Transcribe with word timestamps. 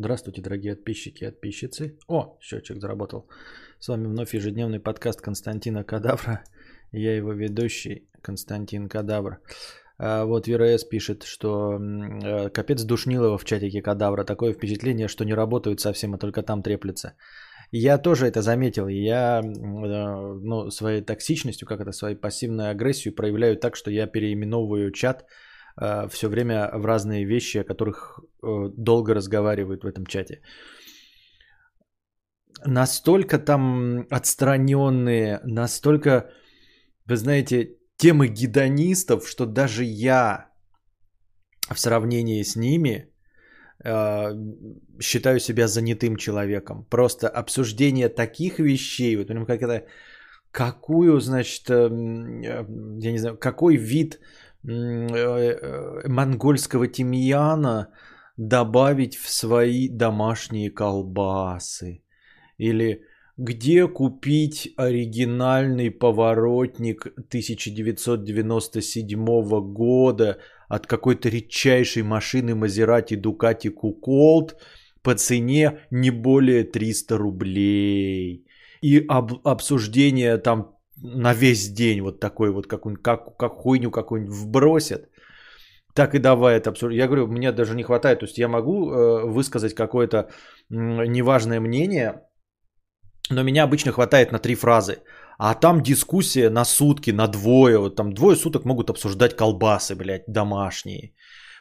Здравствуйте, 0.00 0.42
дорогие 0.42 0.76
подписчики 0.76 1.24
и 1.24 1.26
подписчицы. 1.26 1.98
О, 2.06 2.38
счетчик 2.40 2.80
заработал. 2.80 3.26
С 3.80 3.88
вами 3.88 4.06
вновь 4.06 4.32
ежедневный 4.32 4.78
подкаст 4.78 5.20
Константина 5.20 5.82
Кадавра. 5.82 6.44
Я 6.92 7.16
его 7.16 7.32
ведущий 7.32 8.08
Константин 8.22 8.88
Кадавр. 8.88 9.40
А 9.98 10.24
вот 10.24 10.46
Вера 10.46 10.66
С. 10.66 10.84
пишет, 10.84 11.24
что 11.24 11.80
э, 11.80 12.48
капец 12.50 12.84
душнилово 12.84 13.38
в 13.38 13.44
чатике 13.44 13.82
Кадавра. 13.82 14.22
Такое 14.22 14.52
впечатление, 14.52 15.08
что 15.08 15.24
не 15.24 15.34
работают 15.34 15.80
совсем, 15.80 16.14
а 16.14 16.18
только 16.18 16.44
там 16.44 16.62
треплется. 16.62 17.14
Я 17.72 17.98
тоже 17.98 18.26
это 18.28 18.40
заметил. 18.40 18.86
Я 18.86 19.40
э, 19.40 19.46
ну, 19.46 20.70
своей 20.70 21.02
токсичностью, 21.02 21.66
как 21.66 21.80
это, 21.80 21.90
своей 21.90 22.14
пассивной 22.14 22.70
агрессией 22.70 23.12
проявляю 23.12 23.56
так, 23.56 23.74
что 23.74 23.90
я 23.90 24.06
переименовываю 24.06 24.92
чат 24.92 25.24
э, 25.80 26.08
все 26.08 26.28
время 26.28 26.70
в 26.74 26.86
разные 26.86 27.24
вещи, 27.24 27.58
о 27.58 27.64
которых 27.64 28.20
э, 28.42 28.70
долго 28.76 29.14
разговаривают 29.14 29.84
в 29.84 29.86
этом 29.86 30.06
чате. 30.06 30.40
Настолько 32.66 33.38
там 33.38 34.06
отстраненные, 34.10 35.40
настолько, 35.44 36.30
вы 37.06 37.16
знаете, 37.16 37.76
темы 37.96 38.28
гедонистов, 38.28 39.28
что 39.28 39.46
даже 39.46 39.84
я 39.84 40.48
в 41.70 41.78
сравнении 41.78 42.42
с 42.42 42.56
ними 42.56 43.12
э, 43.84 44.32
считаю 45.00 45.40
себя 45.40 45.68
занятым 45.68 46.16
человеком. 46.16 46.84
Просто 46.90 47.28
обсуждение 47.28 48.08
таких 48.08 48.58
вещей, 48.58 49.16
вот 49.16 49.26
прям 49.26 49.46
как 49.46 49.62
это, 49.62 49.86
какую, 50.50 51.20
значит, 51.20 51.70
э, 51.70 51.88
я 53.02 53.12
не 53.12 53.18
знаю, 53.18 53.36
какой 53.36 53.76
вид 53.76 54.20
монгольского 56.06 56.88
тимьяна 56.88 57.88
добавить 58.36 59.16
в 59.16 59.30
свои 59.30 59.88
домашние 59.88 60.70
колбасы. 60.70 62.02
Или 62.58 63.02
где 63.36 63.86
купить 63.86 64.72
оригинальный 64.76 65.90
поворотник 65.90 67.06
1997 67.06 69.72
года 69.72 70.38
от 70.68 70.86
какой-то 70.86 71.28
редчайшей 71.28 72.02
машины 72.02 72.50
Maserati 72.50 73.16
Ducati 73.16 73.72
Colt 73.72 74.54
по 75.02 75.14
цене 75.14 75.80
не 75.90 76.10
более 76.10 76.64
300 76.64 77.16
рублей. 77.16 78.44
И 78.82 79.04
об, 79.08 79.46
обсуждение 79.46 80.36
там 80.38 80.77
на 81.02 81.34
весь 81.34 81.68
день 81.72 82.00
вот 82.00 82.20
такой 82.20 82.50
вот, 82.50 82.66
как, 82.66 82.82
как, 83.02 83.36
как 83.36 83.52
хуйню 83.52 83.90
какую-нибудь 83.90 84.34
вбросят. 84.34 85.08
Так 85.94 86.14
и 86.14 86.18
давай 86.18 86.56
это 86.58 86.70
обсуждать. 86.70 86.98
Я 86.98 87.06
говорю, 87.06 87.26
мне 87.26 87.52
даже 87.52 87.74
не 87.74 87.82
хватает. 87.82 88.20
То 88.20 88.26
есть 88.26 88.38
я 88.38 88.48
могу 88.48 88.90
э, 88.90 89.24
высказать 89.24 89.74
какое-то 89.74 90.16
э, 90.16 90.26
неважное 91.06 91.60
мнение, 91.60 92.22
но 93.30 93.42
меня 93.42 93.64
обычно 93.64 93.92
хватает 93.92 94.32
на 94.32 94.38
три 94.38 94.54
фразы. 94.54 94.98
А 95.38 95.54
там 95.54 95.82
дискуссия 95.82 96.50
на 96.50 96.64
сутки, 96.64 97.10
на 97.12 97.28
двое. 97.28 97.78
Вот 97.78 97.96
там 97.96 98.12
двое 98.12 98.36
суток 98.36 98.64
могут 98.64 98.90
обсуждать 98.90 99.36
колбасы, 99.36 99.94
блядь, 99.94 100.24
домашние. 100.26 101.14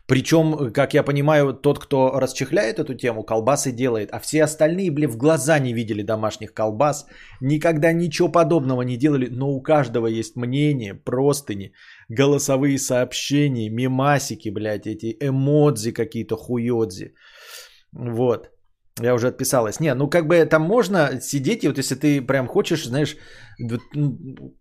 Причем, 0.08 0.72
как 0.74 0.94
я 0.94 1.04
понимаю, 1.04 1.54
тот, 1.54 1.80
кто 1.80 2.20
расчехляет 2.20 2.80
эту 2.80 2.94
тему, 2.94 3.24
колбасы 3.24 3.74
делает, 3.74 4.10
а 4.14 4.20
все 4.20 4.44
остальные, 4.44 4.92
блин, 4.92 5.10
в 5.10 5.18
глаза 5.18 5.60
не 5.60 5.74
видели 5.74 6.02
домашних 6.02 6.54
колбас, 6.54 7.06
никогда 7.42 7.92
ничего 7.92 8.30
подобного 8.30 8.84
не 8.84 8.98
делали, 8.98 9.28
но 9.30 9.50
у 9.50 9.62
каждого 9.62 10.08
есть 10.08 10.38
мнение, 10.38 10.94
простыни, 10.94 11.74
голосовые 12.10 12.80
сообщения, 12.80 13.70
мимасики, 13.70 14.48
блядь, 14.50 14.88
эти 14.88 15.18
эмодзи 15.20 15.92
какие-то, 15.92 16.38
хуёдзи. 16.38 17.14
Вот. 17.92 18.50
Я 19.02 19.14
уже 19.14 19.28
отписалась. 19.28 19.80
Не, 19.80 19.94
ну 19.94 20.10
как 20.10 20.28
бы 20.28 20.46
там 20.46 20.62
можно 20.62 21.20
сидеть, 21.22 21.64
и 21.64 21.68
вот 21.68 21.78
если 21.78 21.96
ты 21.96 22.22
прям 22.22 22.48
хочешь, 22.48 22.86
знаешь, 22.86 23.18
ну, 23.94 24.57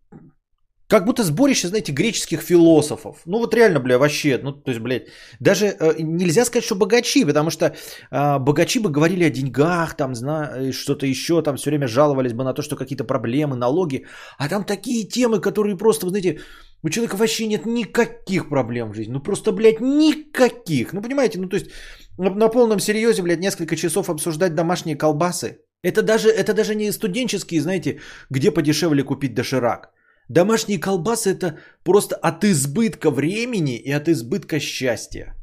как 0.88 1.04
будто 1.04 1.22
сборище, 1.22 1.68
знаете, 1.68 1.92
греческих 1.92 2.40
философов. 2.40 3.22
Ну 3.26 3.38
вот 3.38 3.54
реально, 3.54 3.80
бля, 3.80 3.98
вообще, 3.98 4.38
ну 4.42 4.52
то 4.52 4.70
есть, 4.70 4.80
блядь, 4.80 5.08
даже 5.40 5.66
э, 5.66 5.94
нельзя 5.98 6.44
сказать, 6.44 6.64
что 6.64 6.76
богачи, 6.76 7.24
потому 7.24 7.50
что 7.50 7.64
э, 8.10 8.38
богачи 8.38 8.78
бы 8.78 8.90
говорили 8.90 9.24
о 9.24 9.30
деньгах, 9.30 9.96
там, 9.96 10.14
зна, 10.14 10.72
что-то 10.72 11.06
еще, 11.06 11.42
там 11.42 11.56
все 11.56 11.70
время 11.70 11.88
жаловались 11.88 12.32
бы 12.32 12.44
на 12.44 12.54
то, 12.54 12.62
что 12.62 12.76
какие-то 12.76 13.04
проблемы, 13.04 13.56
налоги. 13.56 14.06
А 14.38 14.48
там 14.48 14.64
такие 14.64 15.08
темы, 15.08 15.40
которые 15.40 15.76
просто, 15.76 16.06
вы 16.06 16.10
знаете, 16.10 16.40
у 16.82 16.88
человека 16.88 17.16
вообще 17.16 17.46
нет 17.46 17.66
никаких 17.66 18.48
проблем 18.48 18.90
в 18.90 18.94
жизни. 18.94 19.12
Ну 19.12 19.20
просто, 19.20 19.52
блядь, 19.52 19.80
никаких. 19.80 20.92
Ну 20.92 21.02
понимаете, 21.02 21.38
ну 21.40 21.48
то 21.48 21.56
есть 21.56 21.70
на 22.18 22.48
полном 22.48 22.80
серьезе, 22.80 23.22
блядь, 23.22 23.40
несколько 23.40 23.76
часов 23.76 24.08
обсуждать 24.08 24.54
домашние 24.54 24.96
колбасы. 24.96 25.58
Это 25.82 26.02
даже, 26.02 26.28
это 26.28 26.54
даже 26.54 26.74
не 26.74 26.92
студенческие, 26.92 27.60
знаете, 27.60 28.00
где 28.30 28.50
подешевле 28.50 29.02
купить 29.02 29.34
доширак. 29.34 29.90
Домашние 30.28 30.80
колбасы 30.80 31.30
это 31.30 31.58
просто 31.84 32.16
от 32.16 32.44
избытка 32.44 33.10
времени 33.10 33.76
и 33.76 33.92
от 33.92 34.08
избытка 34.08 34.60
счастья. 34.60 35.34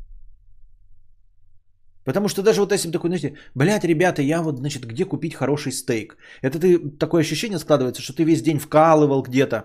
Потому 2.05 2.27
что 2.27 2.41
даже 2.41 2.59
вот 2.59 2.71
если 2.73 2.91
такой, 2.91 3.09
знаете, 3.09 3.38
блядь, 3.55 3.85
ребята, 3.85 4.21
я 4.21 4.41
вот, 4.41 4.57
значит, 4.57 4.85
где 4.85 5.05
купить 5.05 5.35
хороший 5.35 5.71
стейк? 5.71 6.17
Это 6.41 6.59
ты, 6.59 6.97
такое 6.99 7.21
ощущение 7.21 7.59
складывается, 7.59 8.01
что 8.01 8.13
ты 8.13 8.25
весь 8.25 8.41
день 8.41 8.59
вкалывал 8.59 9.23
где-то. 9.23 9.63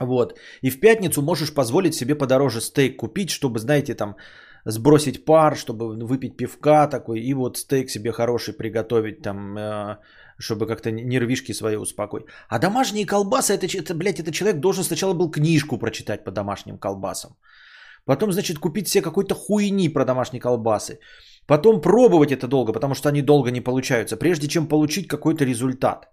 Вот. 0.00 0.38
И 0.62 0.70
в 0.70 0.80
пятницу 0.80 1.22
можешь 1.22 1.54
позволить 1.54 1.94
себе 1.94 2.14
подороже 2.14 2.60
стейк 2.60 2.96
купить, 2.96 3.30
чтобы, 3.30 3.58
знаете, 3.58 3.94
там, 3.94 4.16
сбросить 4.64 5.24
пар, 5.24 5.56
чтобы 5.56 6.06
выпить 6.06 6.36
пивка 6.36 6.86
такой, 6.86 7.20
и 7.20 7.34
вот 7.34 7.58
стейк 7.58 7.90
себе 7.90 8.12
хороший 8.12 8.54
приготовить 8.54 9.22
там, 9.22 9.58
э, 9.58 9.96
чтобы 10.38 10.66
как-то 10.66 10.90
нервишки 10.90 11.52
свои 11.52 11.76
успокоить. 11.76 12.24
А 12.48 12.58
домашние 12.58 13.06
колбасы, 13.06 13.54
это, 13.54 13.66
это, 13.66 13.94
блядь, 13.94 14.20
это 14.20 14.32
человек 14.32 14.60
должен 14.60 14.84
сначала 14.84 15.14
был 15.14 15.30
книжку 15.30 15.78
прочитать 15.78 16.24
по 16.24 16.30
домашним 16.30 16.78
колбасам. 16.78 17.36
Потом, 18.04 18.32
значит, 18.32 18.58
купить 18.58 18.88
себе 18.88 19.02
какой-то 19.02 19.34
хуйни 19.34 19.88
про 19.88 20.04
домашние 20.04 20.40
колбасы. 20.40 20.98
Потом 21.46 21.80
пробовать 21.80 22.32
это 22.32 22.48
долго, 22.48 22.72
потому 22.72 22.94
что 22.94 23.08
они 23.08 23.22
долго 23.22 23.50
не 23.50 23.60
получаются, 23.60 24.16
прежде 24.16 24.48
чем 24.48 24.66
получить 24.66 25.08
какой-то 25.08 25.44
результат. 25.44 26.08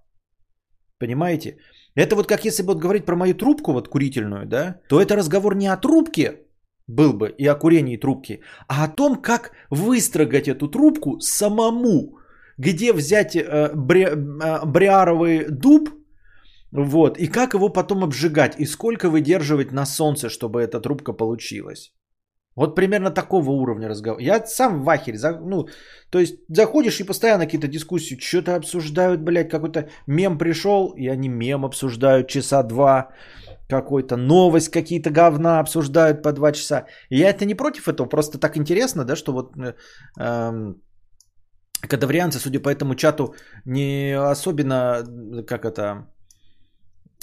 Понимаете? 0.99 1.57
Это 1.95 2.15
вот 2.15 2.27
как 2.27 2.45
если 2.45 2.63
бы 2.63 2.73
вот 2.73 2.81
говорить 2.81 3.05
про 3.05 3.15
мою 3.15 3.33
трубку 3.33 3.73
вот 3.73 3.87
курительную, 3.87 4.45
да, 4.45 4.81
то 4.89 5.01
это 5.01 5.15
разговор 5.15 5.55
не 5.55 5.67
о 5.67 5.77
трубке, 5.77 6.45
был 6.87 7.13
бы 7.13 7.35
и 7.37 7.45
о 7.47 7.55
курении 7.55 7.97
трубки, 7.97 8.41
а 8.67 8.83
о 8.83 8.95
том, 8.95 9.21
как 9.21 9.51
выстрогать 9.69 10.47
эту 10.47 10.67
трубку 10.67 11.19
самому, 11.19 12.18
где 12.59 12.93
взять 12.93 13.35
э, 13.35 13.71
бри, 13.75 14.05
э, 14.05 14.65
бриаровый 14.65 15.45
дуб, 15.49 15.89
вот, 16.71 17.17
и 17.17 17.27
как 17.27 17.53
его 17.53 17.69
потом 17.69 18.03
обжигать, 18.03 18.59
и 18.59 18.65
сколько 18.65 19.09
выдерживать 19.09 19.71
на 19.71 19.85
солнце, 19.85 20.29
чтобы 20.29 20.61
эта 20.61 20.79
трубка 20.79 21.13
получилась. 21.13 21.93
Вот 22.55 22.75
примерно 22.75 23.11
такого 23.11 23.51
уровня 23.51 23.87
разговора. 23.87 24.23
Я 24.23 24.45
сам 24.45 24.83
в 24.83 24.89
ахере. 24.89 25.17
Ну, 25.41 25.67
то 26.11 26.19
есть 26.19 26.35
заходишь 26.49 26.99
и 26.99 27.05
постоянно 27.05 27.45
какие-то 27.45 27.67
дискуссии, 27.67 28.19
что-то 28.19 28.55
обсуждают, 28.55 29.21
блядь, 29.21 29.49
какой-то 29.49 29.87
мем 30.07 30.37
пришел, 30.37 30.93
и 30.97 31.07
они 31.07 31.29
мем 31.29 31.63
обсуждают 31.65 32.27
часа 32.27 32.63
два 32.63 33.09
какой-то, 33.69 34.17
новость 34.17 34.71
какие-то 34.71 35.11
говна 35.11 35.59
обсуждают 35.59 36.21
по 36.21 36.31
два 36.33 36.51
часа. 36.51 36.85
И 37.09 37.17
я 37.17 37.29
это 37.29 37.45
не 37.45 37.55
против 37.55 37.87
этого, 37.87 38.09
просто 38.09 38.39
так 38.39 38.57
интересно, 38.57 39.05
да, 39.05 39.15
что 39.15 39.31
вот 39.31 39.55
э, 39.57 39.73
эм, 40.19 40.81
кадаврианцы, 41.87 42.39
судя 42.39 42.59
по 42.59 42.69
этому 42.69 42.95
чату, 42.95 43.35
не 43.65 44.17
особенно, 44.17 45.03
как 45.47 45.65
это, 45.65 46.07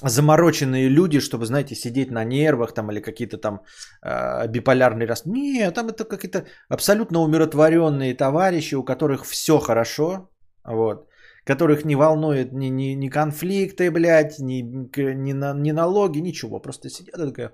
замороченные 0.03 0.89
люди, 0.89 1.21
чтобы, 1.21 1.47
знаете, 1.47 1.75
сидеть 1.75 2.11
на 2.11 2.25
нервах 2.25 2.75
там 2.75 2.91
или 2.91 3.00
какие-то 3.00 3.39
там 3.39 3.61
э, 4.03 4.47
биполярные 4.49 5.09
раз. 5.09 5.27
Нет, 5.27 5.75
там 5.75 5.89
это 5.89 6.05
какие-то 6.05 6.44
абсолютно 6.69 7.21
умиротворенные 7.21 8.15
товарищи, 8.15 8.75
у 8.75 8.84
которых 8.84 9.25
все 9.25 9.59
хорошо, 9.59 10.31
вот 10.64 11.08
которых 11.47 11.85
не 11.85 11.94
волнует 11.97 12.53
ни, 12.53 12.67
ни, 12.67 12.94
ни 12.94 13.08
конфликты, 13.08 13.91
блядь, 13.91 14.41
ни, 14.41 14.62
ни, 14.62 15.32
ни 15.32 15.73
налоги, 15.73 16.19
ничего. 16.19 16.61
Просто 16.61 16.91
сидят 16.91 17.19
и 17.19 17.26
такая... 17.26 17.53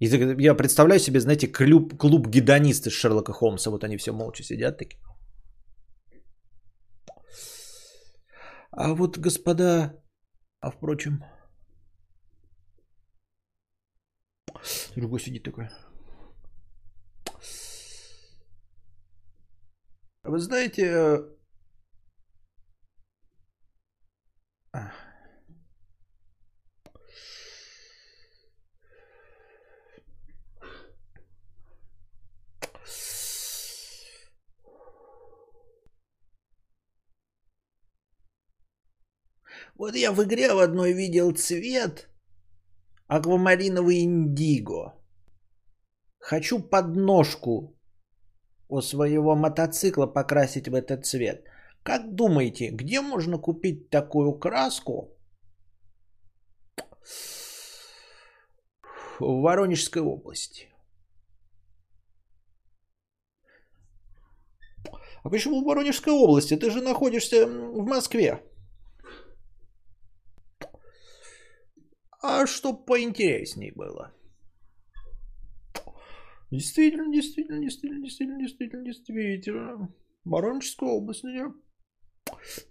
Я 0.00 0.54
представляю 0.54 0.98
себе, 0.98 1.20
знаете, 1.20 1.46
клуб, 1.46 1.98
клуб 1.98 2.26
гедонисты 2.26 2.88
Шерлока 2.90 3.32
Холмса. 3.32 3.70
Вот 3.70 3.84
они 3.84 3.98
все 3.98 4.12
молча 4.12 4.42
сидят 4.42 4.78
такие. 4.78 4.98
А 8.70 8.94
вот, 8.94 9.18
господа, 9.18 10.02
а 10.60 10.70
впрочем, 10.70 11.22
другой 14.96 15.20
сидит 15.20 15.42
такой. 15.42 15.68
Вы 20.22 20.38
знаете, 20.38 21.18
Вот 39.80 39.96
я 39.96 40.12
в 40.12 40.22
игре 40.22 40.52
в 40.52 40.58
одной 40.58 40.92
видел 40.92 41.32
цвет 41.34 42.10
аквамариновый 43.08 44.02
индиго. 44.02 44.92
Хочу 46.18 46.58
подножку 46.58 47.74
у 48.68 48.82
своего 48.82 49.34
мотоцикла 49.34 50.06
покрасить 50.06 50.68
в 50.68 50.74
этот 50.74 51.06
цвет. 51.06 51.46
Как 51.82 52.14
думаете, 52.14 52.68
где 52.68 53.00
можно 53.00 53.38
купить 53.38 53.88
такую 53.88 54.38
краску? 54.38 55.16
В 59.18 59.40
Воронежской 59.40 60.02
области. 60.02 60.68
А 65.24 65.30
почему 65.30 65.62
в 65.62 65.64
Воронежской 65.64 66.12
области? 66.12 66.54
Ты 66.54 66.70
же 66.70 66.82
находишься 66.82 67.46
в 67.46 67.86
Москве. 67.86 68.49
А 72.22 72.46
что 72.46 72.74
поинтересней 72.74 73.72
было? 73.72 74.12
Действительно, 76.50 77.12
действительно, 77.12 77.60
действительно, 77.60 78.02
действительно, 78.02 78.38
действительно, 78.38 78.84
действительно. 78.84 79.88
Воронежская 80.24 80.88
область. 80.90 81.24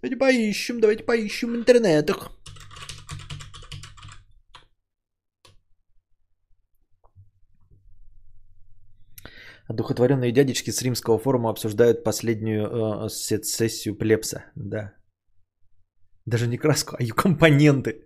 Давайте 0.02 0.16
поищем, 0.16 0.80
давайте 0.80 1.04
поищем 1.04 1.52
в 1.52 1.56
интернетах. 1.56 2.30
Одухотворенные 9.68 10.32
дядечки 10.32 10.70
с 10.70 10.82
римского 10.82 11.18
форума 11.18 11.50
обсуждают 11.50 12.04
последнюю 12.04 13.06
э, 13.06 13.08
сессию 13.08 13.96
Плепса. 13.96 14.44
Да. 14.56 14.94
Даже 16.26 16.48
не 16.48 16.58
краску, 16.58 16.96
а 16.98 17.02
ее 17.02 17.14
компоненты. 17.14 18.04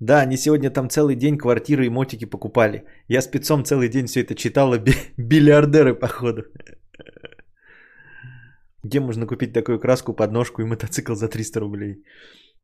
Да, 0.00 0.20
они 0.20 0.36
сегодня 0.36 0.70
там 0.70 0.88
целый 0.88 1.16
день 1.16 1.38
квартиры 1.38 1.86
и 1.86 1.90
мотики 1.90 2.24
покупали. 2.24 2.84
Я 3.08 3.22
спецом 3.22 3.64
целый 3.64 3.88
день 3.88 4.06
все 4.06 4.22
это 4.22 4.34
читал, 4.34 4.74
бильярдеры 5.16 5.94
походу. 5.94 6.42
Где 8.82 9.00
можно 9.00 9.26
купить 9.26 9.52
такую 9.52 9.78
краску, 9.78 10.12
подножку 10.12 10.62
и 10.62 10.66
мотоцикл 10.66 11.14
за 11.14 11.28
300 11.28 11.60
рублей? 11.60 12.04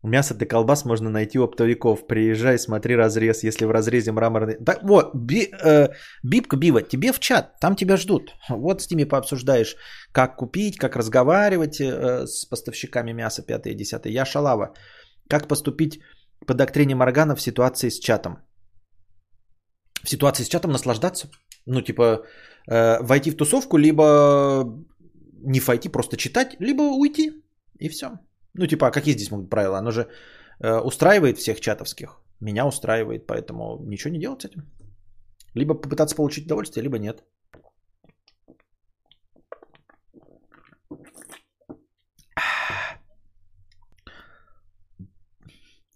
Мясо 0.03 0.35
для 0.35 0.47
колбас 0.47 0.85
можно 0.85 1.11
найти 1.11 1.39
у 1.39 1.45
оптовиков. 1.45 2.07
Приезжай, 2.07 2.59
смотри 2.59 2.97
разрез, 2.97 3.45
если 3.45 3.67
в 3.67 3.71
разрезе 3.71 4.13
мраморный... 4.13 4.57
Так, 4.65 4.83
вот, 4.83 5.15
би, 5.15 5.51
э, 5.63 5.89
Бибка 6.23 6.57
Бива, 6.57 6.83
тебе 6.83 7.13
в 7.13 7.21
чат, 7.21 7.61
там 7.61 7.77
тебя 7.77 7.97
ждут. 7.97 8.35
Вот 8.49 8.81
с 8.81 8.91
ними 8.91 9.05
пообсуждаешь, 9.05 9.77
как 10.13 10.37
купить, 10.37 10.79
как 10.79 10.97
разговаривать 10.97 11.81
э, 11.81 12.27
с 12.27 12.47
поставщиками 12.47 13.13
мяса 13.13 13.43
5 13.43 13.67
и 13.67 13.75
10. 13.75 14.07
Я 14.07 14.25
Шалава. 14.25 14.75
Как 15.29 15.49
поступить 15.49 16.01
по 16.47 16.55
доктрине 16.55 16.95
Моргана 16.95 17.37
в 17.37 17.41
ситуации 17.41 17.91
с 17.91 17.99
чатом? 17.99 18.39
В 20.03 20.09
ситуации 20.09 20.45
с 20.45 20.49
чатом 20.49 20.73
наслаждаться? 20.73 21.29
Ну, 21.67 21.83
типа, 21.83 22.25
э, 22.67 23.03
войти 23.03 23.31
в 23.31 23.37
тусовку, 23.37 23.79
либо 23.79 24.65
не 25.43 25.61
войти, 25.61 25.89
просто 25.89 26.17
читать, 26.17 26.57
либо 26.61 26.83
уйти, 26.83 27.45
и 27.79 27.89
все. 27.89 28.19
Ну, 28.55 28.67
типа, 28.67 28.87
а 28.87 28.91
какие 28.91 29.15
здесь 29.15 29.31
могут 29.31 29.51
правила? 29.51 29.79
Оно 29.79 29.91
же 29.91 30.09
э, 30.61 30.81
устраивает 30.81 31.39
всех 31.39 31.61
чатовских. 31.61 32.21
Меня 32.41 32.67
устраивает, 32.67 33.27
поэтому 33.27 33.79
ничего 33.87 34.13
не 34.13 34.21
делать 34.21 34.43
с 34.43 34.47
этим. 34.47 34.63
Либо 35.55 35.75
попытаться 35.75 36.17
получить 36.17 36.47
удовольствие, 36.47 36.83
либо 36.83 36.99
нет. 36.99 37.23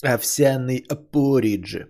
Овсяный 0.05 0.85
пориджи. 1.13 1.87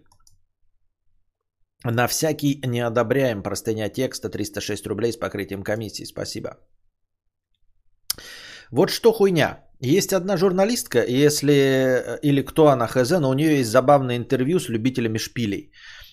На 1.85 2.07
всякий 2.07 2.61
не 2.67 2.81
одобряем. 2.81 3.43
Простыня 3.43 3.89
текста 3.89 4.29
306 4.29 4.87
рублей 4.87 5.13
с 5.13 5.17
покрытием 5.17 5.63
комиссии. 5.63 6.05
Спасибо. 6.05 6.51
Вот 8.71 8.91
что 8.91 9.13
хуйня. 9.13 9.65
Есть 9.81 10.13
одна 10.13 10.37
журналистка, 10.37 11.05
если 11.05 12.19
или 12.23 12.43
кто 12.43 12.69
она 12.69 12.87
хз, 12.87 13.11
но 13.11 13.31
у 13.31 13.35
нее 13.35 13.59
есть 13.59 13.71
забавное 13.71 14.17
интервью 14.17 14.61
с 14.61 14.69
любителями 14.69 15.19
шпилей. 15.19 15.73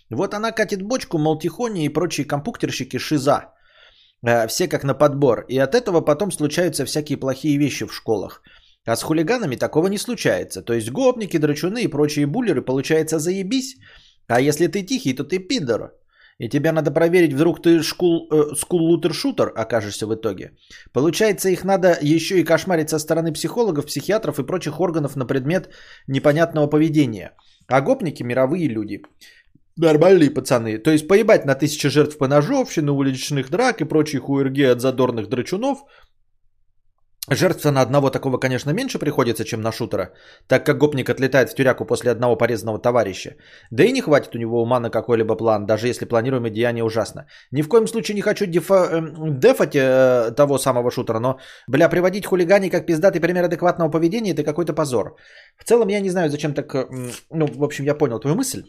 Вот 0.10 0.34
она 0.34 0.52
катит 0.52 0.82
бочку, 0.82 1.18
мол, 1.18 1.40
Тихони 1.40 1.86
и 1.86 1.94
прочие 1.94 2.28
компьютерщики 2.28 2.98
шиза. 2.98 3.54
Э, 4.26 4.48
все 4.48 4.68
как 4.68 4.84
на 4.84 4.94
подбор. 4.94 5.46
И 5.48 5.58
от 5.58 5.76
этого 5.76 6.02
потом 6.02 6.32
случаются 6.32 6.86
всякие 6.86 7.20
плохие 7.20 7.58
вещи 7.58 7.86
в 7.86 7.94
школах. 7.94 8.42
А 8.86 8.96
с 8.96 9.04
хулиганами 9.04 9.58
такого 9.58 9.88
не 9.88 9.98
случается. 9.98 10.62
То 10.62 10.74
есть 10.74 10.92
гопники, 10.92 11.38
драчуны 11.38 11.84
и 11.84 11.88
прочие 11.88 12.26
буллеры, 12.26 12.62
получается, 12.62 13.20
заебись. 13.20 13.78
А 14.28 14.42
если 14.42 14.68
ты 14.68 14.84
тихий, 14.84 15.14
то 15.14 15.24
ты 15.24 15.40
пидор. 15.40 15.94
И 16.40 16.50
тебе 16.50 16.72
надо 16.72 16.90
проверить, 16.92 17.34
вдруг 17.34 17.62
ты 17.62 17.84
шкул, 17.84 18.28
э, 18.32 18.56
скул 18.56 18.82
лутер 18.82 19.14
шутер 19.14 19.52
окажешься 19.56 20.08
в 20.08 20.16
итоге. 20.16 20.52
Получается, 20.94 21.50
их 21.50 21.64
надо 21.64 21.98
еще 22.02 22.40
и 22.40 22.44
кошмарить 22.44 22.90
со 22.90 22.98
стороны 22.98 23.32
психологов, 23.32 23.86
психиатров 23.86 24.40
и 24.40 24.46
прочих 24.46 24.80
органов 24.80 25.16
на 25.16 25.28
предмет 25.28 25.70
непонятного 26.08 26.68
поведения. 26.68 27.36
А 27.68 27.82
гопники 27.82 28.24
мировые 28.24 28.68
люди. 28.68 29.04
Нормальные 29.78 30.34
пацаны. 30.34 30.80
То 30.80 30.90
есть 30.90 31.08
поебать 31.08 31.46
на 31.46 31.54
тысячи 31.54 31.90
жертв 31.90 32.18
по 32.18 32.28
ножовщины, 32.28 32.92
уличных 32.92 33.52
драк 33.52 33.82
и 33.82 33.86
прочие 33.86 34.20
хуерги 34.20 34.64
от 34.64 34.82
задорных 34.82 35.30
драчунов– 35.30 35.84
Жертва 37.30 37.72
на 37.72 37.82
одного 37.82 38.10
такого, 38.10 38.40
конечно, 38.40 38.74
меньше 38.74 38.98
приходится, 38.98 39.46
чем 39.46 39.62
на 39.62 39.72
шутера, 39.72 40.10
так 40.48 40.66
как 40.66 40.80
гопник 40.80 41.10
отлетает 41.10 41.50
в 41.50 41.56
тюряку 41.56 41.86
после 41.86 42.12
одного 42.12 42.36
порезанного 42.36 42.80
товарища. 42.80 43.36
Да 43.70 43.84
и 43.84 43.92
не 43.92 44.02
хватит 44.02 44.36
у 44.36 44.40
него 44.40 44.62
ума 44.62 44.80
на 44.80 44.90
какой-либо 44.90 45.36
план, 45.36 45.66
даже 45.66 45.88
если 45.88 46.06
планируемое 46.06 46.50
деяние 46.50 46.84
ужасно. 46.84 47.28
Ни 47.52 47.62
в 47.62 47.68
коем 47.68 47.88
случае 47.88 48.16
не 48.16 48.22
хочу 48.22 48.48
дефа, 48.48 48.90
э, 48.92 49.02
дефать 49.40 49.76
э, 49.76 50.32
того 50.36 50.58
самого 50.58 50.92
шутера, 50.92 51.20
но, 51.20 51.40
бля, 51.68 51.90
приводить 51.90 52.26
хулиганей 52.26 52.72
как 52.72 52.88
пиздатый 52.88 53.22
пример 53.22 53.46
адекватного 53.46 53.92
поведения– 53.92 54.32
это 54.34 54.44
какой-то 54.44 54.74
позор. 54.74 55.16
В 55.58 55.64
целом, 55.64 55.90
я 55.90 56.02
не 56.02 56.10
знаю, 56.10 56.32
зачем 56.32 56.54
так... 56.54 56.74
Э, 56.74 56.88
ну, 57.30 57.46
в 57.46 57.64
общем, 57.64 57.86
я 57.86 57.94
понял 57.94 58.20
твою 58.20 58.36
мысль. 58.36 58.64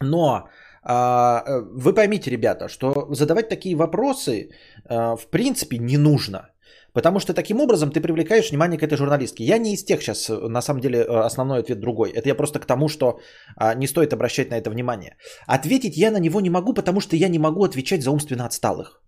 Но 0.00 0.48
а, 0.82 1.42
э, 1.46 1.60
вы 1.60 1.92
поймите, 1.92 2.30
ребята, 2.30 2.68
что 2.68 3.08
задавать 3.10 3.50
такие 3.50 3.76
вопросы 3.76 4.48
а, 4.88 5.16
в 5.16 5.28
принципе 5.30 5.76
не 5.78 5.98
нужно– 5.98 6.48
Потому 6.92 7.20
что 7.20 7.34
таким 7.34 7.60
образом 7.60 7.90
ты 7.90 8.00
привлекаешь 8.00 8.50
внимание 8.50 8.78
к 8.78 8.82
этой 8.82 8.96
журналистке. 8.96 9.44
Я 9.44 9.58
не 9.58 9.74
из 9.74 9.84
тех 9.84 10.02
сейчас, 10.02 10.28
на 10.28 10.62
самом 10.62 10.80
деле, 10.80 10.98
э, 10.98 11.26
основной 11.26 11.60
ответ 11.60 11.80
другой. 11.80 12.10
Это 12.10 12.28
я 12.28 12.34
просто 12.34 12.58
к 12.58 12.66
тому, 12.66 12.88
что 12.88 13.20
а, 13.56 13.74
не 13.74 13.86
стоит 13.86 14.12
обращать 14.12 14.50
на 14.50 14.58
это 14.58 14.70
внимание. 14.70 15.16
Ответить 15.46 15.96
я 15.96 16.10
на 16.10 16.20
него 16.20 16.40
не 16.40 16.50
могу, 16.50 16.74
потому 16.74 17.00
что 17.00 17.16
я 17.16 17.28
не 17.28 17.38
могу 17.38 17.64
отвечать 17.64 18.02
за 18.02 18.10
умственно 18.10 18.46
отсталых. 18.46 19.02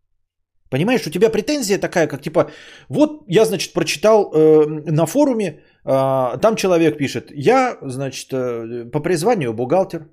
Понимаешь, 0.73 1.07
у 1.07 1.11
тебя 1.11 1.31
претензия 1.31 1.79
такая, 1.79 2.07
как 2.07 2.23
типа, 2.23 2.51
вот 2.89 3.25
я, 3.29 3.45
значит, 3.45 3.75
прочитал 3.75 4.33
э, 4.33 4.67
на 4.91 5.07
форуме, 5.07 5.61
э, 5.85 6.39
там 6.41 6.57
человек 6.57 6.97
пишет, 6.97 7.31
я, 7.31 7.77
значит, 7.83 8.33
э, 8.33 8.91
по 8.91 9.01
призванию 9.01 9.53
бухгалтер, 9.53 10.09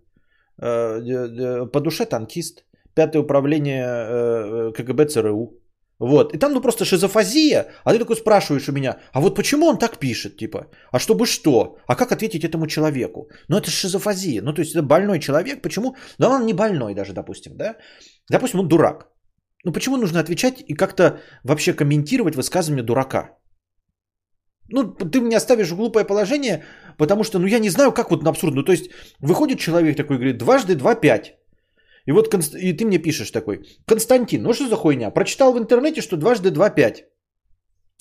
э, 0.61 0.67
э, 0.67 1.65
по 1.71 1.79
душе 1.79 2.05
танкист, 2.05 2.65
пятое 2.93 3.21
управление 3.21 3.85
э, 3.85 4.71
КГБ 4.73 5.05
ЦРУ. 5.05 5.58
Вот. 5.99 6.33
И 6.33 6.37
там 6.37 6.53
ну 6.53 6.61
просто 6.61 6.85
шизофазия, 6.85 7.65
а 7.83 7.93
ты 7.93 7.99
такой 7.99 8.15
спрашиваешь 8.15 8.69
у 8.69 8.71
меня, 8.71 8.99
а 9.13 9.19
вот 9.19 9.35
почему 9.35 9.67
он 9.67 9.77
так 9.77 9.97
пишет, 9.97 10.37
типа, 10.37 10.67
а 10.91 10.99
чтобы 10.99 11.25
что? 11.25 11.77
А 11.87 11.95
как 11.95 12.11
ответить 12.11 12.43
этому 12.43 12.67
человеку? 12.67 13.29
Ну 13.49 13.57
это 13.57 13.69
шизофазия, 13.69 14.41
ну 14.41 14.53
то 14.53 14.61
есть 14.61 14.71
это 14.71 14.81
больной 14.81 15.19
человек, 15.19 15.61
почему? 15.61 15.95
Да 16.17 16.29
он 16.29 16.45
не 16.45 16.53
больной 16.53 16.95
даже, 16.95 17.13
допустим, 17.13 17.57
да? 17.57 17.75
Допустим, 18.31 18.59
он 18.61 18.67
дурак. 18.67 19.09
Ну 19.65 19.73
почему 19.73 19.97
нужно 19.97 20.21
отвечать 20.21 20.63
и 20.67 20.73
как-то 20.73 21.19
вообще 21.43 21.73
комментировать 21.73 22.35
высказывание 22.35 22.83
дурака? 22.83 23.35
Ну, 24.71 24.83
ты 24.93 25.19
меня 25.19 25.39
ставишь 25.39 25.71
в 25.71 25.75
глупое 25.75 26.05
положение, 26.05 26.63
потому 26.97 27.23
что, 27.23 27.39
ну, 27.39 27.47
я 27.47 27.59
не 27.59 27.69
знаю, 27.69 27.91
как 27.91 28.11
вот 28.11 28.23
на 28.23 28.29
абсурдно. 28.29 28.63
То 28.63 28.71
есть, 28.71 28.91
выходит 29.19 29.59
человек 29.59 29.97
такой, 29.97 30.17
говорит, 30.17 30.37
дважды 30.37 30.75
два 30.75 30.93
пять. 30.93 31.38
И 32.09 32.11
вот 32.11 32.33
и 32.55 32.73
ты 32.73 32.85
мне 32.85 32.97
пишешь 32.97 33.31
такой, 33.31 33.59
Константин, 33.85 34.41
ну 34.41 34.53
что 34.53 34.67
за 34.67 34.75
хуйня? 34.75 35.11
Прочитал 35.11 35.53
в 35.53 35.59
интернете, 35.59 36.01
что 36.01 36.17
дважды 36.17 36.49
два 36.49 36.69
пять. 36.71 37.05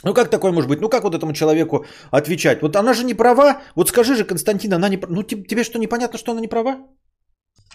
Ну 0.04 0.14
как 0.14 0.30
такое 0.30 0.52
может 0.52 0.70
быть? 0.70 0.80
Ну 0.80 0.88
как 0.88 1.02
вот 1.02 1.14
этому 1.14 1.32
человеку 1.32 1.84
отвечать? 2.10 2.62
Вот 2.62 2.76
она 2.76 2.94
же 2.94 3.04
не 3.04 3.14
права. 3.14 3.60
Вот 3.74 3.88
скажи 3.88 4.14
же, 4.14 4.24
Константин, 4.24 4.72
она 4.72 4.88
не 4.88 4.96
права. 4.96 5.14
Ну 5.14 5.22
тебе 5.22 5.62
что, 5.64 5.78
непонятно, 5.78 6.18
что 6.18 6.32
она 6.32 6.40
не 6.40 6.48
права? 6.48 6.78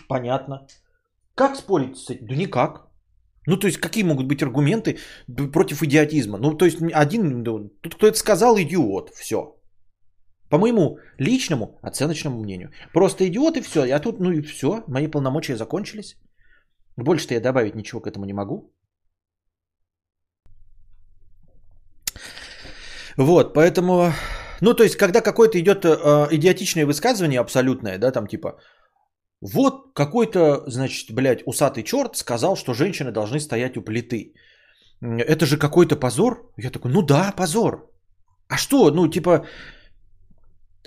Понятно. 0.07 0.65
Как 1.35 1.55
спорить 1.55 1.97
с 1.97 2.09
этим? 2.09 2.27
Да 2.27 2.35
никак. 2.35 2.87
Ну, 3.45 3.57
то 3.57 3.67
есть, 3.67 3.79
какие 3.79 4.03
могут 4.03 4.27
быть 4.27 4.41
аргументы 4.41 4.97
против 5.53 5.83
идиотизма? 5.83 6.37
Ну, 6.37 6.57
то 6.57 6.65
есть, 6.65 6.77
один, 6.93 7.43
тут 7.43 7.95
кто 7.95 8.07
это 8.07 8.17
сказал, 8.17 8.57
идиот, 8.57 9.11
все. 9.15 9.55
По 10.53 10.59
моему 10.59 10.97
личному 11.17 11.79
оценочному 11.81 12.39
мнению. 12.39 12.69
Просто 12.93 13.25
идиот 13.25 13.57
и 13.57 13.61
все. 13.61 13.79
А 13.91 13.99
тут, 13.99 14.19
ну 14.19 14.31
и 14.31 14.41
все, 14.41 14.83
мои 14.87 15.07
полномочия 15.07 15.55
закончились. 15.55 16.15
Больше-то 16.95 17.33
я 17.33 17.41
добавить 17.41 17.75
ничего 17.75 18.01
к 18.01 18.05
этому 18.05 18.25
не 18.25 18.33
могу. 18.33 18.71
Вот, 23.17 23.53
поэтому 23.55 24.13
Ну, 24.61 24.75
то 24.75 24.83
есть, 24.83 24.95
когда 24.95 25.21
какое-то 25.21 25.57
идет 25.57 25.85
э, 25.85 26.27
идиотичное 26.31 26.85
высказывание 26.85 27.39
абсолютное, 27.39 27.97
да, 27.97 28.11
там 28.11 28.27
типа, 28.27 28.59
вот 29.41 29.93
какой-то, 29.95 30.63
значит, 30.67 31.15
блядь, 31.15 31.41
усатый 31.47 31.83
черт 31.83 32.15
сказал, 32.15 32.55
что 32.55 32.73
женщины 32.73 33.11
должны 33.11 33.39
стоять 33.39 33.75
у 33.75 33.81
плиты. 33.81 34.35
Это 35.01 35.47
же 35.47 35.57
какой-то 35.57 35.95
позор. 35.95 36.53
Я 36.57 36.69
такой, 36.69 36.91
ну 36.91 37.01
да, 37.01 37.33
позор. 37.35 37.89
А 38.49 38.57
что, 38.57 38.91
ну 38.91 39.07
типа, 39.07 39.47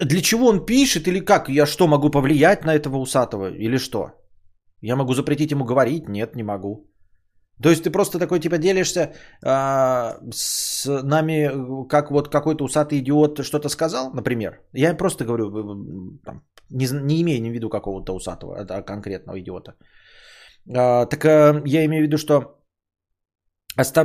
для 0.00 0.20
чего 0.20 0.46
он 0.46 0.66
пишет 0.66 1.08
или 1.08 1.20
как? 1.20 1.48
Я 1.48 1.66
что, 1.66 1.86
могу 1.86 2.10
повлиять 2.10 2.64
на 2.64 2.74
этого 2.74 2.98
усатого 2.98 3.50
или 3.50 3.78
что? 3.78 4.12
Я 4.82 4.96
могу 4.96 5.14
запретить 5.14 5.50
ему 5.50 5.64
говорить? 5.64 6.08
Нет, 6.08 6.36
не 6.36 6.42
могу. 6.42 6.90
То 7.62 7.70
есть 7.70 7.84
ты 7.84 7.90
просто 7.90 8.18
такой 8.18 8.38
типа 8.40 8.58
делишься 8.58 9.14
а, 9.42 10.18
с 10.30 11.02
нами, 11.02 11.48
как 11.88 12.10
вот 12.10 12.28
какой-то 12.28 12.64
усатый 12.64 12.98
идиот 12.98 13.44
что-то 13.44 13.70
сказал, 13.70 14.12
например. 14.12 14.60
Я 14.74 14.94
просто 14.94 15.24
говорю, 15.24 15.50
там, 16.24 16.42
не, 16.68 16.86
не 16.86 17.22
имея 17.22 17.40
в 17.40 17.54
виду 17.54 17.70
какого-то 17.70 18.14
усатого, 18.14 18.58
а 18.58 18.82
конкретного 18.82 19.40
идиота. 19.40 19.74
А, 20.68 21.06
так 21.06 21.24
а, 21.24 21.62
я 21.64 21.86
имею 21.86 22.02
в 22.02 22.06
виду, 22.06 22.18
что 22.18 22.60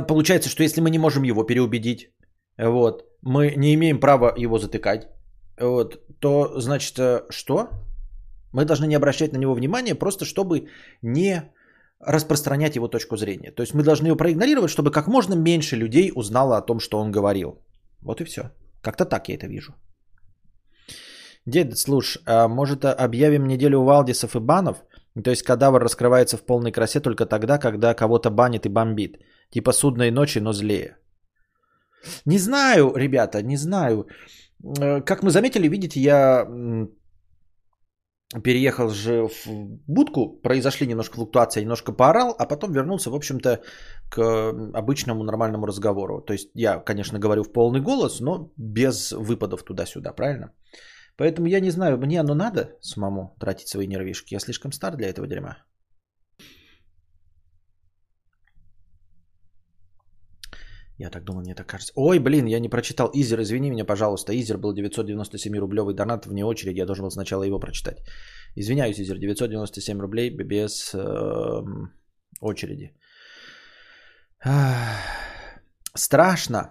получается, 0.08 0.48
что 0.48 0.62
если 0.62 0.80
мы 0.80 0.90
не 0.90 0.98
можем 0.98 1.24
его 1.24 1.44
переубедить, 1.44 2.10
вот, 2.56 3.04
мы 3.20 3.54
не 3.56 3.74
имеем 3.74 4.00
права 4.00 4.32
его 4.36 4.58
затыкать, 4.58 5.08
вот, 5.62 6.00
то 6.20 6.60
значит 6.60 6.98
э, 6.98 7.22
что? 7.30 7.68
Мы 8.52 8.64
должны 8.64 8.86
не 8.86 8.96
обращать 8.96 9.32
на 9.32 9.38
него 9.38 9.54
внимания, 9.54 9.94
просто 9.94 10.24
чтобы 10.24 10.68
не 11.02 11.42
распространять 12.00 12.76
его 12.76 12.88
точку 12.88 13.16
зрения. 13.16 13.52
То 13.52 13.62
есть 13.62 13.74
мы 13.74 13.82
должны 13.82 14.08
его 14.08 14.16
проигнорировать, 14.16 14.70
чтобы 14.70 14.90
как 14.90 15.06
можно 15.06 15.34
меньше 15.34 15.76
людей 15.76 16.12
узнало 16.14 16.56
о 16.56 16.62
том, 16.62 16.80
что 16.80 16.98
он 16.98 17.12
говорил. 17.12 17.62
Вот 18.02 18.20
и 18.20 18.24
все. 18.24 18.42
Как-то 18.82 19.04
так 19.04 19.28
я 19.28 19.34
это 19.34 19.46
вижу. 19.46 19.72
Дед, 21.46 21.78
слушай, 21.78 22.22
а 22.26 22.48
может 22.48 22.84
объявим 22.84 23.46
неделю 23.46 23.82
Валдисов 23.82 24.36
и 24.36 24.40
банов? 24.40 24.76
То 25.24 25.30
есть 25.30 25.42
кадавр 25.42 25.80
раскрывается 25.80 26.36
в 26.36 26.44
полной 26.46 26.72
красе 26.72 27.00
только 27.00 27.26
тогда, 27.26 27.58
когда 27.58 27.94
кого-то 27.94 28.30
банит 28.30 28.66
и 28.66 28.68
бомбит. 28.68 29.18
Типа 29.50 29.72
судной 29.72 30.10
ночи, 30.10 30.40
но 30.40 30.52
злее. 30.52 30.96
Не 32.24 32.38
знаю, 32.38 32.92
ребята, 32.96 33.42
не 33.42 33.56
знаю. 33.56 34.06
Э, 34.62 35.00
как 35.00 35.22
мы 35.22 35.30
заметили, 35.30 35.68
видите, 35.68 36.00
я 36.00 36.46
переехал 38.44 38.88
же 38.88 39.28
в 39.28 39.46
будку, 39.86 40.40
произошли 40.42 40.86
немножко 40.86 41.16
флуктуации, 41.16 41.60
немножко 41.60 41.92
поорал, 41.92 42.34
а 42.38 42.46
потом 42.46 42.72
вернулся, 42.72 43.10
в 43.10 43.14
общем-то, 43.14 43.60
к 44.08 44.52
обычному 44.74 45.24
нормальному 45.24 45.66
разговору. 45.66 46.22
То 46.22 46.32
есть 46.32 46.50
я, 46.54 46.78
конечно, 46.78 47.18
говорю 47.18 47.44
в 47.44 47.52
полный 47.52 47.80
голос, 47.80 48.20
но 48.20 48.52
без 48.56 49.12
выпадов 49.12 49.64
туда-сюда, 49.64 50.12
правильно? 50.12 50.52
Поэтому 51.16 51.46
я 51.46 51.60
не 51.60 51.70
знаю, 51.70 51.98
мне 51.98 52.20
оно 52.20 52.34
надо 52.34 52.78
самому 52.80 53.36
тратить 53.38 53.68
свои 53.68 53.86
нервишки. 53.86 54.34
Я 54.34 54.40
слишком 54.40 54.72
стар 54.72 54.96
для 54.96 55.08
этого 55.08 55.26
дерьма. 55.26 55.56
Я 61.02 61.10
так 61.10 61.24
думал, 61.24 61.42
мне 61.42 61.54
так 61.54 61.66
кажется. 61.66 61.92
Ой, 61.96 62.20
блин, 62.20 62.46
я 62.46 62.60
не 62.60 62.68
прочитал. 62.68 63.10
Изер, 63.14 63.40
извини 63.40 63.70
меня, 63.70 63.84
пожалуйста. 63.84 64.32
Изер 64.32 64.58
был 64.58 64.72
997 64.72 65.58
рублевый 65.58 65.94
донат 65.94 66.26
вне 66.26 66.44
очереди. 66.44 66.78
Я 66.78 66.86
должен 66.86 67.02
был 67.02 67.10
сначала 67.10 67.42
его 67.42 67.58
прочитать. 67.58 67.98
Извиняюсь, 68.54 69.00
Изер, 69.00 69.18
997 69.18 70.00
рублей 70.00 70.30
без 70.30 70.94
э, 70.94 71.62
очереди. 72.40 72.94
Страшно. 75.96 76.70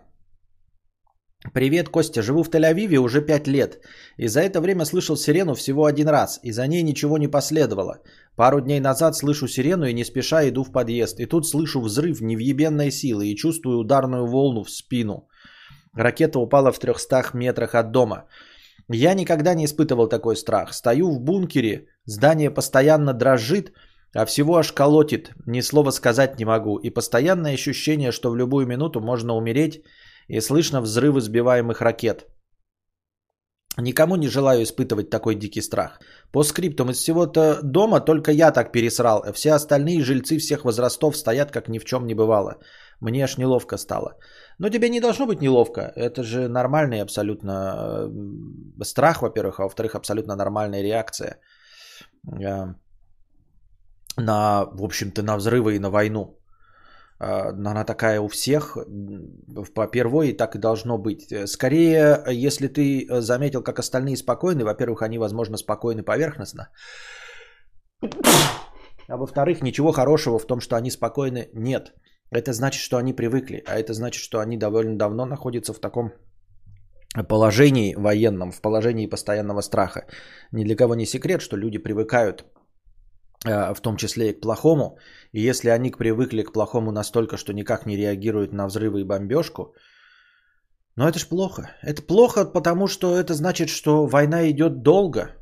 Привет, 1.53 1.89
Костя. 1.89 2.21
Живу 2.21 2.43
в 2.43 2.49
Тель-Авиве 2.49 2.97
уже 2.97 3.21
5 3.21 3.47
лет. 3.47 3.79
И 4.17 4.27
за 4.27 4.41
это 4.41 4.61
время 4.61 4.85
слышал 4.85 5.17
сирену 5.17 5.55
всего 5.55 5.85
один 5.85 6.07
раз. 6.07 6.39
И 6.43 6.51
за 6.51 6.67
ней 6.67 6.83
ничего 6.83 7.17
не 7.17 7.27
последовало. 7.27 7.99
Пару 8.35 8.61
дней 8.61 8.79
назад 8.79 9.15
слышу 9.15 9.47
сирену 9.47 9.85
и 9.85 9.93
не 9.93 10.05
спеша 10.05 10.47
иду 10.47 10.63
в 10.63 10.71
подъезд. 10.71 11.19
И 11.19 11.25
тут 11.25 11.47
слышу 11.47 11.81
взрыв 11.81 12.21
невъебенной 12.21 12.91
силы 12.91 13.27
и 13.27 13.35
чувствую 13.35 13.79
ударную 13.79 14.27
волну 14.27 14.63
в 14.63 14.69
спину. 14.69 15.27
Ракета 15.93 16.39
упала 16.39 16.71
в 16.71 16.79
300 16.79 17.31
метрах 17.33 17.73
от 17.73 17.91
дома. 17.91 18.25
Я 18.87 19.13
никогда 19.15 19.55
не 19.55 19.65
испытывал 19.65 20.07
такой 20.07 20.35
страх. 20.35 20.73
Стою 20.73 21.11
в 21.11 21.19
бункере, 21.19 21.87
здание 22.05 22.51
постоянно 22.51 23.13
дрожит, 23.13 23.73
а 24.13 24.25
всего 24.25 24.57
аж 24.57 24.71
колотит, 24.73 25.31
ни 25.47 25.61
слова 25.61 25.91
сказать 25.91 26.37
не 26.37 26.45
могу. 26.45 26.77
И 26.77 26.91
постоянное 26.91 27.53
ощущение, 27.53 28.11
что 28.11 28.29
в 28.29 28.35
любую 28.35 28.67
минуту 28.67 29.01
можно 29.01 29.35
умереть 29.35 29.81
и 30.31 30.41
слышно 30.41 30.81
взрывы 30.81 31.21
сбиваемых 31.21 31.81
ракет. 31.81 32.25
Никому 33.77 34.15
не 34.15 34.27
желаю 34.27 34.63
испытывать 34.63 35.09
такой 35.09 35.35
дикий 35.35 35.61
страх. 35.61 35.99
По 36.31 36.43
скриптам 36.43 36.89
из 36.89 36.97
всего-то 36.97 37.59
дома 37.63 37.99
только 37.99 38.31
я 38.31 38.51
так 38.51 38.71
пересрал. 38.71 39.23
Все 39.33 39.53
остальные 39.53 40.03
жильцы 40.03 40.37
всех 40.37 40.65
возрастов 40.65 41.17
стоят, 41.17 41.51
как 41.51 41.69
ни 41.69 41.79
в 41.79 41.85
чем 41.85 42.05
не 42.05 42.15
бывало. 42.15 42.55
Мне 43.01 43.23
аж 43.23 43.37
неловко 43.37 43.77
стало. 43.77 44.17
Но 44.59 44.69
тебе 44.69 44.89
не 44.89 45.01
должно 45.01 45.25
быть 45.25 45.41
неловко. 45.41 45.81
Это 45.95 46.23
же 46.23 46.47
нормальный 46.47 47.01
абсолютно 47.01 48.09
э, 48.09 48.83
страх, 48.83 49.21
во-первых, 49.21 49.59
а 49.59 49.63
во-вторых, 49.63 49.95
абсолютно 49.95 50.35
нормальная 50.35 50.83
реакция 50.83 51.39
э, 52.27 52.75
на, 54.17 54.65
в 54.65 54.83
общем-то, 54.83 55.23
на 55.23 55.37
взрывы 55.37 55.75
и 55.75 55.79
на 55.79 55.89
войну. 55.89 56.40
А, 57.21 57.49
она 57.49 57.83
такая 57.85 58.19
у 58.19 58.27
всех, 58.27 58.77
по 59.75 59.87
первой 59.87 60.29
и 60.29 60.37
так 60.37 60.55
и 60.55 60.59
должно 60.59 60.97
быть. 60.97 61.33
Скорее, 61.45 62.23
если 62.27 62.67
ты 62.67 63.21
заметил, 63.21 63.63
как 63.63 63.79
остальные 63.79 64.17
спокойны, 64.17 64.63
во-первых, 64.63 65.03
они, 65.03 65.19
возможно, 65.19 65.57
спокойны 65.57 66.03
поверхностно, 66.03 66.69
а 69.07 69.17
во-вторых, 69.17 69.61
ничего 69.61 69.91
хорошего 69.91 70.39
в 70.39 70.47
том, 70.47 70.61
что 70.61 70.75
они 70.75 70.91
спокойны, 70.91 71.49
нет. 71.53 71.93
Это 72.31 72.53
значит, 72.53 72.81
что 72.81 72.97
они 72.97 73.13
привыкли, 73.13 73.63
а 73.67 73.77
это 73.77 73.93
значит, 73.93 74.23
что 74.23 74.39
они 74.39 74.57
довольно 74.57 74.97
давно 74.97 75.25
находятся 75.25 75.73
в 75.73 75.79
таком 75.79 76.13
положении 77.29 77.93
военном, 77.93 78.51
в 78.51 78.61
положении 78.61 79.09
постоянного 79.09 79.61
страха. 79.61 80.07
Ни 80.51 80.63
для 80.63 80.75
кого 80.75 80.95
не 80.95 81.05
секрет, 81.05 81.41
что 81.41 81.57
люди 81.57 81.77
привыкают 81.77 82.45
Э, 82.45 82.60
в 83.43 83.81
том 83.81 83.97
числе 83.97 84.29
и 84.29 84.33
к 84.33 84.41
плохому. 84.41 84.97
И 85.31 85.41
если 85.41 85.69
они 85.69 85.91
привыкли 85.91 86.43
к 86.43 86.53
плохому 86.53 86.91
настолько, 86.91 87.37
что 87.37 87.53
никак 87.53 87.85
не 87.85 87.97
реагируют 87.97 88.53
на 88.53 88.67
взрывы 88.67 89.01
и 89.01 89.03
бомбежку, 89.03 89.73
но 90.95 91.07
это 91.07 91.19
ж 91.19 91.27
плохо. 91.27 91.61
Это 91.81 92.01
плохо, 92.01 92.45
потому 92.45 92.87
что 92.87 93.17
это 93.17 93.33
значит, 93.33 93.69
что 93.69 94.05
война 94.05 94.49
идет 94.49 94.83
долго 94.83 95.35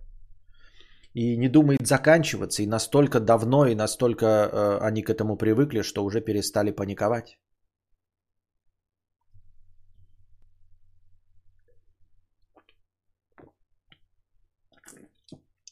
и 1.14 1.38
не 1.38 1.50
думает 1.50 1.88
заканчиваться. 1.88 2.64
И 2.64 2.68
настолько 2.68 3.20
давно, 3.20 3.66
и 3.66 3.76
настолько 3.76 4.26
э, 4.26 4.78
они 4.88 5.02
к 5.02 5.10
этому 5.10 5.38
привыкли, 5.38 5.82
что 5.82 6.06
уже 6.06 6.22
перестали 6.22 6.72
паниковать. 6.72 7.38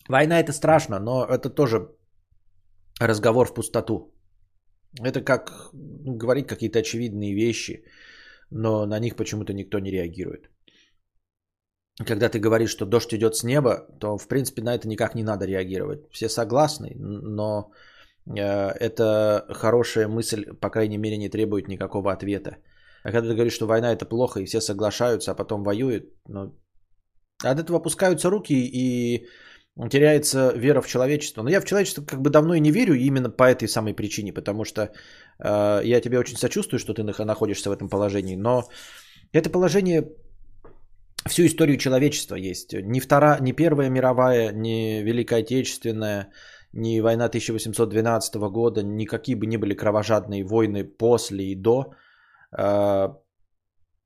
Война 0.10 0.40
это 0.40 0.54
страшно, 0.54 1.00
но 1.00 1.26
это 1.26 1.50
тоже 1.50 1.97
разговор 3.00 3.48
в 3.48 3.54
пустоту. 3.54 4.14
Это 5.04 5.22
как 5.22 5.72
говорить 5.74 6.48
какие-то 6.48 6.80
очевидные 6.80 7.34
вещи, 7.36 7.84
но 8.52 8.86
на 8.86 9.00
них 9.00 9.16
почему-то 9.16 9.54
никто 9.54 9.80
не 9.80 9.92
реагирует. 9.92 10.50
Когда 12.06 12.30
ты 12.30 12.40
говоришь, 12.40 12.70
что 12.70 12.86
дождь 12.86 13.14
идет 13.14 13.36
с 13.36 13.44
неба, 13.44 13.88
то 14.00 14.18
в 14.18 14.28
принципе 14.28 14.62
на 14.62 14.76
это 14.76 14.88
никак 14.88 15.16
не 15.16 15.24
надо 15.24 15.46
реагировать. 15.46 16.00
Все 16.12 16.30
согласны, 16.30 16.96
но 17.00 17.72
э, 18.28 18.72
эта 18.80 19.46
хорошая 19.50 20.08
мысль, 20.08 20.46
по 20.62 20.70
крайней 20.70 20.98
мере, 20.98 21.18
не 21.18 21.30
требует 21.30 21.68
никакого 21.68 22.12
ответа. 22.12 22.58
А 23.04 23.12
когда 23.12 23.30
ты 23.30 23.36
говоришь, 23.36 23.56
что 23.56 23.68
война 23.68 23.94
это 23.94 24.06
плохо, 24.06 24.40
и 24.40 24.46
все 24.46 24.62
соглашаются, 24.62 25.32
а 25.32 25.36
потом 25.36 25.64
воюют, 25.64 26.06
ну, 26.28 26.56
от 27.44 27.60
этого 27.60 27.80
опускаются 27.80 28.30
руки, 28.30 28.54
и 28.54 29.28
теряется 29.90 30.54
вера 30.56 30.82
в 30.82 30.88
человечество. 30.88 31.44
Но 31.44 31.50
я 31.50 31.62
в 31.62 31.66
человечество 31.66 32.06
как 32.06 32.22
бы 32.22 32.30
давно 32.30 32.56
и 32.56 32.60
не 32.60 32.72
верю 32.72 32.94
именно 32.94 33.30
по 33.30 33.44
этой 33.44 33.68
самой 33.68 33.94
причине, 33.94 34.34
потому 34.34 34.66
что 34.66 34.82
э, 34.82 35.82
я 35.84 36.02
тебе 36.02 36.20
очень 36.20 36.38
сочувствую, 36.38 36.80
что 36.80 36.94
ты 36.94 37.04
находишься 37.04 37.70
в 37.70 37.74
этом 37.74 37.90
положении, 37.90 38.36
но 38.36 38.64
это 39.34 39.50
положение 39.50 40.04
всю 41.28 41.46
историю 41.46 41.78
человечества 41.78 42.36
есть. 42.36 42.74
Ни, 42.74 43.00
втора, 43.00 43.38
ни 43.40 43.52
Первая 43.52 43.90
мировая, 43.90 44.52
ни 44.52 45.04
Великая 45.04 45.42
Отечественная, 45.42 46.32
ни 46.74 47.00
война 47.02 47.26
1812 47.26 48.36
года, 48.52 48.84
никакие 48.84 49.38
бы 49.38 49.46
ни 49.46 49.58
были 49.58 49.76
кровожадные 49.76 50.44
войны 50.44 50.84
после 50.84 51.52
и 51.52 51.56
до, 51.56 51.94
э, 52.58 53.10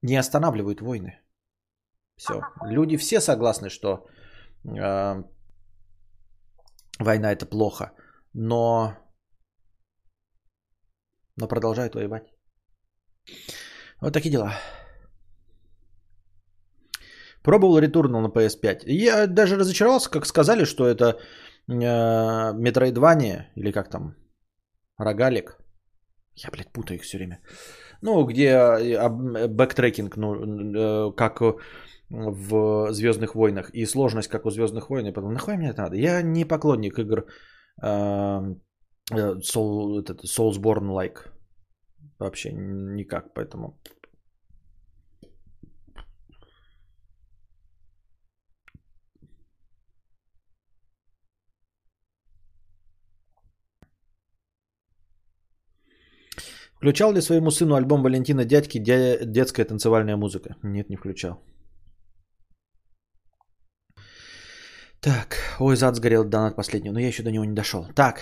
не 0.01 0.19
останавливают 0.19 0.81
войны. 0.81 1.19
Все. 2.17 2.41
Люди 2.65 2.97
все 2.97 3.19
согласны, 3.19 3.69
что 3.69 4.05
э, 4.63 5.23
война 7.03 7.31
это 7.31 7.45
плохо, 7.45 7.91
но, 8.33 8.97
но 11.37 11.47
продолжают 11.47 11.95
воевать. 11.95 12.33
Вот 14.01 14.13
такие 14.13 14.31
дела. 14.31 14.53
Пробовал 17.43 17.79
Returnal 17.79 18.21
на 18.21 18.27
PS5. 18.27 18.83
Я 18.85 19.27
даже 19.27 19.57
разочаровался, 19.57 20.09
как 20.09 20.25
сказали, 20.25 20.65
что 20.65 20.87
это 20.87 21.19
э, 21.67 22.53
Метроидвания, 22.53 23.51
или 23.55 23.71
как 23.71 23.89
там, 23.89 24.15
Рогалик. 24.97 25.57
Я, 26.35 26.49
блядь, 26.51 26.71
путаю 26.71 26.97
их 26.97 27.03
все 27.03 27.17
время. 27.17 27.41
Ну, 28.01 28.25
где 28.25 28.49
э, 28.49 29.09
backtracking, 29.47 30.17
ну, 30.17 30.35
э, 30.35 31.11
как 31.15 31.41
в 32.11 32.91
Звездных 32.91 33.35
войнах, 33.35 33.69
и 33.73 33.85
сложность, 33.85 34.29
как 34.29 34.45
у 34.45 34.51
Звездных 34.51 34.89
войн. 34.89 35.05
Я 35.05 35.13
подумал, 35.13 35.33
нахуй 35.33 35.57
мне 35.57 35.69
это 35.69 35.83
надо? 35.83 35.95
Я 35.95 36.21
не 36.21 36.45
поклонник 36.45 36.99
игр 36.99 37.25
э, 37.81 38.55
Soul, 39.11 40.03
Soulsborne-like. 40.25 41.31
Вообще 42.19 42.51
никак, 42.51 43.33
поэтому... 43.33 43.79
Включал 56.75 57.13
ли 57.13 57.21
своему 57.21 57.51
сыну 57.51 57.75
альбом 57.75 58.01
Валентина 58.01 58.43
Дядьки 58.43 58.79
детская 58.79 59.65
танцевальная 59.65 60.17
музыка? 60.17 60.55
Нет, 60.63 60.89
не 60.89 60.95
включал. 60.95 61.39
Так, 65.01 65.37
ой, 65.59 65.75
зад 65.75 65.95
сгорел 65.95 66.23
донат 66.23 66.55
последний, 66.55 66.91
но 66.91 66.99
я 66.99 67.07
еще 67.07 67.23
до 67.23 67.31
него 67.31 67.45
не 67.45 67.55
дошел. 67.55 67.87
Так, 67.95 68.21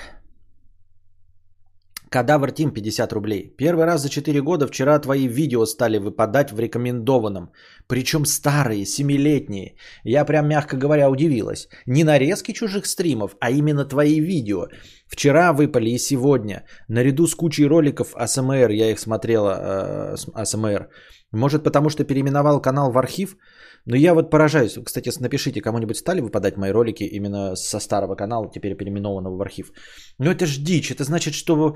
Кадавр 2.10 2.52
Тим 2.52 2.72
50 2.72 3.14
рублей. 3.14 3.54
Первый 3.58 3.86
раз 3.86 4.02
за 4.02 4.10
4 4.10 4.42
года 4.42 4.68
вчера 4.68 5.00
твои 5.00 5.28
видео 5.28 5.66
стали 5.66 6.00
выпадать 6.00 6.52
в 6.52 6.60
рекомендованном. 6.60 7.52
Причем 7.88 8.26
старые, 8.26 8.86
семилетние. 8.86 9.76
Я 10.04 10.26
прям, 10.26 10.48
мягко 10.48 10.78
говоря, 10.78 11.10
удивилась. 11.10 11.68
Не 11.86 12.04
нарезки 12.04 12.54
чужих 12.54 12.86
стримов, 12.88 13.36
а 13.40 13.52
именно 13.52 13.86
твои 13.86 14.20
видео. 14.20 14.68
Вчера 15.08 15.54
выпали 15.54 15.92
и 15.92 16.00
сегодня. 16.00 16.64
Наряду 16.88 17.28
с 17.28 17.36
кучей 17.36 17.68
роликов 17.68 18.16
АСМР, 18.16 18.72
я 18.72 18.92
их 18.92 19.00
смотрела, 19.00 19.52
э, 19.52 20.16
АСМР. 20.34 20.90
Может 21.32 21.64
потому 21.64 21.90
что 21.90 22.04
переименовал 22.06 22.62
канал 22.62 22.92
в 22.92 22.98
архив? 22.98 23.38
Но 23.86 23.96
я 23.96 24.14
вот 24.14 24.30
поражаюсь. 24.30 24.78
Кстати, 24.84 25.12
напишите, 25.20 25.62
кому-нибудь 25.62 25.98
стали 25.98 26.22
выпадать 26.22 26.58
мои 26.58 26.72
ролики 26.72 27.04
именно 27.04 27.56
со 27.56 27.80
старого 27.80 28.16
канала, 28.16 28.52
теперь 28.54 28.76
переименованного 28.76 29.38
в 29.38 29.42
архив. 29.42 29.72
Но 30.20 30.32
это 30.32 30.46
ж 30.46 30.58
дичь. 30.58 30.92
Это 30.92 31.04
значит, 31.04 31.34
что 31.34 31.76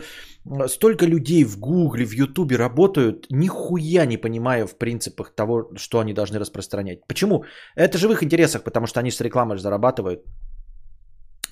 столько 0.67 1.05
людей 1.05 1.43
в 1.43 1.59
Гугле, 1.59 2.05
в 2.05 2.13
Ютубе 2.13 2.57
работают, 2.57 3.27
нихуя 3.29 4.05
не 4.05 4.17
понимая 4.17 4.67
в 4.67 4.77
принципах 4.77 5.35
того, 5.35 5.71
что 5.75 5.99
они 5.99 6.13
должны 6.13 6.39
распространять. 6.39 7.07
Почему? 7.07 7.43
Это 7.75 7.97
же 7.97 8.07
в 8.07 8.11
их 8.11 8.23
интересах, 8.23 8.63
потому 8.63 8.87
что 8.87 8.99
они 8.99 9.11
с 9.11 9.21
рекламой 9.21 9.57
зарабатывают 9.57 10.21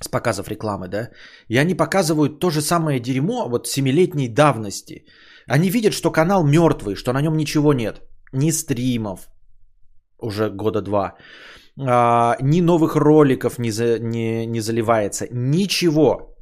с 0.04 0.08
показов 0.08 0.50
рекламы, 0.50 0.88
да, 0.88 1.10
и 1.48 1.58
они 1.58 1.76
показывают 1.76 2.40
то 2.40 2.50
же 2.50 2.62
самое 2.62 3.00
дерьмо 3.00 3.48
вот 3.48 3.68
семилетней 3.68 4.28
давности. 4.28 5.06
Они 5.48 5.70
видят, 5.70 5.94
что 5.94 6.12
канал 6.12 6.44
мертвый, 6.44 6.96
что 6.96 7.14
на 7.14 7.22
нем 7.22 7.38
ничего 7.38 7.74
нет, 7.74 8.02
ни 8.34 8.52
стримов, 8.52 9.31
уже 10.22 10.50
года 10.50 10.82
два. 10.82 11.16
А, 11.80 12.38
ни 12.42 12.62
новых 12.62 12.96
роликов 12.96 13.60
не, 13.60 13.72
за, 13.72 14.00
не, 14.00 14.46
не 14.46 14.62
заливается. 14.62 15.28
Ничего. 15.32 16.36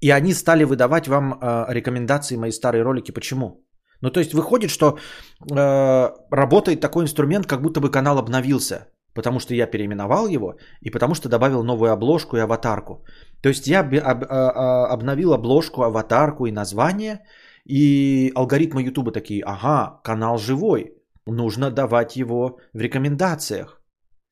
И 0.00 0.10
они 0.10 0.34
стали 0.34 0.64
выдавать 0.64 1.08
вам 1.08 1.38
а, 1.40 1.66
рекомендации, 1.68 2.36
мои 2.36 2.50
старые 2.50 2.82
ролики. 2.82 3.12
Почему? 3.12 3.62
Ну, 4.02 4.10
то 4.10 4.20
есть 4.20 4.34
выходит, 4.34 4.70
что 4.70 4.98
э, 5.50 6.10
работает 6.30 6.80
такой 6.80 7.04
инструмент, 7.04 7.46
как 7.46 7.62
будто 7.62 7.80
бы 7.80 7.90
канал 7.90 8.18
обновился. 8.18 8.88
Потому 9.14 9.40
что 9.40 9.54
я 9.54 9.66
переименовал 9.66 10.28
его 10.28 10.56
и 10.82 10.90
потому 10.90 11.14
что 11.14 11.30
добавил 11.30 11.64
новую 11.64 11.90
обложку 11.90 12.36
и 12.36 12.40
аватарку. 12.40 13.06
То 13.42 13.48
есть 13.48 13.66
я 13.66 13.80
об, 13.80 13.94
об, 13.94 14.24
об, 14.24 14.92
обновил 14.92 15.32
обложку, 15.32 15.82
аватарку 15.82 16.44
и 16.44 16.52
название. 16.52 17.20
И 17.64 18.30
алгоритмы 18.34 18.82
YouTube 18.82 19.14
такие, 19.14 19.42
ага, 19.42 20.00
канал 20.04 20.36
живой 20.36 20.95
нужно 21.26 21.70
давать 21.70 22.16
его 22.16 22.58
в 22.72 22.80
рекомендациях. 22.80 23.82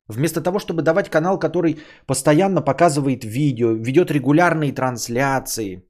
Вместо 0.08 0.40
того, 0.40 0.58
чтобы 0.58 0.82
давать 0.82 1.10
канал, 1.10 1.38
который 1.38 1.78
постоянно 2.06 2.60
показывает 2.60 3.24
видео, 3.24 3.72
ведет 3.72 4.10
регулярные 4.10 4.72
трансляции, 4.72 5.82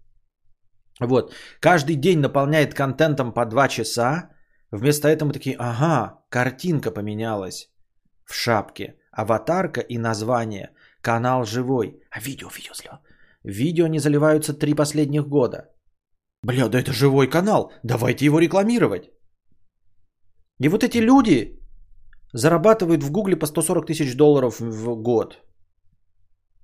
вот, 1.01 1.35
каждый 1.61 1.97
день 1.97 2.21
наполняет 2.21 2.75
контентом 2.75 3.33
по 3.33 3.45
2 3.45 3.69
часа, 3.69 4.31
вместо 4.71 5.09
этого 5.09 5.33
такие, 5.33 5.57
ага, 5.59 6.21
картинка 6.31 6.91
поменялась 6.93 7.69
в 8.25 8.35
шапке, 8.35 8.95
аватарка 9.11 9.81
и 9.81 9.99
название, 9.99 10.71
канал 11.01 11.45
живой, 11.45 12.01
а 12.11 12.21
видео, 12.21 12.49
видео 12.49 12.75
слил. 12.75 12.93
Видео 13.43 13.89
не 13.89 13.99
заливаются 13.99 14.55
три 14.55 14.75
последних 14.75 15.27
года. 15.29 15.71
Бля, 16.43 16.69
да 16.69 16.79
это 16.79 16.93
живой 16.93 17.27
канал, 17.27 17.73
давайте 17.83 18.25
его 18.25 18.39
рекламировать. 18.39 19.11
И 20.61 20.69
вот 20.69 20.85
эти 20.85 20.99
люди 20.99 21.59
зарабатывают 22.33 23.03
в 23.03 23.11
Гугле 23.11 23.37
по 23.37 23.47
140 23.47 23.87
тысяч 23.87 24.17
долларов 24.17 24.61
в 24.61 25.03
год. 25.03 25.43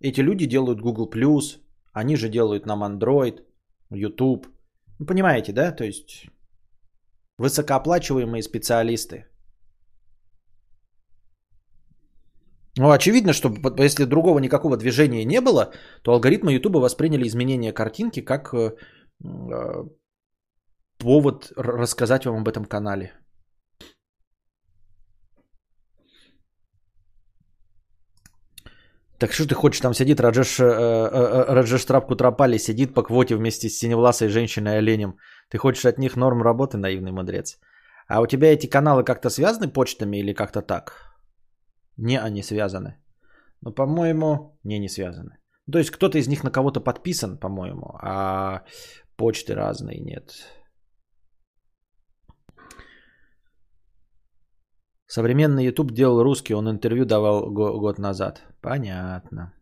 Эти 0.01 0.21
люди 0.21 0.47
делают 0.47 0.81
Google+, 0.81 1.11
они 1.93 2.17
же 2.17 2.29
делают 2.29 2.67
нам 2.67 2.83
Android, 2.83 3.41
YouTube. 3.91 4.47
Вы 4.99 5.07
понимаете, 5.07 5.53
да? 5.53 5.73
То 5.73 5.85
есть 5.85 6.27
высокооплачиваемые 7.39 8.43
специалисты. 8.43 9.25
Ну, 12.79 12.91
очевидно, 12.91 13.33
что 13.33 13.53
если 13.79 14.05
другого 14.05 14.39
никакого 14.39 14.77
движения 14.77 15.25
не 15.25 15.41
было, 15.41 15.73
то 16.03 16.13
алгоритмы 16.13 16.53
YouTube 16.53 16.77
восприняли 16.77 17.27
изменение 17.27 17.73
картинки 17.73 18.25
как 18.25 18.55
э, 18.55 18.77
э 19.25 19.85
повод 20.99 21.53
рассказать 21.57 22.25
вам 22.27 22.41
об 22.41 22.49
этом 22.49 22.65
канале. 22.65 23.13
Так 29.21 29.33
что 29.33 29.47
ты 29.47 29.55
хочешь, 29.55 29.81
там 29.81 29.95
сидит 29.95 30.21
Раджеш, 30.21 30.59
э, 30.61 30.65
э, 30.65 30.69
э, 30.69 31.55
Раджеш 31.55 31.85
Трапку 31.85 32.17
Тропали, 32.17 32.59
сидит 32.59 32.95
по 32.95 33.03
квоте 33.03 33.37
вместе 33.37 33.69
с 33.69 33.79
синевласой 33.79 34.29
женщиной 34.29 34.79
оленем. 34.79 35.19
Ты 35.51 35.59
хочешь 35.59 35.85
от 35.85 35.99
них 35.99 36.17
норм 36.17 36.43
работы, 36.43 36.79
наивный 36.79 37.13
мудрец. 37.13 37.59
А 38.09 38.21
у 38.23 38.27
тебя 38.27 38.51
эти 38.51 38.67
каналы 38.71 39.05
как-то 39.05 39.29
связаны 39.29 39.69
почтами 39.69 40.21
или 40.21 40.33
как-то 40.33 40.63
так? 40.63 40.93
Не, 41.99 42.19
они 42.19 42.43
связаны. 42.43 42.97
Ну, 43.61 43.75
по-моему, 43.75 44.59
не, 44.65 44.79
не 44.79 44.89
связаны. 44.89 45.39
То 45.71 45.79
есть 45.79 45.91
кто-то 45.91 46.17
из 46.17 46.27
них 46.27 46.43
на 46.43 46.51
кого-то 46.51 46.81
подписан, 46.81 47.39
по-моему, 47.39 47.99
а 48.03 48.63
почты 49.17 49.55
разные 49.55 50.01
нет. 50.01 50.33
Современный 55.11 55.65
YouTube 55.65 55.91
делал 55.91 56.23
русский, 56.23 56.55
он 56.55 56.69
интервью 56.69 57.05
давал 57.05 57.51
год 57.51 57.99
назад. 57.99 58.43
Понятно. 58.61 59.53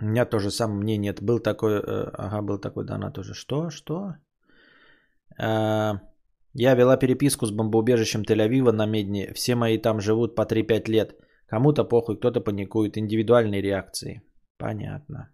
У 0.00 0.04
меня 0.04 0.26
тоже 0.26 0.50
самое 0.50 0.78
мнение. 0.78 1.12
Был 1.20 1.40
такой, 1.40 1.72
э, 1.72 2.10
ага, 2.14 2.42
был 2.42 2.60
такой 2.60 2.84
донат 2.84 3.14
тоже. 3.14 3.34
Что, 3.34 3.70
что? 3.70 4.14
Э, 5.42 5.98
я 6.54 6.74
вела 6.76 6.96
переписку 6.96 7.46
с 7.46 7.50
бомбоубежищем 7.50 8.22
Тель-Авива 8.22 8.70
на 8.70 8.86
Медне. 8.86 9.32
Все 9.34 9.56
мои 9.56 9.78
там 9.78 10.00
живут 10.00 10.36
по 10.36 10.42
3-5 10.42 10.88
лет. 10.88 11.16
Кому-то 11.46 11.82
похуй, 11.82 12.16
кто-то 12.16 12.40
паникует. 12.40 12.96
Индивидуальные 12.96 13.60
реакции. 13.60 14.22
Понятно. 14.56 15.32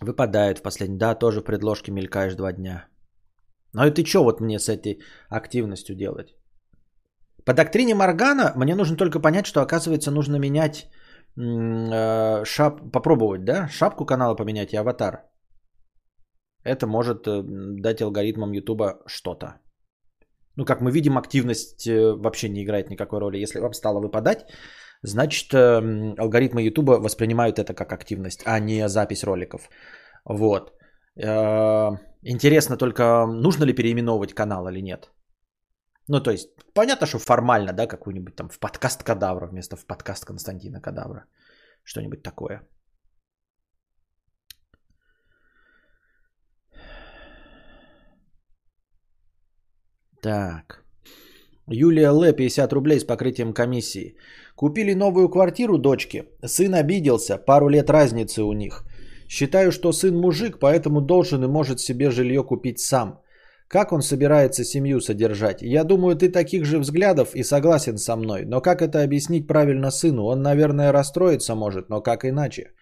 Выпадает 0.00 0.58
в 0.58 0.62
последний. 0.62 0.98
Да, 0.98 1.14
тоже 1.14 1.40
в 1.40 1.44
предложке 1.44 1.92
мелькаешь 1.92 2.34
два 2.34 2.52
дня. 2.52 2.88
Ну 3.74 3.86
и 3.86 3.90
ты 3.90 4.04
что 4.04 4.24
вот 4.24 4.40
мне 4.40 4.58
с 4.58 4.68
этой 4.68 5.00
активностью 5.28 5.96
делать? 5.96 6.34
По 7.44 7.52
доктрине 7.52 7.94
Моргана 7.94 8.52
мне 8.56 8.74
нужно 8.74 8.96
только 8.96 9.20
понять, 9.20 9.46
что 9.46 9.60
оказывается 9.60 10.10
нужно 10.10 10.36
менять 10.36 10.86
э, 11.36 12.44
шап... 12.44 12.92
попробовать, 12.92 13.44
да, 13.44 13.68
шапку 13.68 14.06
канала 14.06 14.36
поменять 14.36 14.72
и 14.72 14.76
аватар. 14.76 15.24
Это 16.64 16.86
может 16.86 17.26
э, 17.26 17.42
дать 17.82 18.00
алгоритмам 18.00 18.52
Ютуба 18.52 19.02
что-то. 19.06 19.60
Ну, 20.56 20.64
как 20.64 20.80
мы 20.80 20.92
видим, 20.92 21.18
активность 21.18 21.86
э, 21.86 22.14
вообще 22.16 22.48
не 22.48 22.62
играет 22.62 22.90
никакой 22.90 23.18
роли. 23.18 23.42
Если 23.42 23.60
вам 23.60 23.74
стало 23.74 24.00
выпадать, 24.00 24.46
значит, 25.02 25.52
алгоритмы 25.52 26.62
Ютуба 26.62 26.92
воспринимают 26.92 27.58
это 27.58 27.74
как 27.74 27.92
активность, 27.92 28.42
а 28.46 28.60
не 28.60 28.88
запись 28.88 29.24
роликов. 29.24 29.68
Вот. 30.24 30.72
Интересно 32.26 32.76
только, 32.76 33.26
нужно 33.26 33.64
ли 33.64 33.74
переименовывать 33.74 34.34
канал 34.34 34.66
или 34.68 34.80
нет. 34.80 35.12
Ну, 36.08 36.20
то 36.22 36.30
есть, 36.30 36.48
понятно, 36.74 37.06
что 37.06 37.18
формально, 37.18 37.72
да, 37.72 37.86
какой-нибудь 37.86 38.34
там 38.34 38.48
в 38.48 38.58
подкаст 38.58 39.02
Кадавра 39.02 39.46
вместо 39.46 39.76
в 39.76 39.86
подкаст 39.86 40.24
Константина 40.24 40.80
Кадавра. 40.80 41.26
Что-нибудь 41.84 42.22
такое. 42.22 42.62
Так. 50.22 50.82
Юлия 51.66 52.08
Л. 52.08 52.32
50 52.32 52.72
рублей 52.72 53.00
с 53.00 53.04
покрытием 53.04 53.52
комиссии. 53.52 54.16
Купили 54.56 54.94
новую 54.94 55.28
квартиру 55.28 55.78
дочке. 55.78 56.24
Сын 56.46 56.74
обиделся. 56.74 57.36
Пару 57.36 57.68
лет 57.68 57.90
разницы 57.90 58.42
у 58.42 58.52
них. 58.54 58.84
Считаю, 59.28 59.72
что 59.72 59.92
сын 59.92 60.16
мужик, 60.16 60.58
поэтому 60.58 61.00
должен 61.00 61.44
и 61.44 61.48
может 61.48 61.80
себе 61.80 62.10
жилье 62.10 62.42
купить 62.42 62.80
сам. 62.80 63.20
Как 63.68 63.92
он 63.92 64.02
собирается 64.02 64.64
семью 64.64 65.00
содержать? 65.00 65.62
Я 65.62 65.84
думаю, 65.84 66.16
ты 66.16 66.28
таких 66.28 66.64
же 66.64 66.78
взглядов 66.78 67.34
и 67.34 67.42
согласен 67.42 67.98
со 67.98 68.16
мной. 68.16 68.44
Но 68.44 68.60
как 68.60 68.82
это 68.82 69.02
объяснить 69.02 69.46
правильно 69.46 69.90
сыну? 69.90 70.24
Он, 70.24 70.42
наверное, 70.42 70.92
расстроиться 70.92 71.54
может, 71.54 71.88
но 71.88 72.02
как 72.02 72.24
иначе? 72.24 72.72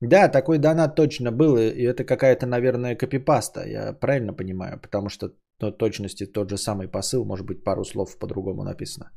Да, 0.00 0.28
такой 0.28 0.58
донат 0.58 0.96
точно 0.96 1.30
был, 1.32 1.56
и 1.56 1.82
это 1.82 2.04
какая-то, 2.04 2.46
наверное, 2.46 2.96
копипаста, 2.96 3.64
я 3.66 3.92
правильно 3.92 4.34
понимаю, 4.34 4.78
потому 4.80 5.08
что 5.08 5.30
но 5.60 5.70
точности 5.70 6.26
тот 6.26 6.50
же 6.50 6.56
самый 6.56 6.88
посыл, 6.88 7.24
может 7.24 7.46
быть, 7.46 7.64
пару 7.64 7.84
слов 7.84 8.18
по-другому 8.18 8.64
написано. 8.64 9.10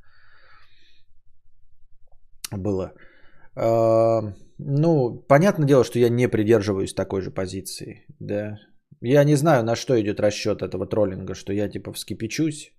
Было. 2.52 2.94
Ну, 4.60 5.26
понятное 5.28 5.68
дело, 5.68 5.84
что 5.84 6.00
я 6.00 6.10
не 6.10 6.28
придерживаюсь 6.28 6.94
такой 6.94 7.22
же 7.22 7.32
позиции, 7.32 8.06
да. 8.20 8.58
Я 9.02 9.24
не 9.24 9.36
знаю, 9.36 9.64
на 9.64 9.76
что 9.76 10.00
идет 10.00 10.20
расчет 10.20 10.62
этого 10.62 10.88
троллинга, 10.88 11.36
что 11.36 11.54
я 11.54 11.70
типа 11.70 11.94
вскипячусь. 11.94 12.74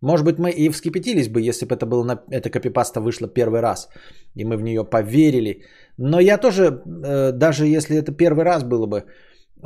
Может 0.00 0.26
быть, 0.26 0.38
мы 0.38 0.50
и 0.50 0.68
вскипятились 0.68 1.28
бы, 1.28 1.40
если 1.40 1.66
бы 1.66 1.74
это 1.74 1.86
было 1.86 2.04
на... 2.04 2.22
эта 2.30 2.50
копипаста 2.50 3.00
вышла 3.00 3.26
первый 3.26 3.60
раз, 3.60 3.88
и 4.36 4.44
мы 4.44 4.56
в 4.56 4.62
нее 4.62 4.84
поверили. 4.84 5.64
Но 5.96 6.20
я 6.20 6.38
тоже, 6.38 6.82
э, 6.86 7.32
даже 7.32 7.66
если 7.66 7.96
это 7.96 8.12
первый 8.12 8.44
раз 8.44 8.62
было 8.64 8.86
бы, 8.86 9.04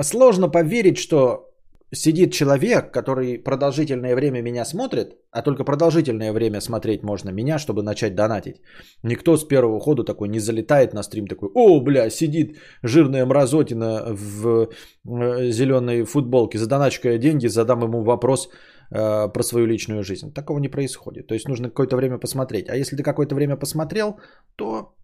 сложно 0.03 0.49
поверить, 0.49 0.97
что 0.97 1.48
сидит 1.93 2.33
человек, 2.33 2.93
который 2.93 3.39
продолжительное 3.39 4.15
время 4.15 4.43
меня 4.43 4.65
смотрит, 4.65 5.17
а 5.31 5.43
только 5.43 5.65
продолжительное 5.65 6.33
время 6.33 6.61
смотреть 6.61 7.03
можно 7.03 7.31
меня, 7.31 7.59
чтобы 7.59 7.83
начать 7.83 8.15
донатить. 8.15 8.61
Никто 9.03 9.37
с 9.37 9.45
первого 9.45 9.81
хода 9.81 10.05
такой 10.05 10.29
не 10.29 10.41
залетает 10.41 10.95
на 10.95 11.03
стрим, 11.03 11.27
такой, 11.27 11.49
о, 11.55 11.81
бля, 11.81 12.11
сидит 12.11 12.59
жирная 12.83 13.27
мразотина 13.27 14.05
в 14.11 14.69
э, 15.07 15.51
зеленой 15.51 16.05
футболке, 16.05 16.59
задоначка 16.59 17.09
я 17.09 17.19
деньги, 17.19 17.49
задам 17.49 17.83
ему 17.83 18.03
вопрос 18.03 18.49
э, 18.91 19.29
про 19.29 19.43
свою 19.43 19.67
личную 19.67 20.03
жизнь. 20.03 20.33
Такого 20.33 20.59
не 20.59 20.69
происходит. 20.69 21.27
То 21.27 21.35
есть 21.35 21.49
нужно 21.49 21.69
какое-то 21.69 21.97
время 21.97 22.19
посмотреть. 22.19 22.69
А 22.69 22.77
если 22.77 22.97
ты 22.97 23.03
какое-то 23.03 23.35
время 23.35 23.57
посмотрел, 23.57 24.21
то 24.57 24.95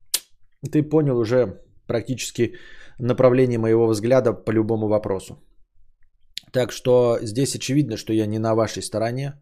ты 0.72 0.82
понял 0.82 1.18
уже 1.18 1.60
практически 1.86 2.54
направление 2.98 3.58
моего 3.58 3.86
взгляда 3.86 4.32
по 4.32 4.52
любому 4.52 4.88
вопросу. 4.88 5.38
Так 6.54 6.70
что 6.70 7.18
здесь 7.20 7.56
очевидно, 7.56 7.96
что 7.96 8.12
я 8.12 8.26
не 8.26 8.38
на 8.38 8.54
вашей 8.54 8.80
стороне, 8.80 9.32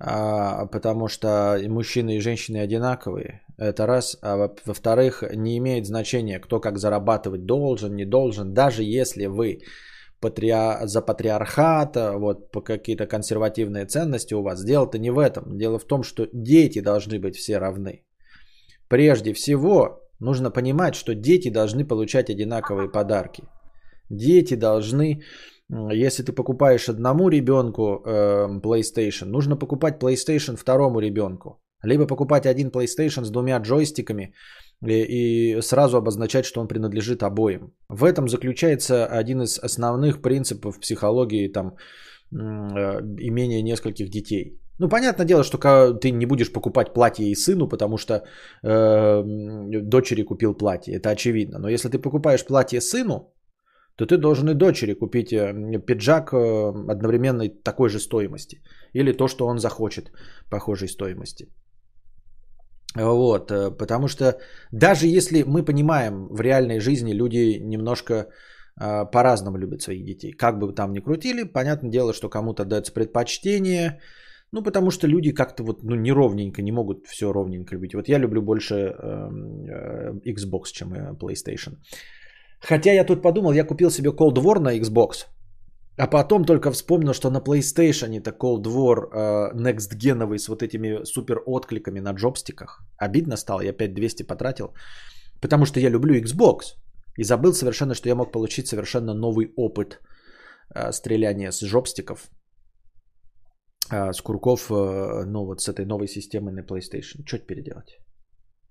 а, 0.00 0.66
потому 0.66 1.06
что 1.06 1.56
мужчины 1.68 2.16
и 2.16 2.20
женщины 2.20 2.56
одинаковые. 2.56 3.42
Это 3.58 3.86
раз. 3.86 4.18
А 4.22 4.50
во-вторых, 4.64 5.22
не 5.36 5.56
имеет 5.58 5.86
значения, 5.86 6.40
кто 6.40 6.58
как 6.58 6.78
зарабатывать 6.78 7.46
должен, 7.46 7.94
не 7.94 8.04
должен. 8.04 8.54
Даже 8.54 8.82
если 8.82 9.26
вы 9.26 9.60
патриа... 10.20 10.86
за 10.86 11.00
патриархат, 11.00 11.96
вот 11.96 12.50
по 12.50 12.60
какие-то 12.60 13.06
консервативные 13.06 13.86
ценности 13.86 14.34
у 14.34 14.42
вас. 14.42 14.64
Дело-то 14.64 14.98
не 14.98 15.10
в 15.10 15.20
этом. 15.20 15.56
Дело 15.56 15.78
в 15.78 15.84
том, 15.84 16.02
что 16.02 16.28
дети 16.32 16.80
должны 16.80 17.20
быть 17.20 17.36
все 17.36 17.58
равны. 17.58 18.02
Прежде 18.88 19.32
всего, 19.32 20.00
нужно 20.18 20.50
понимать, 20.50 20.96
что 20.96 21.14
дети 21.14 21.50
должны 21.50 21.84
получать 21.86 22.30
одинаковые 22.30 22.90
подарки. 22.90 23.44
Дети 24.10 24.56
должны 24.56 25.22
если 25.68 26.22
ты 26.22 26.32
покупаешь 26.32 26.88
одному 26.88 27.28
ребенку 27.28 27.82
э, 27.82 28.60
PlayStation, 28.62 29.26
нужно 29.26 29.56
покупать 29.56 30.00
PlayStation 30.00 30.56
второму 30.56 31.00
ребенку. 31.00 31.60
Либо 31.82 32.06
покупать 32.06 32.46
один 32.46 32.68
PlayStation 32.68 33.24
с 33.24 33.30
двумя 33.30 33.58
джойстиками 33.58 34.34
и, 34.84 35.56
и 35.56 35.62
сразу 35.62 35.96
обозначать, 35.96 36.44
что 36.44 36.60
он 36.60 36.68
принадлежит 36.68 37.22
обоим. 37.22 37.72
В 37.88 38.04
этом 38.04 38.28
заключается 38.28 39.06
один 39.06 39.42
из 39.42 39.58
основных 39.58 40.22
принципов 40.22 40.80
психологии 40.80 41.48
там, 41.48 41.76
э, 42.32 42.36
имения 43.20 43.62
нескольких 43.62 44.08
детей. 44.08 44.60
Ну, 44.78 44.88
понятное 44.88 45.26
дело, 45.26 45.42
что 45.42 45.58
ты 45.94 46.10
не 46.10 46.26
будешь 46.26 46.52
покупать 46.52 46.92
платье 46.92 47.26
и 47.26 47.34
сыну, 47.34 47.68
потому 47.68 47.96
что 47.96 48.14
э, 48.62 49.22
дочери 49.82 50.22
купил 50.22 50.54
платье. 50.54 50.94
Это 50.94 51.10
очевидно. 51.10 51.58
Но 51.58 51.68
если 51.68 51.88
ты 51.88 51.98
покупаешь 51.98 52.44
платье 52.44 52.80
сыну, 52.80 53.32
то 53.96 54.06
ты 54.06 54.18
должен 54.18 54.48
и 54.48 54.54
дочери 54.54 54.94
купить 54.94 55.32
э, 55.32 55.80
пиджак 55.86 56.32
э, 56.32 56.36
одновременной 56.92 57.48
такой 57.48 57.88
же 57.88 57.98
стоимости. 57.98 58.62
Или 58.92 59.12
то, 59.12 59.28
что 59.28 59.46
он 59.46 59.58
захочет 59.58 60.12
похожей 60.50 60.88
стоимости. 60.88 61.48
Вот, 62.94 63.50
э, 63.50 63.70
потому 63.70 64.08
что 64.08 64.38
даже 64.72 65.06
если 65.06 65.44
мы 65.46 65.64
понимаем, 65.64 66.28
в 66.28 66.40
реальной 66.40 66.80
жизни 66.80 67.14
люди 67.14 67.58
немножко 67.60 68.26
по-разному 69.12 69.56
любят 69.56 69.80
своих 69.80 70.04
детей. 70.04 70.32
Как 70.32 70.58
бы 70.58 70.70
там 70.74 70.92
ни 70.92 71.00
крутили, 71.00 71.44
понятное 71.44 71.90
дело, 71.90 72.12
что 72.12 72.28
кому-то 72.28 72.66
дается 72.66 72.92
предпочтение, 72.92 74.00
ну, 74.52 74.62
потому 74.62 74.90
что 74.90 75.06
люди 75.06 75.32
как-то 75.32 75.64
вот, 75.64 75.82
ну, 75.82 75.94
неровненько, 75.94 76.60
не 76.60 76.72
могут 76.72 77.06
все 77.06 77.32
ровненько 77.32 77.74
любить. 77.74 77.94
Вот 77.94 78.08
я 78.08 78.18
люблю 78.18 78.42
больше 78.42 78.74
э, 78.74 80.12
Xbox, 80.26 80.72
чем 80.72 80.92
PlayStation. 81.18 81.78
Хотя 82.68 82.92
я 82.92 83.04
тут 83.04 83.22
подумал, 83.22 83.52
я 83.52 83.64
купил 83.64 83.90
себе 83.90 84.10
Cold 84.10 84.34
War 84.34 84.58
на 84.58 84.76
Xbox, 84.76 85.26
а 85.96 86.08
потом 86.08 86.44
только 86.44 86.72
вспомнил, 86.72 87.14
что 87.14 87.30
на 87.30 87.38
PlayStation 87.38 88.18
это 88.18 88.30
Cold 88.30 88.64
War 88.64 88.96
э, 89.12 89.54
Next 89.54 89.96
Genovый 89.96 90.38
с 90.38 90.48
вот 90.48 90.62
этими 90.62 91.04
супер 91.04 91.42
откликами 91.46 92.00
на 92.00 92.12
джобстиках. 92.12 92.82
Обидно 92.98 93.36
стало, 93.36 93.60
я 93.60 93.72
5200 93.72 94.24
потратил, 94.24 94.74
потому 95.40 95.64
что 95.64 95.80
я 95.80 95.90
люблю 95.90 96.20
Xbox. 96.20 96.74
И 97.18 97.24
забыл 97.24 97.52
совершенно, 97.52 97.94
что 97.94 98.08
я 98.08 98.14
мог 98.14 98.32
получить 98.32 98.66
совершенно 98.66 99.14
новый 99.14 99.52
опыт 99.56 100.00
э, 100.74 100.92
стреляния 100.92 101.52
с 101.52 101.62
джобстиков, 101.62 102.30
э, 103.92 104.12
с 104.12 104.20
курков, 104.20 104.70
э, 104.70 105.24
ну 105.24 105.46
вот 105.46 105.60
с 105.60 105.68
этой 105.68 105.84
новой 105.84 106.08
системой 106.08 106.52
на 106.52 106.64
PlayStation. 106.64 107.24
Что 107.24 107.38
теперь 107.38 107.62
делать? 107.62 107.98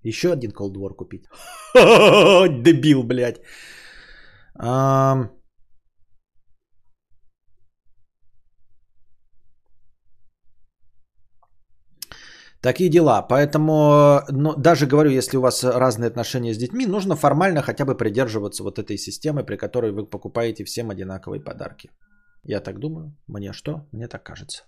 Еще 0.02 0.32
один 0.32 0.50
Cold 0.50 0.74
War 0.74 0.94
купить. 0.94 1.24
Дебил, 1.74 3.02
блядь. 3.02 3.40
Такие 12.66 12.90
дела. 12.90 13.22
Поэтому, 13.22 14.22
ну, 14.28 14.54
даже 14.56 14.86
говорю, 14.86 15.10
если 15.10 15.36
у 15.36 15.40
вас 15.40 15.62
разные 15.62 16.08
отношения 16.08 16.52
с 16.54 16.58
детьми, 16.58 16.86
нужно 16.86 17.14
формально 17.14 17.62
хотя 17.62 17.84
бы 17.84 17.96
придерживаться 17.96 18.64
вот 18.64 18.78
этой 18.78 18.98
системы, 18.98 19.44
при 19.44 19.56
которой 19.56 19.92
вы 19.92 20.10
покупаете 20.10 20.64
всем 20.64 20.90
одинаковые 20.90 21.40
подарки. 21.44 21.90
Я 22.42 22.60
так 22.60 22.78
думаю. 22.78 23.16
Мне 23.28 23.52
что? 23.52 23.86
Мне 23.92 24.08
так 24.08 24.22
кажется. 24.24 24.64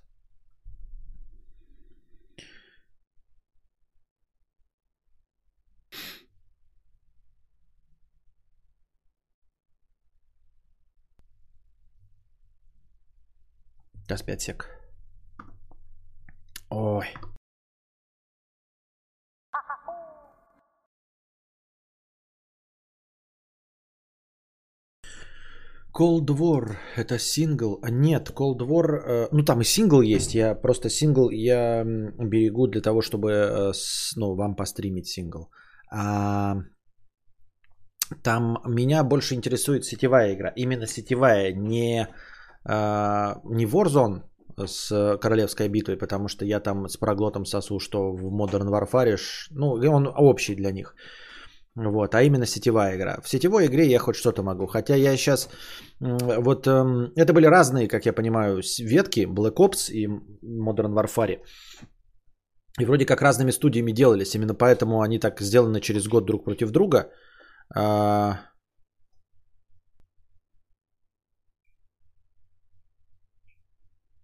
Сейчас 14.08 14.22
5 14.22 14.40
сек. 14.40 14.66
Ой. 16.70 17.06
Cold 25.92 26.26
War 26.26 26.76
это 26.96 27.18
сингл? 27.18 27.80
А 27.82 27.90
нет, 27.90 28.30
Cold 28.30 28.60
War, 28.60 28.86
э, 28.96 29.28
ну 29.30 29.44
там 29.44 29.60
и 29.60 29.64
сингл 29.64 30.00
есть, 30.00 30.34
я 30.34 30.54
просто 30.54 30.88
сингл 30.88 31.28
я 31.28 31.84
берегу 31.84 32.66
для 32.66 32.80
того, 32.80 33.02
чтобы 33.02 33.72
ну, 34.16 34.34
вам 34.34 34.56
постримить 34.56 35.08
сингл. 35.08 35.50
А, 35.92 36.56
там 38.22 38.58
меня 38.64 39.04
больше 39.04 39.34
интересует 39.34 39.84
сетевая 39.84 40.34
игра, 40.34 40.48
именно 40.56 40.86
сетевая, 40.86 41.52
не 41.52 42.08
не 42.68 43.66
Warzone 43.66 44.22
с 44.66 45.18
королевской 45.20 45.68
битвой, 45.68 45.96
потому 45.96 46.28
что 46.28 46.44
я 46.44 46.60
там 46.60 46.88
с 46.88 46.96
проглотом 46.96 47.46
сосу, 47.46 47.78
что 47.78 48.12
в 48.12 48.26
Modern 48.32 48.68
Warfare, 48.68 49.16
ну, 49.50 49.68
он 49.90 50.12
общий 50.16 50.54
для 50.54 50.72
них. 50.72 50.94
Вот, 51.76 52.14
а 52.14 52.22
именно 52.22 52.46
сетевая 52.46 52.96
игра. 52.96 53.20
В 53.22 53.28
сетевой 53.28 53.66
игре 53.66 53.86
я 53.86 53.98
хоть 53.98 54.16
что-то 54.16 54.42
могу. 54.42 54.66
Хотя 54.66 54.96
я 54.96 55.16
сейчас... 55.16 55.48
Вот 56.00 56.66
эм, 56.66 57.12
это 57.14 57.32
были 57.32 57.46
разные, 57.46 57.88
как 57.88 58.04
я 58.04 58.12
понимаю, 58.12 58.62
ветки 58.80 59.26
Black 59.26 59.54
Ops 59.54 59.92
и 59.92 60.08
Modern 60.08 60.92
Warfare. 60.94 61.38
И 62.80 62.84
вроде 62.84 63.06
как 63.06 63.22
разными 63.22 63.52
студиями 63.52 63.92
делались. 63.92 64.34
Именно 64.34 64.54
поэтому 64.54 65.02
они 65.02 65.20
так 65.20 65.40
сделаны 65.40 65.80
через 65.80 66.08
год 66.08 66.26
друг 66.26 66.44
против 66.44 66.70
друга. 66.70 67.10
А, 67.76 68.40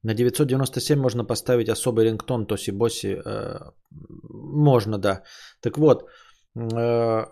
На 0.04 0.14
997 0.14 0.98
можно 0.98 1.24
поставить 1.24 1.68
особый 1.68 2.04
рингтон 2.04 2.46
Тоси-Боси. 2.46 3.22
Э, 3.24 3.72
можно, 4.30 4.98
да. 4.98 5.22
Так 5.62 5.78
вот, 5.78 6.02
э, 6.56 7.24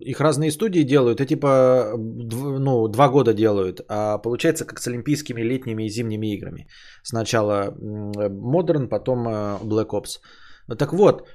их 0.00 0.20
разные 0.20 0.52
студии 0.52 0.84
делают, 0.84 1.20
и 1.20 1.26
типа 1.26 1.92
ну, 1.96 2.88
два 2.88 3.08
года 3.08 3.34
делают, 3.34 3.80
а 3.88 4.18
получается 4.18 4.64
как 4.64 4.80
с 4.80 4.86
олимпийскими 4.86 5.42
летними 5.42 5.84
и 5.84 5.88
зимними 5.88 6.34
играми. 6.36 6.68
Сначала 7.02 7.74
Modern, 7.78 8.88
потом 8.88 9.28
э, 9.28 9.58
Black 9.64 9.90
Ops. 9.90 10.20
Так 10.78 10.92
вот, 10.92 11.26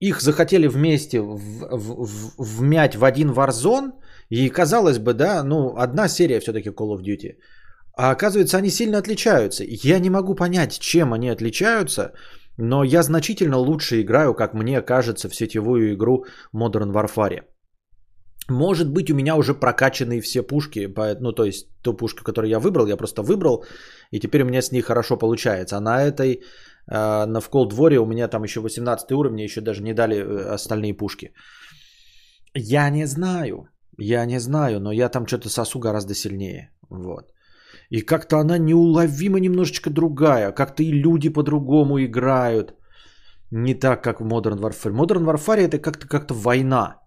их 0.00 0.20
захотели 0.20 0.66
вместе 0.66 1.20
вмять 1.20 2.96
в 2.96 3.04
один 3.04 3.30
Warzone, 3.30 3.92
и 4.28 4.48
казалось 4.48 4.98
бы, 4.98 5.14
да, 5.14 5.44
ну, 5.44 5.76
одна 5.76 6.08
серия 6.08 6.40
все-таки 6.40 6.70
Call 6.70 6.96
of 6.96 7.02
Duty. 7.02 7.36
А 8.00 8.12
оказывается, 8.12 8.56
они 8.56 8.70
сильно 8.70 8.98
отличаются. 8.98 9.64
Я 9.66 9.98
не 9.98 10.10
могу 10.10 10.34
понять, 10.34 10.78
чем 10.78 11.12
они 11.12 11.28
отличаются, 11.28 12.12
но 12.56 12.82
я 12.82 13.02
значительно 13.02 13.58
лучше 13.58 14.00
играю, 14.00 14.34
как 14.34 14.54
мне 14.54 14.80
кажется, 14.80 15.28
в 15.28 15.34
сетевую 15.34 15.92
игру 15.92 16.24
Modern 16.56 16.92
Warfare. 16.92 17.42
Может 18.48 18.88
быть, 18.88 19.10
у 19.10 19.14
меня 19.14 19.36
уже 19.36 19.52
прокачанные 19.52 20.22
все 20.22 20.42
пушки, 20.42 20.88
ну, 21.20 21.32
то 21.32 21.44
есть 21.44 21.66
ту 21.82 21.92
пушку, 21.92 22.24
которую 22.24 22.50
я 22.50 22.58
выбрал, 22.58 22.86
я 22.86 22.96
просто 22.96 23.22
выбрал, 23.22 23.64
и 24.12 24.18
теперь 24.18 24.42
у 24.42 24.46
меня 24.46 24.62
с 24.62 24.72
ней 24.72 24.80
хорошо 24.80 25.18
получается. 25.18 25.76
А 25.76 25.80
на 25.80 26.02
этой 26.02 26.42
а, 26.86 27.26
на 27.26 27.40
в 27.40 27.50
Cold 27.50 27.98
у 27.98 28.06
меня 28.06 28.28
там 28.28 28.44
еще 28.44 28.60
18 28.60 29.12
уровень, 29.12 29.42
еще 29.42 29.60
даже 29.60 29.82
не 29.82 29.92
дали 29.92 30.16
э, 30.16 30.54
остальные 30.54 30.94
пушки. 30.94 31.34
Я 32.54 32.90
не 32.90 33.06
знаю, 33.06 33.68
я 33.98 34.24
не 34.24 34.40
знаю, 34.40 34.80
но 34.80 34.90
я 34.90 35.10
там 35.10 35.26
что-то 35.26 35.50
сосу 35.50 35.78
гораздо 35.80 36.14
сильнее. 36.14 36.70
Вот. 36.88 37.30
И 37.90 38.02
как-то 38.02 38.38
она 38.38 38.58
неуловимо 38.58 39.40
немножечко 39.40 39.90
другая. 39.90 40.52
Как-то 40.52 40.82
и 40.82 40.92
люди 40.92 41.28
по-другому 41.28 41.98
играют. 41.98 42.74
Не 43.50 43.74
так, 43.74 44.02
как 44.02 44.20
в 44.20 44.24
Modern 44.24 44.60
Warfare. 44.60 44.94
Modern 44.94 45.24
Warfare 45.24 45.68
это 45.68 45.78
как-то 45.78 46.06
как 46.06 46.30
война. 46.30 47.00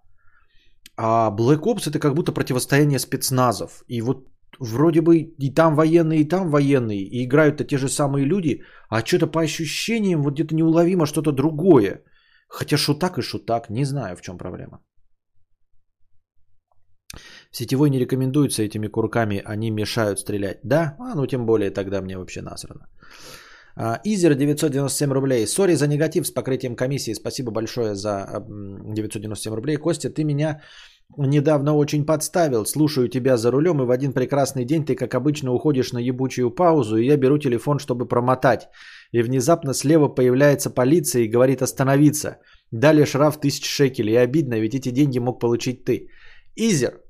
А 0.97 1.31
Black 1.31 1.61
Ops 1.63 1.89
это 1.89 1.99
как 1.99 2.13
будто 2.15 2.33
противостояние 2.33 2.99
спецназов. 2.99 3.83
И 3.87 4.01
вот 4.01 4.27
вроде 4.59 5.01
бы 5.01 5.17
и 5.17 5.53
там 5.53 5.75
военные, 5.75 6.21
и 6.21 6.27
там 6.27 6.49
военные, 6.49 7.01
и 7.01 7.23
играют-то 7.23 7.63
те 7.63 7.77
же 7.77 7.87
самые 7.87 8.25
люди, 8.25 8.63
а 8.89 9.05
что-то 9.05 9.27
по 9.27 9.41
ощущениям 9.41 10.21
вот 10.21 10.33
где-то 10.33 10.53
неуловимо 10.55 11.05
что-то 11.05 11.31
другое. 11.31 12.03
Хотя 12.49 12.77
шутак 12.77 13.17
и 13.17 13.21
шутак, 13.21 13.69
не 13.69 13.85
знаю 13.85 14.15
в 14.15 14.21
чем 14.21 14.37
проблема. 14.37 14.79
Сетевой 17.53 17.89
не 17.89 17.99
рекомендуется 17.99 18.63
этими 18.63 18.87
курками, 18.87 19.41
они 19.45 19.71
мешают 19.71 20.19
стрелять. 20.19 20.59
Да? 20.63 20.95
А, 20.99 21.15
ну 21.15 21.27
тем 21.27 21.45
более 21.45 21.69
тогда 21.69 22.01
мне 22.01 22.17
вообще 22.17 22.41
насрано. 22.41 22.87
А, 23.75 23.99
Изер 24.03 24.33
997 24.35 25.13
рублей. 25.13 25.47
Сори 25.47 25.75
за 25.75 25.87
негатив 25.87 26.25
с 26.25 26.31
покрытием 26.31 26.75
комиссии. 26.75 27.13
Спасибо 27.13 27.51
большое 27.51 27.93
за 27.93 28.43
997 28.49 29.53
рублей. 29.53 29.77
Костя, 29.77 30.09
ты 30.09 30.23
меня 30.23 30.61
недавно 31.17 31.75
очень 31.75 32.05
подставил. 32.05 32.65
Слушаю 32.65 33.07
тебя 33.07 33.37
за 33.37 33.51
рулем, 33.51 33.81
и 33.81 33.85
в 33.85 33.91
один 33.91 34.13
прекрасный 34.13 34.65
день 34.65 34.83
ты, 34.83 34.95
как 34.95 35.13
обычно, 35.13 35.53
уходишь 35.53 35.93
на 35.93 35.99
ебучую 35.99 36.49
паузу, 36.49 36.97
и 36.97 37.05
я 37.05 37.17
беру 37.17 37.37
телефон, 37.37 37.77
чтобы 37.77 38.07
промотать. 38.07 38.67
И 39.11 39.21
внезапно 39.21 39.73
слева 39.73 40.07
появляется 40.07 40.71
полиция 40.71 41.21
и 41.21 41.31
говорит 41.31 41.61
остановиться. 41.61 42.37
Дали 42.71 43.05
штраф 43.05 43.39
тысяч 43.39 43.65
шекелей. 43.65 44.13
И 44.13 44.23
обидно, 44.23 44.59
ведь 44.59 44.73
эти 44.73 44.89
деньги 44.89 45.19
мог 45.19 45.39
получить 45.39 45.85
ты. 45.85 46.07
Изер, 46.55 47.02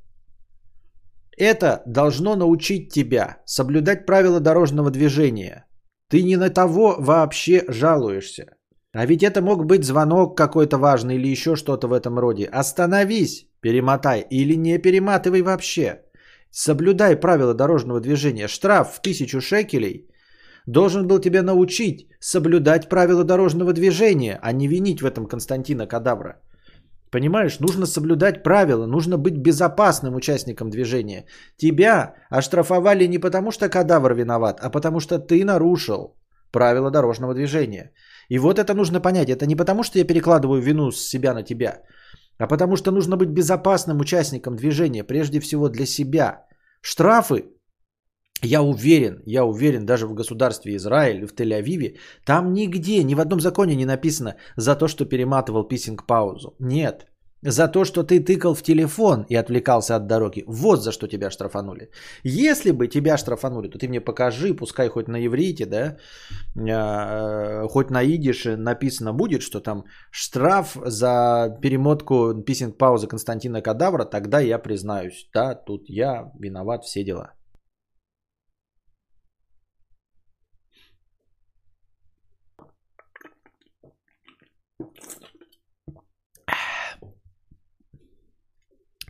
это 1.38 1.82
должно 1.86 2.36
научить 2.36 2.92
тебя 2.94 3.38
соблюдать 3.46 4.06
правила 4.06 4.40
дорожного 4.40 4.92
движения. 4.92 5.66
Ты 6.10 6.24
не 6.24 6.38
на 6.38 6.50
того 6.50 6.96
вообще 7.00 7.64
жалуешься. 7.68 8.46
А 8.94 9.06
ведь 9.06 9.24
это 9.24 9.42
мог 9.42 9.66
быть 9.66 9.84
звонок 9.84 10.38
какой-то 10.38 10.78
важный 10.78 11.16
или 11.16 11.28
еще 11.28 11.56
что-то 11.56 11.88
в 11.88 11.94
этом 11.94 12.20
роде. 12.20 12.46
Остановись, 12.46 13.48
перемотай 13.62 14.26
или 14.30 14.56
не 14.56 14.78
перематывай 14.78 15.42
вообще. 15.42 16.02
Соблюдай 16.52 17.16
правила 17.16 17.56
дорожного 17.56 18.00
движения. 18.00 18.48
Штраф 18.48 18.94
в 18.94 19.02
тысячу 19.02 19.42
шекелей 19.42 20.08
должен 20.68 21.08
был 21.08 21.20
тебя 21.20 21.42
научить 21.42 22.08
соблюдать 22.20 22.90
правила 22.90 23.24
дорожного 23.24 23.74
движения, 23.74 24.40
а 24.42 24.52
не 24.52 24.68
винить 24.68 25.02
в 25.02 25.06
этом 25.06 25.26
Константина 25.26 25.88
Кадавра. 25.88 26.42
Понимаешь, 27.14 27.60
нужно 27.60 27.86
соблюдать 27.86 28.44
правила, 28.44 28.88
нужно 28.88 29.18
быть 29.18 29.38
безопасным 29.38 30.16
участником 30.16 30.70
движения. 30.70 31.26
Тебя 31.58 32.16
оштрафовали 32.32 33.08
не 33.08 33.20
потому, 33.20 33.52
что 33.52 33.70
кадавр 33.70 34.16
виноват, 34.16 34.60
а 34.64 34.72
потому 34.72 35.00
что 35.00 35.20
ты 35.20 35.46
нарушил 35.46 36.16
правила 36.52 36.90
дорожного 36.90 37.36
движения. 37.36 37.92
И 38.30 38.40
вот 38.40 38.58
это 38.58 38.74
нужно 38.74 39.00
понять. 39.00 39.30
Это 39.30 39.46
не 39.46 39.56
потому, 39.56 39.84
что 39.84 40.00
я 40.00 40.08
перекладываю 40.08 40.60
вину 40.60 40.92
с 40.92 41.08
себя 41.10 41.34
на 41.34 41.44
тебя, 41.44 41.82
а 42.40 42.48
потому 42.48 42.76
что 42.78 42.92
нужно 42.92 43.16
быть 43.16 43.30
безопасным 43.30 44.00
участником 44.00 44.56
движения, 44.56 45.04
прежде 45.04 45.40
всего 45.40 45.70
для 45.70 45.86
себя. 45.86 46.48
Штрафы, 46.82 47.44
я 48.44 48.62
уверен, 48.62 49.22
я 49.26 49.46
уверен, 49.46 49.86
даже 49.86 50.08
в 50.08 50.14
государстве 50.14 50.76
Израиль, 50.76 51.26
в 51.26 51.34
Тель-Авиве, 51.34 51.98
там 52.26 52.54
нигде, 52.54 53.04
ни 53.04 53.16
в 53.16 53.20
одном 53.20 53.40
законе 53.40 53.76
не 53.76 53.86
написано 53.86 54.36
за 54.58 54.76
то, 54.76 54.88
что 54.88 55.06
перематывал 55.06 55.68
писинг-паузу. 55.68 56.56
Нет, 56.60 57.08
за 57.44 57.68
то, 57.68 57.86
что 57.86 58.04
ты 58.04 58.20
тыкал 58.20 58.54
в 58.54 58.62
телефон 58.62 59.26
и 59.30 59.36
отвлекался 59.36 59.96
от 59.96 60.08
дороги. 60.08 60.44
Вот 60.48 60.82
за 60.82 60.92
что 60.92 61.08
тебя 61.08 61.30
штрафанули. 61.30 61.90
Если 62.24 62.72
бы 62.72 62.88
тебя 62.88 63.18
штрафанули, 63.18 63.70
то 63.70 63.78
ты 63.78 63.88
мне 63.88 64.02
покажи, 64.02 64.54
пускай 64.54 64.90
хоть 64.90 65.08
на 65.08 65.26
иврите, 65.26 65.66
да, 65.66 65.98
э, 66.56 67.68
хоть 67.68 67.90
на 67.90 68.04
идише 68.06 68.56
написано 68.56 69.14
будет, 69.14 69.42
что 69.42 69.60
там 69.60 69.84
штраф 70.12 70.78
за 70.86 71.58
перемотку 71.62 72.34
писинг-паузы 72.46 73.08
Константина 73.08 73.62
Кадавра, 73.62 74.06
тогда 74.06 74.40
я 74.40 74.58
признаюсь, 74.60 75.30
да, 75.34 75.56
тут 75.56 75.90
я 75.90 76.32
виноват, 76.40 76.86
все 76.86 77.04
дела. 77.04 77.34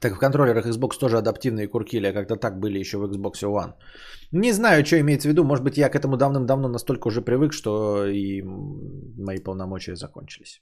Так 0.03 0.15
в 0.15 0.19
контроллерах 0.19 0.65
Xbox 0.65 0.99
тоже 0.99 1.17
адаптивные 1.17 1.67
курки, 1.67 1.95
или 1.95 2.11
как-то 2.11 2.35
так 2.35 2.59
были 2.59 2.79
еще 2.79 2.97
в 2.97 3.03
Xbox 3.05 3.43
One. 3.43 3.73
Не 4.33 4.51
знаю, 4.51 4.85
что 4.85 4.99
имеется 4.99 5.29
в 5.29 5.31
виду. 5.31 5.45
Может 5.45 5.63
быть, 5.63 5.77
я 5.77 5.89
к 5.89 5.95
этому 5.95 6.17
давным-давно 6.17 6.67
настолько 6.67 7.07
уже 7.07 7.21
привык, 7.21 7.53
что 7.53 8.05
и 8.05 8.41
мои 8.41 9.39
полномочия 9.39 9.95
закончились. 9.95 10.61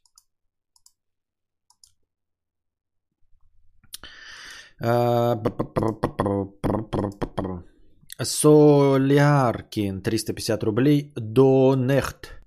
Соляркин, 8.24 10.02
350 10.02 10.64
рублей. 10.64 11.14
Донехт. 11.16 12.41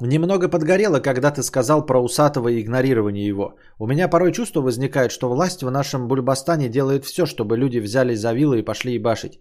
Немного 0.00 0.48
подгорело, 0.48 1.00
когда 1.00 1.30
ты 1.30 1.42
сказал 1.42 1.84
про 1.84 2.02
усатого 2.02 2.48
и 2.48 2.60
игнорирование 2.62 3.26
его. 3.26 3.56
У 3.78 3.86
меня 3.86 4.08
порой 4.08 4.32
чувство 4.32 4.62
возникает, 4.62 5.12
что 5.12 5.28
власть 5.28 5.62
в 5.62 5.70
нашем 5.70 6.08
Бульбастане 6.08 6.70
делает 6.70 7.04
все, 7.04 7.26
чтобы 7.26 7.58
люди 7.58 7.78
взяли 7.78 8.14
за 8.14 8.32
вилы 8.32 8.60
и 8.60 8.64
пошли 8.64 8.94
ебашить. 8.94 9.40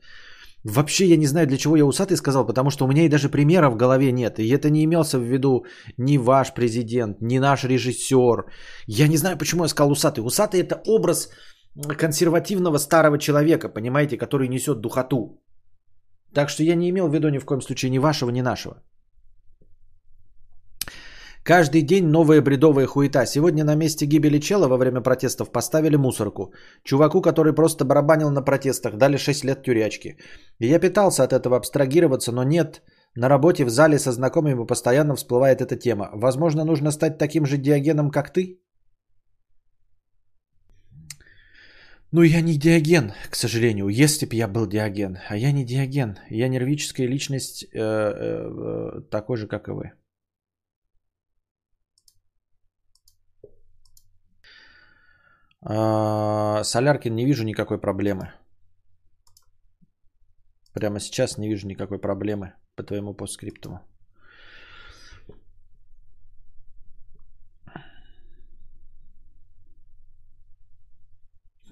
Вообще 0.66 1.06
я 1.06 1.18
не 1.18 1.28
знаю, 1.28 1.48
для 1.48 1.58
чего 1.58 1.78
я 1.78 1.86
усатый 1.86 2.18
сказал, 2.18 2.46
потому 2.46 2.72
что 2.72 2.84
у 2.84 2.88
меня 2.90 3.04
и 3.04 3.10
даже 3.10 3.30
примера 3.30 3.70
в 3.70 3.78
голове 3.78 4.12
нет. 4.12 4.40
И 4.40 4.50
это 4.50 4.70
не 4.70 4.84
имелся 4.84 5.18
в 5.18 5.24
виду 5.24 5.66
ни 5.98 6.18
ваш 6.18 6.54
президент, 6.54 7.22
ни 7.22 7.40
наш 7.40 7.64
режиссер. 7.64 8.46
Я 8.86 9.08
не 9.08 9.18
знаю, 9.18 9.38
почему 9.38 9.64
я 9.64 9.70
сказал 9.70 9.92
усатый. 9.92 10.26
Усатый 10.26 10.60
это 10.60 10.82
образ 10.86 11.30
консервативного 11.98 12.80
старого 12.80 13.18
человека, 13.18 13.70
понимаете, 13.70 14.18
который 14.18 14.50
несет 14.50 14.82
духоту. 14.82 15.42
Так 16.34 16.50
что 16.50 16.64
я 16.64 16.76
не 16.76 16.90
имел 16.90 17.08
в 17.08 17.14
виду 17.14 17.30
ни 17.30 17.40
в 17.40 17.46
коем 17.46 17.62
случае 17.62 17.92
ни 17.92 18.00
вашего, 18.00 18.30
ни 18.30 18.42
нашего. 18.42 18.84
Каждый 21.50 21.82
день 21.82 22.06
новая 22.06 22.42
бредовая 22.44 22.86
хуета. 22.86 23.26
Сегодня 23.26 23.64
на 23.64 23.76
месте 23.76 24.06
гибели 24.06 24.40
чела 24.40 24.68
во 24.68 24.78
время 24.78 25.02
протестов 25.02 25.52
поставили 25.52 25.98
мусорку. 25.98 26.54
Чуваку, 26.84 27.22
который 27.22 27.54
просто 27.54 27.86
барабанил 27.86 28.30
на 28.30 28.44
протестах, 28.44 28.98
дали 28.98 29.18
6 29.18 29.46
лет 29.46 29.64
тюрячки. 29.64 30.18
И 30.60 30.68
я 30.68 30.80
пытался 30.80 31.24
от 31.24 31.34
этого 31.34 31.58
абстрагироваться, 31.58 32.32
но 32.32 32.44
нет. 32.44 32.84
На 33.16 33.30
работе 33.30 33.66
в 33.66 33.70
зале 33.70 33.98
со 33.98 34.12
знакомыми 34.12 34.68
постоянно 34.68 35.16
всплывает 35.16 35.62
эта 35.62 35.76
тема. 35.76 36.12
Возможно, 36.14 36.66
нужно 36.66 36.92
стать 36.92 37.18
таким 37.18 37.48
же 37.48 37.58
диагеном, 37.58 38.12
как 38.12 38.32
ты? 38.32 38.60
Ну, 42.12 42.22
я 42.22 42.42
не 42.42 42.60
диаген, 42.60 43.14
к 43.32 43.36
сожалению. 43.36 43.88
Если 43.88 44.28
бы 44.28 44.36
я 44.36 44.48
был 44.48 44.68
диаген. 44.68 45.18
А 45.30 45.36
я 45.36 45.52
не 45.52 45.66
диаген. 45.66 46.20
Я 46.30 46.48
нервическая 46.48 47.08
личность, 47.08 47.64
э, 47.64 47.70
э, 47.74 49.00
э, 49.00 49.02
такой 49.10 49.38
же, 49.38 49.48
как 49.48 49.68
и 49.68 49.72
вы. 49.72 49.99
Соляркин 55.62 57.16
не 57.16 57.26
вижу 57.26 57.44
никакой 57.44 57.80
проблемы. 57.80 58.34
Прямо 60.74 61.00
сейчас 61.00 61.38
не 61.38 61.50
вижу 61.50 61.68
никакой 61.68 62.00
проблемы 62.00 62.54
по 62.76 62.84
твоему 62.84 63.14
постскриптуму. 63.14 63.80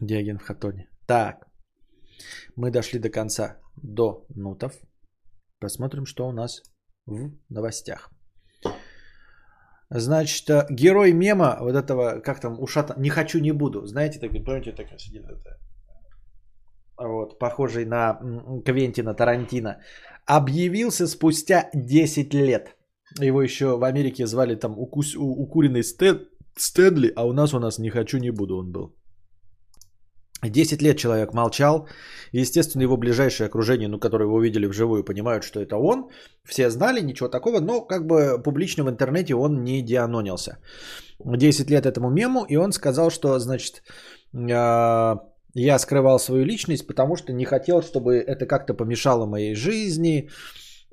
Диоген 0.02 0.38
в 0.38 0.44
хатоне. 0.44 0.90
Так. 1.06 1.48
Мы 2.56 2.72
дошли 2.72 3.00
до 3.00 3.10
конца. 3.10 3.58
До 3.76 4.26
нутов. 4.30 4.74
Посмотрим, 5.60 6.06
что 6.06 6.28
у 6.28 6.32
нас 6.32 6.62
в 7.06 7.32
новостях. 7.50 8.12
Значит, 9.90 10.50
э, 10.50 10.68
герой 10.70 11.14
мема 11.14 11.58
вот 11.62 11.76
этого, 11.76 12.20
как 12.20 12.40
там, 12.40 12.60
ушата, 12.60 12.94
не 12.98 13.10
хочу, 13.10 13.40
не 13.40 13.54
буду. 13.54 13.86
Знаете, 13.86 14.20
так, 14.20 14.32
помните, 14.46 14.74
так 14.74 14.88
сидит 15.00 15.24
это, 15.24 15.58
вот, 16.98 17.40
похожий 17.40 17.86
на 17.86 18.20
Квентина 18.66 19.14
Тарантино, 19.14 19.82
объявился 20.26 21.08
спустя 21.08 21.70
10 21.74 22.34
лет. 22.34 22.76
Его 23.20 23.42
еще 23.42 23.78
в 23.78 23.84
Америке 23.84 24.28
звали 24.28 24.56
там 24.56 24.78
укус, 24.78 25.16
у, 25.16 25.44
укуренный 25.44 25.84
Стэн, 25.84 26.28
Стэнли, 26.58 27.14
а 27.16 27.26
у 27.26 27.34
нас 27.34 27.54
у 27.54 27.60
нас 27.60 27.80
не 27.80 27.90
хочу, 27.90 28.18
не 28.18 28.32
буду 28.32 28.58
он 28.58 28.72
был. 28.72 28.96
10 30.44 30.82
лет 30.82 30.98
человек 30.98 31.34
молчал. 31.34 31.88
Естественно, 32.32 32.84
его 32.84 32.98
ближайшее 32.98 33.48
окружение, 33.48 33.88
ну, 33.88 34.00
которое 34.00 34.26
его 34.26 34.40
видели 34.40 34.68
вживую, 34.68 35.04
понимают, 35.04 35.44
что 35.44 35.60
это 35.60 35.78
он. 35.78 36.10
Все 36.44 36.70
знали, 36.70 37.02
ничего 37.02 37.30
такого, 37.30 37.60
но 37.60 37.82
как 37.82 38.06
бы 38.06 38.42
публично 38.44 38.84
в 38.84 38.90
интернете 38.90 39.36
он 39.36 39.64
не 39.64 39.82
дианонился. 39.82 40.58
10 41.20 41.70
лет 41.72 41.86
этому 41.86 42.10
мему, 42.10 42.46
и 42.46 42.58
он 42.58 42.72
сказал, 42.72 43.10
что, 43.10 43.40
значит, 43.40 43.84
а, 44.52 45.24
я 45.56 45.80
скрывал 45.80 46.20
свою 46.20 46.46
личность, 46.46 46.86
потому 46.86 47.16
что 47.16 47.34
не 47.34 47.46
хотел, 47.46 47.82
чтобы 47.82 48.18
это 48.18 48.46
как-то 48.46 48.76
помешало 48.76 49.26
моей 49.26 49.56
жизни, 49.56 50.30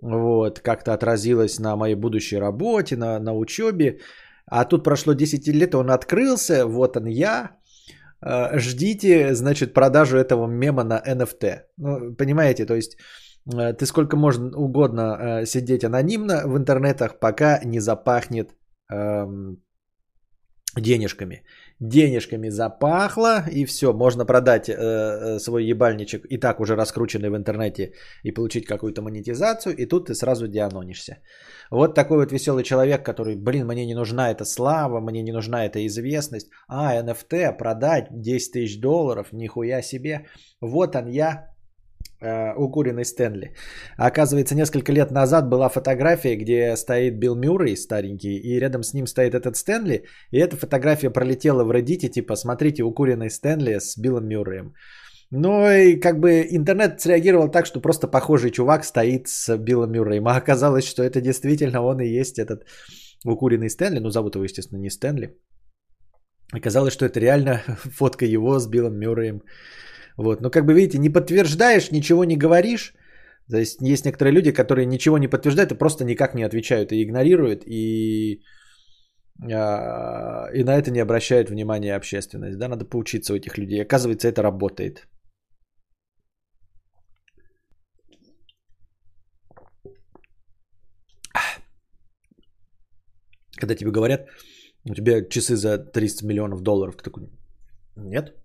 вот, 0.00 0.60
как-то 0.60 0.94
отразилось 0.94 1.58
на 1.58 1.76
моей 1.76 1.96
будущей 1.96 2.38
работе, 2.38 2.96
на, 2.96 3.18
на 3.20 3.34
учебе. 3.36 3.98
А 4.46 4.64
тут 4.64 4.84
прошло 4.84 5.12
10 5.12 5.48
лет, 5.48 5.74
он 5.74 5.90
открылся, 5.90 6.66
вот 6.66 6.96
он 6.96 7.06
я, 7.06 7.50
ждите, 8.58 9.34
значит, 9.34 9.74
продажу 9.74 10.16
этого 10.16 10.46
мема 10.46 10.84
на 10.84 11.02
NFT. 11.06 11.60
Ну, 11.76 12.14
понимаете, 12.14 12.66
то 12.66 12.74
есть 12.74 12.96
э, 13.52 13.72
ты 13.74 13.86
сколько 13.86 14.16
можно 14.16 14.56
угодно 14.56 15.02
э, 15.02 15.46
сидеть 15.46 15.84
анонимно 15.84 16.46
в 16.46 16.56
интернетах, 16.56 17.18
пока 17.18 17.60
не 17.64 17.80
запахнет 17.80 18.54
эм, 18.90 19.62
денежками. 20.76 21.44
Денежками 21.80 22.50
запахло, 22.50 23.44
и 23.50 23.64
все, 23.64 23.92
можно 23.92 24.24
продать 24.24 24.68
э, 24.68 25.38
свой 25.38 25.64
ебальничек, 25.64 26.24
и 26.30 26.38
так 26.38 26.60
уже 26.60 26.76
раскрученный 26.76 27.30
в 27.30 27.36
интернете, 27.36 27.92
и 28.22 28.30
получить 28.30 28.66
какую-то 28.66 29.02
монетизацию, 29.02 29.74
и 29.76 29.86
тут 29.86 30.06
ты 30.06 30.14
сразу 30.14 30.46
дианонишься. 30.46 31.18
Вот 31.70 31.94
такой 31.94 32.18
вот 32.18 32.32
веселый 32.32 32.62
человек, 32.62 33.04
который, 33.04 33.36
блин, 33.36 33.66
мне 33.66 33.86
не 33.86 33.94
нужна 33.94 34.30
эта 34.30 34.44
слава, 34.44 35.00
мне 35.00 35.22
не 35.22 35.32
нужна 35.32 35.66
эта 35.66 35.84
известность. 35.86 36.48
А, 36.68 36.94
NFT, 37.02 37.56
продать 37.58 38.06
10 38.10 38.52
тысяч 38.52 38.80
долларов, 38.80 39.32
нихуя 39.32 39.82
себе. 39.82 40.26
Вот 40.60 40.94
он 40.94 41.08
я, 41.08 41.28
э, 41.28 41.53
укуренный 42.56 43.04
Стэнли. 43.04 43.54
Оказывается, 43.96 44.54
несколько 44.54 44.92
лет 44.92 45.10
назад 45.10 45.48
была 45.48 45.68
фотография, 45.68 46.36
где 46.36 46.76
стоит 46.76 47.18
Билл 47.18 47.36
Мюррей 47.36 47.76
старенький, 47.76 48.36
и 48.36 48.60
рядом 48.60 48.82
с 48.82 48.94
ним 48.94 49.06
стоит 49.06 49.34
этот 49.34 49.56
Стэнли, 49.56 50.04
и 50.30 50.38
эта 50.38 50.56
фотография 50.56 51.10
пролетела 51.10 51.64
в 51.64 51.70
Reddit, 51.70 52.08
типа, 52.08 52.36
смотрите, 52.36 52.82
укуренный 52.82 53.30
Стэнли 53.30 53.78
с 53.78 53.98
Биллом 53.98 54.26
Мюрреем. 54.28 54.74
Ну 55.30 55.68
и 55.68 56.00
как 56.00 56.20
бы 56.20 56.46
интернет 56.50 57.00
среагировал 57.00 57.50
так, 57.50 57.66
что 57.66 57.80
просто 57.80 58.06
похожий 58.06 58.50
чувак 58.50 58.84
стоит 58.84 59.28
с 59.28 59.56
Биллом 59.58 59.90
Мюрреем. 59.90 60.28
А 60.28 60.36
оказалось, 60.36 60.84
что 60.84 61.02
это 61.02 61.20
действительно 61.20 61.82
он 61.82 62.00
и 62.00 62.20
есть 62.20 62.38
этот 62.38 62.64
укуренный 63.24 63.68
Стэнли. 63.70 64.00
Ну, 64.00 64.10
зовут 64.10 64.36
его, 64.36 64.44
естественно, 64.44 64.80
не 64.80 64.90
Стэнли. 64.90 65.36
Оказалось, 66.52 66.92
что 66.92 67.04
это 67.04 67.20
реально 67.20 67.62
фотка 67.98 68.26
его 68.26 68.58
с 68.58 68.68
Биллом 68.68 68.96
Мюрреем. 68.98 69.42
Вот. 70.16 70.40
Но 70.40 70.50
как 70.50 70.64
бы 70.66 70.74
видите, 70.74 70.98
не 70.98 71.10
подтверждаешь, 71.10 71.90
ничего 71.90 72.24
не 72.24 72.36
говоришь. 72.36 72.94
То 73.50 73.58
есть 73.58 73.80
есть 73.80 74.04
некоторые 74.04 74.32
люди, 74.32 74.52
которые 74.52 74.86
ничего 74.86 75.18
не 75.18 75.28
подтверждают 75.28 75.72
и 75.72 75.78
просто 75.78 76.04
никак 76.04 76.34
не 76.34 76.44
отвечают 76.44 76.92
и 76.92 77.02
игнорируют. 77.02 77.64
И 77.66 78.40
а, 79.52 80.48
и 80.54 80.64
на 80.64 80.76
это 80.76 80.90
не 80.90 81.00
обращает 81.00 81.50
внимания 81.50 81.96
общественность. 81.96 82.58
Да, 82.58 82.68
надо 82.68 82.84
поучиться 82.84 83.32
у 83.32 83.36
этих 83.36 83.58
людей. 83.58 83.82
Оказывается, 83.82 84.28
это 84.28 84.42
работает. 84.42 85.08
Когда 93.56 93.74
тебе 93.74 93.90
говорят, 93.90 94.28
у 94.84 94.94
тебя 94.94 95.28
часы 95.28 95.56
за 95.56 95.78
300 95.78 96.26
миллионов 96.26 96.60
долларов, 96.62 96.96
ты 96.96 97.04
такой, 97.04 97.28
нет. 97.96 98.43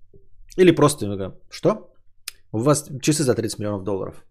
Или 0.59 0.75
просто, 0.75 1.05
что? 1.49 1.69
У 2.51 2.59
вас 2.59 2.89
часы 3.01 3.23
за 3.23 3.35
30 3.35 3.59
миллионов 3.59 3.83
долларов. 3.83 4.25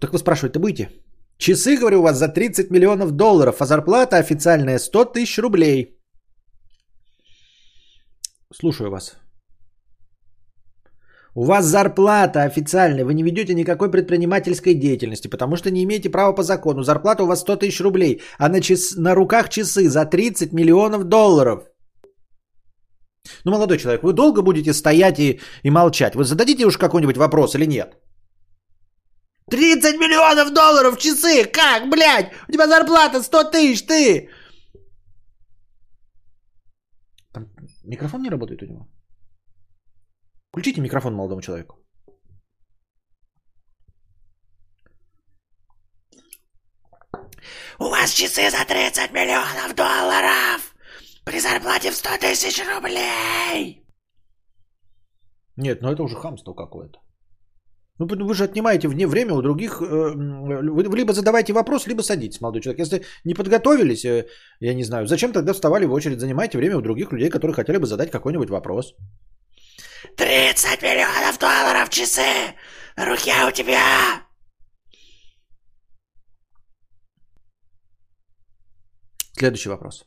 Так 0.00 0.12
вы 0.12 0.18
спрашиваете, 0.18 0.58
будете? 0.58 0.90
Часы, 1.38 1.76
говорю, 1.76 1.98
у 1.98 2.02
вас 2.02 2.18
за 2.18 2.28
30 2.28 2.70
миллионов 2.70 3.12
долларов, 3.12 3.60
а 3.60 3.66
зарплата 3.66 4.16
официальная 4.16 4.78
100 4.78 5.04
тысяч 5.04 5.38
рублей. 5.38 5.98
Слушаю 8.52 8.90
вас. 8.90 9.16
У 11.38 11.44
вас 11.44 11.66
зарплата 11.66 12.42
официальная, 12.42 13.04
вы 13.04 13.14
не 13.14 13.22
ведете 13.22 13.54
никакой 13.54 13.90
предпринимательской 13.90 14.74
деятельности, 14.74 15.28
потому 15.28 15.56
что 15.56 15.70
не 15.70 15.84
имеете 15.84 16.10
права 16.10 16.34
по 16.34 16.42
закону. 16.42 16.82
Зарплата 16.82 17.22
у 17.22 17.26
вас 17.26 17.40
100 17.40 17.56
тысяч 17.56 17.80
рублей, 17.80 18.20
а 18.38 18.48
на, 18.48 18.60
час, 18.60 18.96
на 18.96 19.14
руках 19.14 19.48
часы 19.48 19.88
за 19.88 20.04
30 20.04 20.52
миллионов 20.52 21.04
долларов. 21.04 21.62
Ну, 23.44 23.52
молодой 23.52 23.78
человек, 23.78 24.02
вы 24.02 24.12
долго 24.12 24.42
будете 24.42 24.72
стоять 24.72 25.20
и, 25.20 25.40
и 25.62 25.70
молчать? 25.70 26.16
Вы 26.16 26.24
зададите 26.24 26.66
уж 26.66 26.76
какой-нибудь 26.76 27.16
вопрос 27.16 27.54
или 27.54 27.66
нет? 27.66 27.96
30 29.48 29.96
миллионов 29.96 30.52
долларов 30.52 30.96
в 30.96 31.00
часы! 31.00 31.44
Как, 31.44 31.88
блядь? 31.88 32.32
У 32.48 32.52
тебя 32.52 32.66
зарплата 32.66 33.22
100 33.22 33.44
тысяч, 33.44 33.86
ты! 33.86 34.28
Там 37.32 37.44
микрофон 37.84 38.22
не 38.22 38.30
работает 38.30 38.62
у 38.62 38.66
него? 38.66 38.88
Включите 40.58 40.80
микрофон 40.80 41.14
молодому 41.14 41.40
человеку. 41.40 41.76
У 47.78 47.84
вас 47.84 48.10
часы 48.10 48.50
за 48.50 48.64
30 48.66 49.12
миллионов 49.12 49.76
долларов! 49.76 50.74
При 51.24 51.38
зарплате 51.38 51.92
в 51.92 51.94
100 51.94 52.08
тысяч 52.18 52.60
рублей! 52.66 53.84
Нет, 55.56 55.80
ну 55.80 55.92
это 55.92 56.02
уже 56.02 56.16
хамство 56.16 56.54
какое-то. 56.54 56.98
Ну, 57.98 58.06
вы 58.06 58.34
же 58.34 58.44
отнимаете 58.44 58.88
вне 58.88 59.06
время 59.06 59.34
у 59.34 59.42
других. 59.42 59.80
Э, 59.80 60.12
вы 60.14 60.96
либо 60.96 61.12
задавайте 61.12 61.52
вопрос, 61.52 61.86
либо 61.86 62.02
садитесь, 62.02 62.40
молодой 62.40 62.62
человек. 62.62 62.80
Если 62.80 63.04
не 63.24 63.34
подготовились, 63.34 64.04
э, 64.04 64.26
я 64.60 64.74
не 64.74 64.82
знаю, 64.82 65.06
зачем 65.06 65.32
тогда 65.32 65.52
вставали 65.52 65.86
в 65.86 65.92
очередь? 65.92 66.18
Занимайте 66.18 66.58
время 66.58 66.76
у 66.76 66.82
других 66.82 67.12
людей, 67.12 67.30
которые 67.30 67.54
хотели 67.54 67.78
бы 67.78 67.86
задать 67.86 68.10
какой-нибудь 68.10 68.50
вопрос. 68.50 68.96
30 70.16 70.82
миллионов 70.82 71.38
долларов 71.38 71.90
часы! 71.90 72.54
Руки 72.96 73.32
у 73.46 73.50
тебя! 73.50 74.22
Следующий 79.32 79.68
вопрос. 79.68 80.04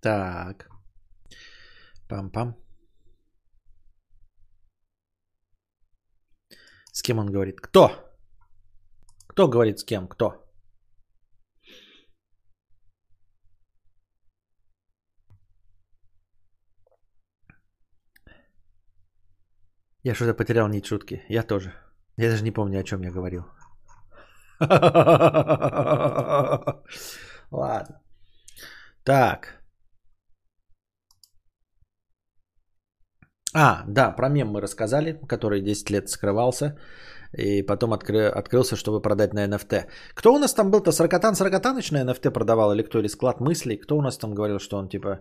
Так. 0.00 0.68
Пам-пам. 2.08 2.63
С 6.94 7.02
кем 7.02 7.18
он 7.18 7.26
говорит? 7.26 7.60
Кто? 7.60 7.90
Кто 9.26 9.48
говорит 9.48 9.80
с 9.80 9.84
кем? 9.84 10.06
Кто? 10.06 10.44
Я 20.04 20.14
что-то 20.14 20.34
потерял 20.34 20.68
нить 20.68 20.86
шутки. 20.86 21.24
Я 21.28 21.42
тоже. 21.42 21.72
Я 22.16 22.30
даже 22.30 22.44
не 22.44 22.52
помню, 22.52 22.78
о 22.78 22.84
чем 22.84 23.02
я 23.02 23.10
говорил. 23.10 23.44
Ладно. 27.50 28.02
Так. 29.02 29.63
А, 33.54 33.84
да, 33.86 34.10
про 34.10 34.28
мем 34.28 34.48
мы 34.48 34.60
рассказали, 34.60 35.18
который 35.28 35.60
10 35.62 35.90
лет 35.90 36.08
скрывался. 36.08 36.76
И 37.36 37.62
потом 37.62 37.92
откры, 37.92 38.26
открылся, 38.26 38.76
чтобы 38.76 39.02
продать 39.02 39.32
на 39.32 39.46
NFT. 39.46 39.86
Кто 40.14 40.34
у 40.34 40.38
нас 40.38 40.54
там 40.54 40.70
был-то? 40.70 40.92
Саркатан 40.92 41.34
Саркатаныч 41.34 41.90
на 41.90 42.04
NFT 42.04 42.30
продавал 42.30 42.72
или 42.72 42.82
кто? 42.82 42.98
Или 42.98 43.08
склад 43.08 43.40
мыслей? 43.40 43.76
Кто 43.76 43.96
у 43.96 44.02
нас 44.02 44.18
там 44.18 44.34
говорил, 44.34 44.58
что 44.58 44.76
он 44.76 44.88
типа 44.88 45.20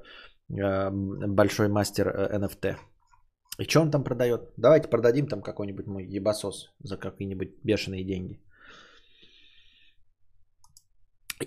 э, 0.50 0.90
большой 1.28 1.70
мастер 1.70 2.08
NFT? 2.08 2.66
Э, 2.66 2.76
и 3.60 3.66
что 3.66 3.82
он 3.82 3.92
там 3.92 4.04
продает? 4.04 4.42
Давайте 4.58 4.90
продадим 4.90 5.28
там 5.28 5.42
какой-нибудь 5.42 5.88
мой 5.88 6.06
ебасос 6.06 6.74
за 6.84 6.98
какие-нибудь 6.98 7.64
бешеные 7.64 8.04
деньги. 8.04 8.40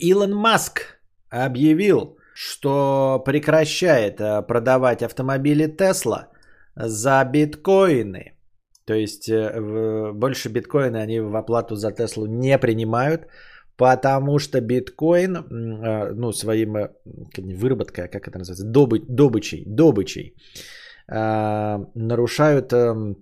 Илон 0.01 0.35
Маск 0.35 1.01
объявил, 1.31 2.19
что 2.35 3.23
прекращает 3.25 4.21
э, 4.21 4.43
продавать 4.43 5.03
автомобили 5.03 5.67
Тесла 5.69 6.29
за 6.77 7.25
биткоины. 7.25 8.33
То 8.85 8.95
есть 8.95 9.29
э, 9.29 10.13
больше 10.13 10.49
биткоины 10.49 10.97
они 10.97 11.21
в 11.21 11.35
оплату 11.35 11.75
за 11.75 11.93
Теслу 11.93 12.27
не 12.27 12.59
принимают, 12.59 13.27
потому 13.77 14.39
что 14.39 14.61
биткоин, 14.61 15.37
э, 15.37 16.13
ну, 16.15 16.33
своим 16.33 16.77
выработкой, 17.37 18.09
как 18.09 18.29
это 18.29 18.39
называется, 18.39 18.67
добы, 18.67 19.01
добычей, 19.09 19.65
добычей, 19.67 20.35
нарушают 21.09 22.73
эм, 22.73 23.17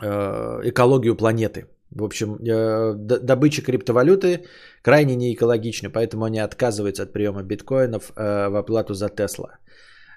экологию 0.00 1.16
планеты. 1.16 1.66
В 1.90 2.04
общем, 2.04 2.36
э, 2.36 2.94
добыча 2.94 3.62
криптовалюты 3.62 4.44
крайне 4.82 5.16
не 5.16 5.34
экологична, 5.34 5.90
поэтому 5.90 6.24
они 6.24 6.38
отказываются 6.38 7.02
от 7.02 7.12
приема 7.12 7.42
биткоинов 7.42 8.12
э, 8.16 8.48
в 8.48 8.56
оплату 8.56 8.94
за 8.94 9.08
Тесла. 9.08 9.58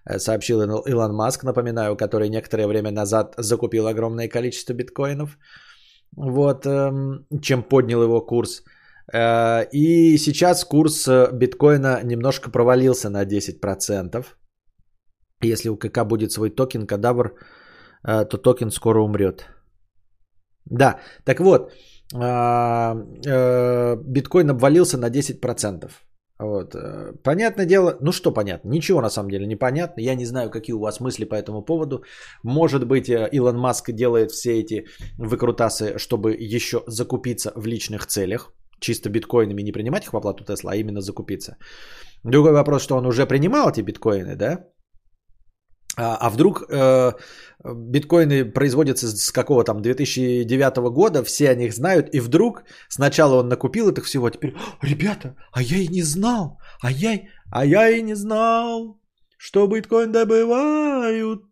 Э, 0.05 0.19
сообщил 0.19 0.61
Илон 0.61 1.13
Маск, 1.15 1.43
напоминаю, 1.43 1.95
который 1.95 2.29
некоторое 2.29 2.67
время 2.67 2.91
назад 2.91 3.35
закупил 3.37 3.87
огромное 3.87 4.27
количество 4.27 4.73
биткоинов, 4.73 5.37
вот, 6.15 6.65
эм, 6.65 7.25
чем 7.41 7.63
поднял 7.63 8.03
его 8.03 8.21
курс. 8.21 8.63
И 9.13 10.17
сейчас 10.17 10.63
курс 10.63 11.07
биткоина 11.33 12.01
немножко 12.03 12.49
провалился 12.49 13.09
на 13.09 13.25
10%. 13.25 14.37
Если 15.41 15.69
у 15.69 15.75
КК 15.75 16.05
будет 16.05 16.31
свой 16.31 16.49
токен, 16.51 16.87
кадавр, 16.87 17.35
то 18.01 18.37
токен 18.37 18.71
скоро 18.71 19.01
умрет. 19.01 19.45
Да, 20.65 20.99
так 21.25 21.39
вот, 21.39 21.73
э, 22.13 23.95
биткоин 24.05 24.49
обвалился 24.49 24.97
на 24.97 25.09
10%. 25.09 25.91
Вот. 26.43 26.75
Э, 26.75 27.13
понятное 27.23 27.65
дело, 27.65 27.97
ну 28.01 28.11
что 28.11 28.33
понятно, 28.33 28.69
ничего 28.69 29.01
на 29.01 29.09
самом 29.09 29.29
деле 29.29 29.47
не 29.47 29.55
понятно. 29.55 30.01
Я 30.01 30.15
не 30.15 30.25
знаю, 30.25 30.49
какие 30.49 30.75
у 30.75 30.79
вас 30.79 30.99
мысли 30.99 31.25
по 31.25 31.35
этому 31.35 31.65
поводу. 31.65 32.03
Может 32.43 32.85
быть, 32.85 33.09
э, 33.09 33.29
Илон 33.31 33.57
Маск 33.57 33.91
делает 33.91 34.31
все 34.31 34.59
эти 34.59 34.85
выкрутасы, 35.17 35.97
чтобы 35.97 36.35
еще 36.55 36.83
закупиться 36.87 37.53
в 37.55 37.65
личных 37.65 38.05
целях. 38.07 38.53
Чисто 38.79 39.09
биткоинами 39.09 39.61
не 39.61 39.71
принимать 39.71 40.05
их 40.05 40.13
в 40.13 40.17
оплату 40.17 40.43
Тесла, 40.43 40.71
а 40.73 40.75
именно 40.75 41.01
закупиться. 41.01 41.55
Другой 42.23 42.51
вопрос, 42.51 42.83
что 42.83 42.97
он 42.97 43.05
уже 43.05 43.25
принимал 43.25 43.69
эти 43.69 43.81
биткоины, 43.81 44.35
да? 44.35 44.67
А, 45.95 46.15
а 46.15 46.29
вдруг 46.29 46.63
э, 46.69 47.11
биткоины 47.63 48.45
производятся 48.45 49.15
с 49.15 49.31
какого 49.31 49.63
там 49.63 49.81
2009 49.81 50.77
года, 50.91 51.23
все 51.23 51.49
о 51.49 51.55
них 51.55 51.73
знают, 51.73 52.13
и 52.13 52.19
вдруг 52.19 52.63
сначала 52.89 53.41
он 53.41 53.49
накупил 53.49 53.89
это 53.89 54.01
всего, 54.01 54.25
а 54.25 54.31
теперь, 54.31 54.55
ребята, 54.81 55.35
а 55.51 55.61
я 55.61 55.77
и 55.77 55.87
не 55.87 56.01
знал, 56.01 56.59
а 56.81 56.89
я, 56.89 57.19
а 57.51 57.65
я 57.65 57.89
и 57.89 58.01
не 58.01 58.15
знал, 58.15 58.99
что 59.37 59.67
биткоин 59.67 60.11
добывают 60.11 61.43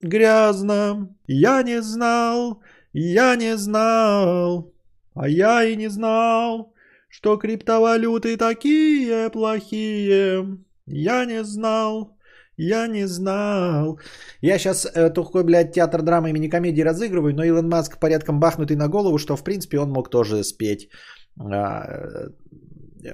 грязно. 0.00 1.16
Я 1.26 1.62
не 1.62 1.80
знал, 1.82 2.62
я 2.92 3.36
не 3.36 3.56
знал, 3.56 4.72
а 5.14 5.28
я 5.28 5.64
и 5.64 5.76
не 5.76 5.88
знал, 5.88 6.74
что 7.08 7.36
криптовалюты 7.36 8.36
такие 8.36 9.30
плохие. 9.30 10.58
Я 10.86 11.24
не 11.24 11.44
знал, 11.44 12.17
я 12.58 12.88
не 12.88 13.06
знал. 13.06 13.98
Я 14.42 14.58
сейчас 14.58 14.84
э, 14.84 15.10
такой, 15.10 15.44
блядь, 15.44 15.72
театр 15.72 16.02
драмы 16.02 16.30
имени 16.30 16.50
комедии 16.50 16.82
разыгрываю, 16.82 17.34
но 17.34 17.44
Илон 17.44 17.68
Маск 17.68 17.98
порядком 18.00 18.40
бахнутый 18.40 18.76
на 18.76 18.88
голову, 18.88 19.18
что, 19.18 19.36
в 19.36 19.44
принципе, 19.44 19.78
он 19.78 19.90
мог 19.90 20.10
тоже 20.10 20.42
спеть 20.44 20.88
э, 21.40 22.30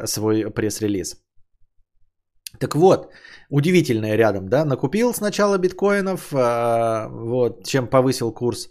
свой 0.07 0.51
пресс-релиз. 0.51 1.16
Так 2.59 2.74
вот, 2.74 3.12
удивительное 3.51 4.16
рядом, 4.16 4.49
да, 4.49 4.64
накупил 4.64 5.12
сначала 5.12 5.59
биткоинов, 5.59 6.32
э, 6.32 7.09
вот, 7.11 7.64
чем 7.66 7.86
повысил 7.86 8.32
курс, 8.32 8.68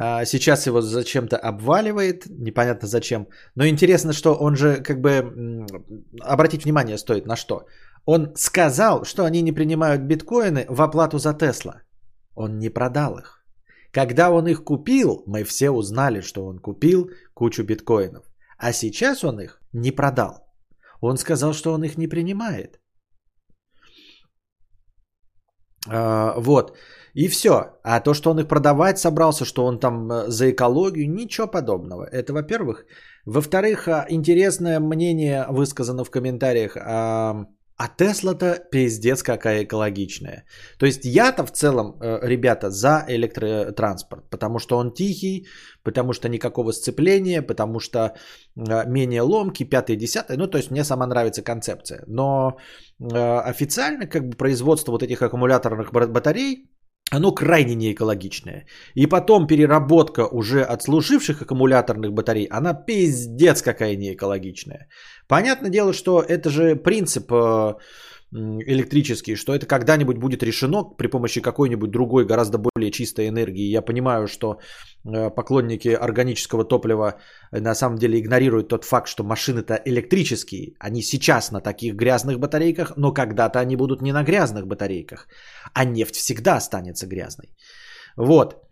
э, 0.00 0.24
сейчас 0.24 0.66
его 0.66 0.80
зачем-то 0.80 1.36
обваливает, 1.36 2.24
непонятно 2.26 2.88
зачем, 2.88 3.28
но 3.54 3.66
интересно, 3.66 4.12
что 4.12 4.34
он 4.34 4.56
же, 4.56 4.82
как 4.82 5.00
бы, 5.00 5.66
обратить 6.20 6.64
внимание 6.64 6.96
стоит 6.96 7.26
на 7.26 7.36
что– 7.36 7.66
он 8.06 8.32
сказал, 8.36 9.04
что 9.04 9.24
они 9.24 9.42
не 9.42 9.52
принимают 9.52 10.02
биткоины 10.02 10.66
в 10.68 10.80
оплату 10.80 11.18
за 11.18 11.34
Тесла. 11.34 11.82
Он 12.34 12.58
не 12.58 12.70
продал 12.70 13.18
их. 13.18 13.44
Когда 13.92 14.30
он 14.30 14.46
их 14.46 14.64
купил, 14.64 15.22
мы 15.26 15.44
все 15.44 15.70
узнали, 15.70 16.22
что 16.22 16.46
он 16.46 16.58
купил 16.58 17.10
кучу 17.34 17.64
биткоинов. 17.64 18.24
А 18.58 18.72
сейчас 18.72 19.24
он 19.24 19.40
их 19.40 19.60
не 19.72 19.90
продал. 19.90 20.46
Он 21.00 21.16
сказал, 21.16 21.52
что 21.52 21.72
он 21.72 21.84
их 21.84 21.98
не 21.98 22.06
принимает. 22.06 22.80
А, 25.88 26.34
вот. 26.38 26.76
И 27.14 27.28
все. 27.28 27.52
А 27.82 28.00
то, 28.00 28.14
что 28.14 28.30
он 28.30 28.38
их 28.38 28.48
продавать 28.48 28.98
собрался, 28.98 29.44
что 29.44 29.64
он 29.64 29.78
там 29.78 30.12
э, 30.12 30.24
за 30.28 30.50
экологию, 30.50 31.10
ничего 31.10 31.46
подобного. 31.46 32.04
Это 32.04 32.32
во-первых. 32.32 32.84
Во-вторых, 33.24 33.88
а, 33.88 34.06
интересное 34.08 34.80
мнение 34.80 35.46
высказано 35.48 36.04
в 36.04 36.10
комментариях. 36.10 36.76
А, 36.76 37.46
а 37.78 37.88
Тесла-то 37.88 38.58
пиздец 38.70 39.22
какая 39.22 39.64
экологичная. 39.64 40.44
То 40.78 40.86
есть 40.86 41.04
я-то 41.04 41.46
в 41.46 41.50
целом, 41.50 41.96
э, 42.00 42.20
ребята, 42.22 42.70
за 42.70 43.04
электротранспорт, 43.08 44.30
потому 44.30 44.58
что 44.58 44.78
он 44.78 44.94
тихий, 44.94 45.46
потому 45.82 46.12
что 46.12 46.28
никакого 46.28 46.72
сцепления, 46.72 47.42
потому 47.42 47.80
что 47.80 47.98
э, 47.98 48.86
менее 48.86 49.22
ломкий, 49.22 49.66
пятый, 49.66 49.96
десятый. 49.96 50.36
Ну, 50.36 50.46
то 50.46 50.58
есть 50.58 50.70
мне 50.70 50.84
сама 50.84 51.06
нравится 51.06 51.42
концепция. 51.42 52.02
Но 52.06 52.56
э, 52.98 53.38
официально 53.50 54.06
как 54.06 54.22
бы 54.22 54.36
производство 54.36 54.92
вот 54.92 55.02
этих 55.02 55.20
аккумуляторных 55.20 55.92
батарей, 55.92 56.70
оно 57.12 57.32
крайне 57.32 57.74
неэкологичное. 57.74 58.66
И 58.94 59.06
потом 59.06 59.46
переработка 59.46 60.26
уже 60.26 60.62
отслуживших 60.62 61.42
аккумуляторных 61.42 62.12
батарей, 62.12 62.48
она 62.50 62.74
пиздец 62.74 63.62
какая 63.62 63.96
неэкологичная. 63.96 64.88
Понятное 65.28 65.70
дело, 65.70 65.92
что 65.92 66.22
это 66.22 66.50
же 66.50 66.76
принцип 66.76 67.32
э, 67.32 67.74
электрический, 68.32 69.36
что 69.36 69.54
это 69.54 69.66
когда-нибудь 69.66 70.18
будет 70.18 70.42
решено 70.42 70.84
при 70.84 71.08
помощи 71.08 71.40
какой-нибудь 71.40 71.90
другой, 71.90 72.26
гораздо 72.26 72.58
более 72.58 72.90
чистой 72.90 73.28
энергии. 73.28 73.70
Я 73.70 73.82
понимаю, 73.82 74.26
что 74.28 74.58
э, 75.04 75.30
поклонники 75.30 75.88
органического 75.88 76.64
топлива 76.64 77.14
э, 77.52 77.60
на 77.60 77.74
самом 77.74 77.98
деле 77.98 78.18
игнорируют 78.20 78.68
тот 78.68 78.84
факт, 78.84 79.08
что 79.08 79.24
машины-то 79.24 79.80
электрические. 79.84 80.74
Они 80.78 81.02
сейчас 81.02 81.52
на 81.52 81.60
таких 81.60 81.94
грязных 81.94 82.38
батарейках, 82.38 82.92
но 82.96 83.12
когда-то 83.12 83.60
они 83.60 83.76
будут 83.76 84.02
не 84.02 84.12
на 84.12 84.22
грязных 84.22 84.66
батарейках. 84.66 85.28
А 85.72 85.84
нефть 85.84 86.16
всегда 86.16 86.56
останется 86.56 87.06
грязной. 87.06 87.48
Вот. 88.16 88.65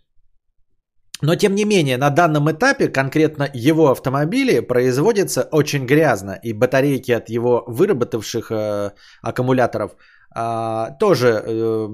Но 1.25 1.37
тем 1.37 1.55
не 1.55 1.65
менее, 1.65 1.97
на 1.97 2.11
данном 2.11 2.51
этапе 2.51 2.89
конкретно 2.89 3.49
его 3.55 3.91
автомобили 3.91 4.61
производятся 4.61 5.49
очень 5.53 5.87
грязно, 5.87 6.39
и 6.43 6.53
батарейки 6.53 7.13
от 7.13 7.31
его 7.31 7.65
выработавших 7.67 8.51
э, 8.51 8.91
аккумуляторов 9.23 9.97
э, 10.37 10.99
тоже, 11.01 11.29
э, 11.29 11.89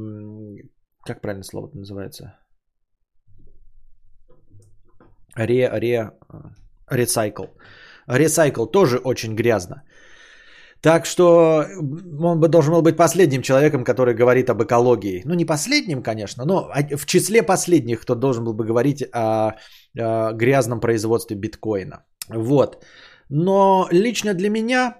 как 1.07 1.21
правильно 1.21 1.45
слово 1.45 1.71
называется? 1.75 2.39
Ре, 5.37 5.69
ре, 5.69 6.11
ресайкл. 6.91 7.45
Ресайкл 8.09 8.67
тоже 8.67 8.99
очень 8.99 9.37
грязно. 9.37 9.83
Так 10.83 11.07
что 11.07 11.67
он 12.23 12.41
бы 12.41 12.49
должен 12.49 12.73
был 12.73 12.83
быть 12.83 12.97
последним 12.97 13.43
человеком, 13.43 13.85
который 13.85 14.15
говорит 14.15 14.49
об 14.49 14.63
экологии. 14.63 15.23
Ну, 15.27 15.35
не 15.35 15.45
последним, 15.45 16.03
конечно, 16.03 16.45
но 16.45 16.71
в 16.97 17.07
числе 17.07 17.43
последних, 17.43 18.01
кто 18.01 18.15
должен 18.15 18.45
был 18.45 18.55
бы 18.55 18.65
говорить 18.65 19.03
о, 19.13 19.57
о 19.99 20.33
грязном 20.33 20.81
производстве 20.81 21.37
биткоина. 21.37 22.05
Вот. 22.29 22.85
Но 23.29 23.89
лично 23.91 24.33
для 24.35 24.49
меня, 24.49 24.97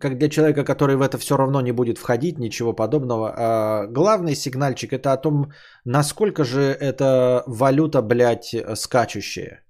как 0.00 0.18
для 0.18 0.30
человека, 0.30 0.64
который 0.64 0.96
в 0.96 1.02
это 1.02 1.18
все 1.18 1.36
равно 1.36 1.60
не 1.60 1.72
будет 1.72 1.98
входить, 1.98 2.38
ничего 2.38 2.72
подобного, 2.72 3.34
а, 3.36 3.86
главный 3.86 4.34
сигнальчик 4.34 4.92
это 4.92 5.12
о 5.12 5.18
том, 5.18 5.52
насколько 5.84 6.44
же 6.44 6.62
эта 6.62 7.42
валюта, 7.46 8.00
блядь, 8.00 8.56
скачущая. 8.76 9.62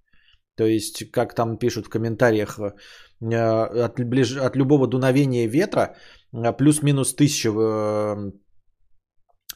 То 0.57 0.67
есть, 0.67 1.11
как 1.11 1.35
там 1.35 1.57
пишут 1.57 1.87
в 1.87 1.91
комментариях, 1.91 2.59
от, 3.21 4.01
ближ... 4.01 4.37
от 4.37 4.57
любого 4.57 4.87
дуновения 4.87 5.49
ветра 5.49 5.97
э, 6.33 6.53
плюс-минус 6.53 7.15
тысяча 7.15 7.51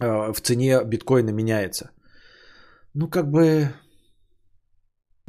в 0.01 0.41
цене 0.41 0.85
биткоина 0.85 1.31
меняется. 1.31 1.91
Ну, 2.95 3.09
как 3.09 3.31
бы 3.31 3.69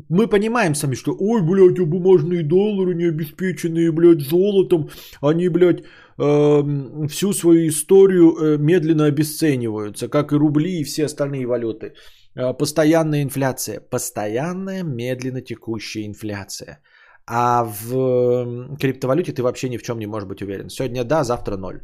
мы 0.09 0.27
понимаем 0.27 0.75
сами, 0.75 0.95
что 0.95 1.15
ой, 1.19 1.41
блядь, 1.41 1.79
а 1.79 1.85
бумажные 1.85 2.43
доллары 2.43 2.95
не 2.95 3.05
обеспеченные, 3.09 3.91
блядь, 3.91 4.21
золотом, 4.21 4.89
они, 5.21 5.49
блядь, 5.49 5.83
э, 6.17 7.07
всю 7.07 7.33
свою 7.33 7.67
историю 7.67 8.35
э, 8.35 8.57
медленно 8.57 9.05
обесцениваются, 9.05 10.09
как 10.09 10.31
и 10.31 10.35
рубли 10.35 10.79
и 10.79 10.83
все 10.83 11.05
остальные 11.05 11.45
валюты. 11.45 11.93
Э, 12.35 12.53
постоянная 12.53 13.23
инфляция, 13.23 13.79
постоянная 13.79 14.83
медленно 14.83 15.41
текущая 15.41 16.05
инфляция. 16.05 16.79
А 17.25 17.63
в 17.63 18.77
криптовалюте 18.77 19.33
ты 19.33 19.41
вообще 19.41 19.69
ни 19.69 19.77
в 19.77 19.83
чем 19.83 19.99
не 19.99 20.07
можешь 20.07 20.27
быть 20.27 20.41
уверен. 20.41 20.69
Сегодня 20.69 21.03
да, 21.03 21.23
завтра 21.23 21.57
ноль. 21.57 21.81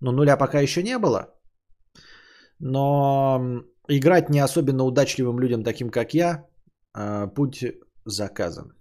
Но 0.00 0.12
нуля 0.12 0.36
пока 0.36 0.60
еще 0.60 0.82
не 0.82 0.98
было. 0.98 1.34
Но 2.58 3.62
играть 3.88 4.30
не 4.30 4.40
особенно 4.40 4.84
удачливым 4.84 5.40
людям, 5.40 5.64
таким 5.64 5.90
как 5.90 6.14
я, 6.14 6.46
а, 6.94 7.26
путь 7.26 7.64
заказан. 8.04 8.72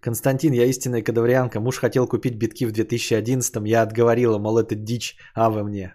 Константин, 0.00 0.52
я 0.54 0.66
истинная 0.66 1.02
кадаврианка. 1.02 1.60
Муж 1.60 1.78
хотел 1.78 2.08
купить 2.08 2.38
битки 2.38 2.64
в 2.64 2.72
2011-м. 2.72 3.64
Я 3.64 3.82
отговорила, 3.82 4.38
мол, 4.38 4.58
это 4.58 4.74
дичь, 4.74 5.16
а 5.34 5.50
вы 5.50 5.62
мне. 5.62 5.94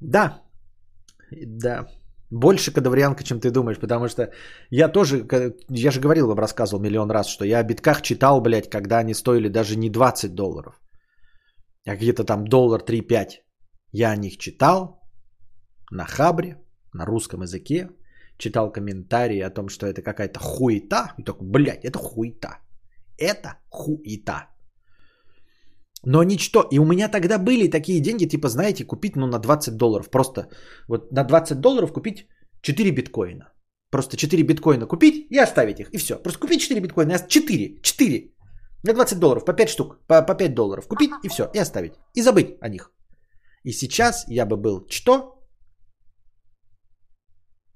Да. 0.00 0.42
Да. 1.30 1.88
Больше 2.30 2.72
кадаврианка, 2.72 3.24
чем 3.24 3.40
ты 3.40 3.50
думаешь, 3.50 3.78
потому 3.78 4.08
что 4.08 4.30
я 4.70 4.88
тоже, 4.88 5.26
я 5.70 5.90
же 5.90 6.00
говорил 6.00 6.34
рассказывал 6.34 6.82
миллион 6.82 7.10
раз, 7.10 7.26
что 7.28 7.44
я 7.44 7.58
о 7.58 7.62
битках 7.62 8.02
читал, 8.02 8.40
блядь, 8.40 8.68
когда 8.68 8.98
они 8.98 9.14
стоили 9.14 9.48
даже 9.48 9.76
не 9.76 9.90
20 9.90 10.34
долларов, 10.34 10.80
а 11.86 11.96
где-то 11.96 12.24
там 12.24 12.46
доллар 12.46 12.82
3-5. 12.82 13.28
Я 13.92 14.10
о 14.10 14.16
них 14.16 14.36
читал, 14.36 15.00
на 15.90 16.04
Хабре, 16.04 16.56
на 16.92 17.06
русском 17.06 17.42
языке, 17.42 17.88
читал 18.36 18.72
комментарии 18.72 19.40
о 19.40 19.50
том, 19.50 19.68
что 19.68 19.86
это 19.86 20.02
какая-то 20.02 20.38
хуета. 20.38 21.14
И 21.18 21.22
такой, 21.22 21.48
блядь, 21.48 21.84
это 21.84 21.98
хуета. 21.98 22.58
Это 23.16 23.56
хуета. 23.70 24.48
Но 26.04 26.22
ничто. 26.22 26.68
И 26.70 26.78
у 26.78 26.84
меня 26.84 27.08
тогда 27.08 27.38
были 27.38 27.70
такие 27.70 28.00
деньги, 28.00 28.28
типа, 28.28 28.48
знаете, 28.48 28.84
купить 28.84 29.16
ну, 29.16 29.26
на 29.26 29.38
20 29.38 29.76
долларов. 29.76 30.10
Просто 30.10 30.48
вот 30.88 31.12
на 31.12 31.24
20 31.24 31.60
долларов 31.60 31.92
купить 31.92 32.28
4 32.62 32.90
биткоина. 32.90 33.52
Просто 33.90 34.16
4 34.16 34.42
биткоина 34.42 34.86
купить 34.86 35.26
и 35.30 35.38
оставить 35.38 35.80
их. 35.80 35.88
И 35.92 35.98
все. 35.98 36.22
Просто 36.22 36.40
купить 36.40 36.60
4 36.60 36.80
биткоина. 36.80 37.18
4. 37.28 37.80
4. 37.82 38.34
На 38.84 38.94
20 38.94 39.18
долларов. 39.18 39.44
По 39.44 39.52
5 39.52 39.68
штук. 39.68 40.06
По, 40.06 40.22
по 40.22 40.34
5 40.34 40.54
долларов. 40.54 40.88
Купить 40.88 41.10
и 41.24 41.28
все. 41.28 41.50
И 41.54 41.58
оставить. 41.58 41.94
И 42.14 42.22
забыть 42.22 42.56
о 42.60 42.68
них. 42.68 42.92
И 43.64 43.72
сейчас 43.72 44.24
я 44.28 44.46
бы 44.46 44.56
был 44.56 44.86
что? 44.88 45.34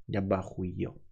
Я 0.07 0.21
бы 0.21 0.37
охуел. 0.37 1.03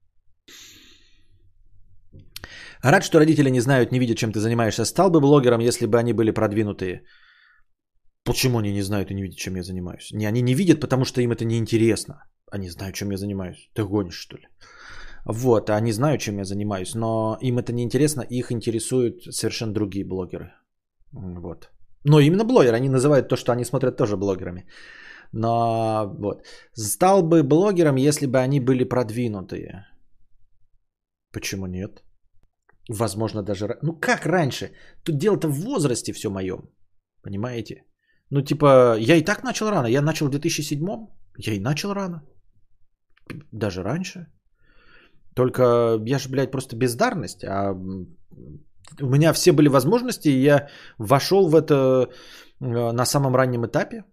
Рад, 2.83 3.05
что 3.05 3.19
родители 3.19 3.51
не 3.51 3.61
знают, 3.61 3.93
не 3.93 3.99
видят, 3.99 4.17
чем 4.19 4.33
ты 4.33 4.41
занимаешься. 4.41 4.85
Стал 4.85 5.11
бы 5.11 5.21
блогером, 5.21 5.61
если 5.61 5.87
бы 5.87 5.99
они 5.99 6.13
были 6.13 6.31
продвинутые. 6.31 7.03
Почему 8.25 8.59
они 8.59 8.73
не 8.73 8.83
знают 8.83 9.11
и 9.11 9.15
не 9.15 9.23
видят, 9.23 9.39
чем 9.39 9.57
я 9.57 9.63
занимаюсь? 9.63 10.11
Не, 10.13 10.27
они 10.27 10.43
не 10.43 10.55
видят, 10.55 10.81
потому 10.81 11.05
что 11.05 11.21
им 11.21 11.33
это 11.33 11.45
не 11.45 11.59
интересно. 11.59 12.23
Они 12.53 12.71
знают, 12.71 12.95
чем 12.95 13.11
я 13.11 13.17
занимаюсь. 13.17 13.71
Ты 13.75 13.83
гонишь, 13.85 14.19
что 14.19 14.37
ли? 14.37 14.49
Вот, 15.27 15.71
они 15.71 15.93
знают, 15.93 16.21
чем 16.21 16.39
я 16.39 16.45
занимаюсь, 16.45 16.95
но 16.95 17.39
им 17.43 17.59
это 17.59 17.73
не 17.73 17.83
интересно, 17.83 18.23
их 18.23 18.51
интересуют 18.51 19.23
совершенно 19.31 19.73
другие 19.73 20.05
блогеры. 20.05 20.53
Вот. 21.13 21.71
Но 22.05 22.21
именно 22.21 22.45
блогеры, 22.45 22.77
они 22.77 22.89
называют 22.89 23.29
то, 23.29 23.37
что 23.37 23.53
они 23.53 23.65
смотрят 23.65 23.97
тоже 23.97 24.17
блогерами. 24.17 24.67
Но 25.33 26.15
вот. 26.19 26.47
Стал 26.73 27.23
бы 27.23 27.43
блогером, 27.43 27.97
если 27.97 28.27
бы 28.27 28.39
они 28.39 28.61
были 28.61 28.85
продвинутые. 28.85 29.87
Почему 31.33 31.67
нет? 31.67 32.03
Возможно, 32.91 33.43
даже... 33.43 33.79
Ну, 33.83 34.01
как 34.01 34.27
раньше? 34.27 34.73
Тут 35.05 35.17
дело-то 35.17 35.49
в 35.49 35.61
возрасте 35.61 36.13
все 36.13 36.31
моем. 36.31 36.61
Понимаете? 37.23 37.85
Ну, 38.31 38.43
типа, 38.43 38.97
я 38.99 39.17
и 39.17 39.25
так 39.25 39.45
начал 39.45 39.71
рано. 39.71 39.87
Я 39.87 40.03
начал 40.03 40.27
в 40.27 40.31
2007 40.31 40.81
Я 41.39 41.55
и 41.55 41.61
начал 41.61 41.95
рано. 41.95 42.23
Даже 43.53 43.83
раньше. 43.83 44.27
Только 45.35 45.63
я 46.07 46.19
же, 46.19 46.29
блядь, 46.31 46.51
просто 46.51 46.77
бездарность. 46.77 47.45
А 47.45 47.75
у 49.01 49.07
меня 49.07 49.33
все 49.33 49.53
были 49.53 49.69
возможности, 49.69 50.29
и 50.29 50.43
я 50.43 50.69
вошел 50.99 51.49
в 51.49 51.55
это 51.55 51.75
э, 52.61 52.93
на 52.93 53.05
самом 53.05 53.37
раннем 53.37 53.67
этапе. 53.67 54.05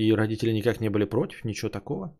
И 0.00 0.16
родители 0.16 0.52
никак 0.52 0.80
не 0.80 0.90
были 0.90 1.04
против, 1.04 1.44
ничего 1.44 1.70
такого. 1.70 2.18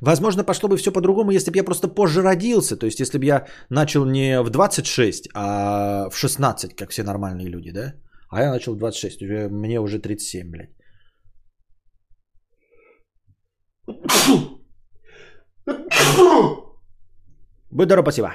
Возможно, 0.00 0.44
пошло 0.44 0.68
бы 0.68 0.76
все 0.76 0.92
по-другому, 0.92 1.30
если 1.32 1.50
бы 1.50 1.56
я 1.56 1.64
просто 1.64 1.88
позже 1.88 2.22
родился. 2.22 2.76
То 2.76 2.86
есть, 2.86 3.00
если 3.00 3.18
бы 3.18 3.24
я 3.24 3.46
начал 3.70 4.04
не 4.04 4.42
в 4.42 4.50
26, 4.50 5.28
а 5.34 6.08
в 6.10 6.16
16, 6.16 6.74
как 6.76 6.90
все 6.90 7.02
нормальные 7.02 7.48
люди, 7.48 7.72
да? 7.72 7.94
А 8.30 8.42
я 8.42 8.50
начал 8.50 8.74
в 8.74 8.78
26, 8.78 9.22
мне 9.50 9.80
уже 9.80 9.98
37, 9.98 10.50
блядь. 10.50 10.70
Будь 17.70 17.86
здоров, 17.86 18.04
спасибо. 18.04 18.34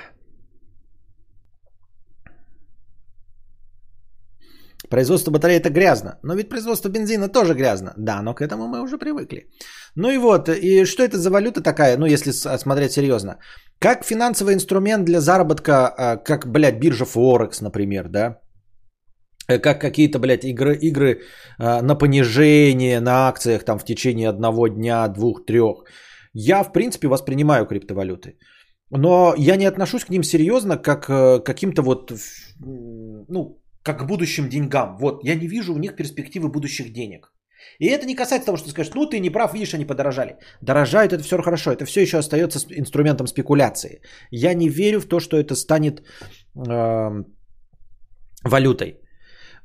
Производство 4.93 5.31
батареи 5.31 5.57
это 5.57 5.71
грязно. 5.71 6.19
Но 6.23 6.35
ведь 6.35 6.49
производство 6.49 6.89
бензина 6.89 7.27
тоже 7.27 7.55
грязно. 7.55 7.93
Да, 7.97 8.21
но 8.21 8.35
к 8.35 8.41
этому 8.41 8.67
мы 8.67 8.83
уже 8.83 8.97
привыкли. 8.99 9.49
Ну 9.95 10.11
и 10.11 10.17
вот, 10.17 10.49
и 10.49 10.85
что 10.85 11.01
это 11.01 11.17
за 11.17 11.31
валюта 11.31 11.63
такая, 11.63 11.97
ну 11.97 12.05
если 12.05 12.31
смотреть 12.31 12.91
серьезно. 12.91 13.39
Как 13.79 14.05
финансовый 14.05 14.53
инструмент 14.53 15.05
для 15.05 15.19
заработка, 15.19 15.87
а, 15.87 16.17
как, 16.17 16.45
блядь, 16.45 16.79
биржа 16.79 17.05
Форекс, 17.05 17.61
например, 17.61 18.07
да? 18.07 18.37
Э, 19.49 19.57
как 19.57 19.81
какие-то, 19.81 20.19
блядь, 20.19 20.45
игры, 20.45 20.75
игры 20.75 21.21
а, 21.57 21.81
на 21.81 21.95
понижение 21.95 23.01
на 23.01 23.27
акциях 23.27 23.63
там 23.63 23.79
в 23.79 23.85
течение 23.85 24.29
одного 24.29 24.67
дня, 24.67 25.07
двух, 25.07 25.45
трех. 25.47 25.85
Я, 26.33 26.63
в 26.63 26.71
принципе, 26.71 27.07
воспринимаю 27.07 27.65
криптовалюты. 27.65 28.37
Но 28.91 29.33
я 29.37 29.55
не 29.57 29.65
отношусь 29.65 30.05
к 30.05 30.11
ним 30.11 30.23
серьезно, 30.23 30.77
как 30.77 31.07
к 31.07 31.39
каким-то 31.43 31.81
вот, 31.81 32.11
ну, 32.59 33.62
как 33.83 33.99
к 33.99 34.05
будущим 34.05 34.49
деньгам. 34.49 34.97
Вот, 34.97 35.23
я 35.23 35.35
не 35.35 35.47
вижу 35.47 35.73
у 35.73 35.77
них 35.77 35.95
перспективы 35.95 36.49
будущих 36.49 36.91
денег. 36.93 37.33
И 37.79 37.87
это 37.87 38.05
не 38.05 38.15
касается 38.15 38.45
того, 38.45 38.57
что 38.57 38.65
ты 38.65 38.71
скажешь, 38.71 38.93
ну 38.93 39.05
ты 39.05 39.19
не 39.19 39.29
прав, 39.29 39.53
видишь, 39.53 39.73
они 39.73 39.85
подорожали. 39.85 40.37
Дорожают, 40.61 41.13
это 41.13 41.23
все 41.23 41.41
хорошо, 41.41 41.71
это 41.71 41.85
все 41.85 42.01
еще 42.01 42.17
остается 42.17 42.59
инструментом 42.79 43.27
спекуляции. 43.27 44.01
Я 44.31 44.53
не 44.53 44.69
верю 44.69 44.99
в 44.99 45.07
то, 45.07 45.19
что 45.19 45.37
это 45.37 45.55
станет 45.55 46.01
э, 46.55 47.23
валютой. 48.43 48.99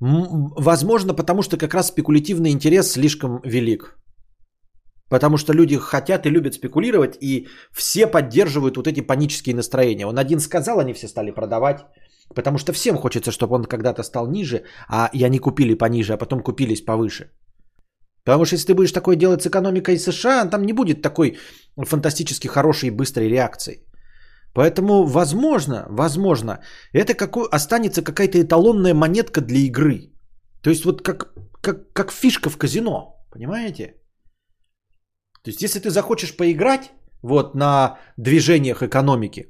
Возможно, 0.00 1.14
потому 1.14 1.42
что 1.42 1.56
как 1.56 1.74
раз 1.74 1.88
спекулятивный 1.88 2.50
интерес 2.50 2.92
слишком 2.92 3.40
велик. 3.44 3.98
Потому 5.10 5.38
что 5.38 5.54
люди 5.54 5.76
хотят 5.76 6.26
и 6.26 6.30
любят 6.30 6.54
спекулировать, 6.54 7.16
и 7.20 7.48
все 7.72 8.06
поддерживают 8.06 8.76
вот 8.76 8.86
эти 8.86 9.00
панические 9.00 9.56
настроения. 9.56 10.06
Он 10.06 10.18
один 10.18 10.38
сказал, 10.38 10.78
они 10.78 10.92
все 10.92 11.08
стали 11.08 11.30
продавать. 11.30 11.80
Потому 12.34 12.58
что 12.58 12.72
всем 12.72 12.96
хочется, 12.96 13.30
чтобы 13.30 13.54
он 13.54 13.64
когда-то 13.64 14.02
стал 14.02 14.26
ниже, 14.26 14.64
а 14.88 15.10
и 15.12 15.24
они 15.24 15.38
купили 15.38 15.74
пониже, 15.74 16.12
а 16.12 16.18
потом 16.18 16.42
купились 16.42 16.84
повыше. 16.84 17.30
Потому 18.24 18.44
что 18.44 18.56
если 18.56 18.66
ты 18.66 18.74
будешь 18.74 18.92
такое 18.92 19.16
делать 19.16 19.42
с 19.42 19.46
экономикой 19.46 19.98
США, 19.98 20.46
там 20.50 20.66
не 20.66 20.72
будет 20.72 21.02
такой 21.02 21.38
фантастически 21.76 22.48
хорошей 22.48 22.88
и 22.88 22.96
быстрой 22.96 23.28
реакции. 23.28 23.84
Поэтому, 24.54 25.04
возможно, 25.04 25.86
возможно, 25.88 26.58
это 26.92 27.14
какой, 27.14 27.48
останется 27.50 28.02
какая-то 28.02 28.38
эталонная 28.38 28.94
монетка 28.94 29.40
для 29.40 29.58
игры. 29.58 30.12
То 30.62 30.70
есть 30.70 30.84
вот 30.84 31.02
как, 31.02 31.32
как, 31.62 31.92
как 31.92 32.12
фишка 32.12 32.50
в 32.50 32.58
казино, 32.58 33.24
понимаете? 33.30 33.94
То 35.42 35.50
есть 35.50 35.62
если 35.62 35.78
ты 35.80 35.90
захочешь 35.90 36.36
поиграть 36.36 36.90
вот 37.22 37.54
на 37.54 37.98
движениях 38.16 38.82
экономики, 38.82 39.46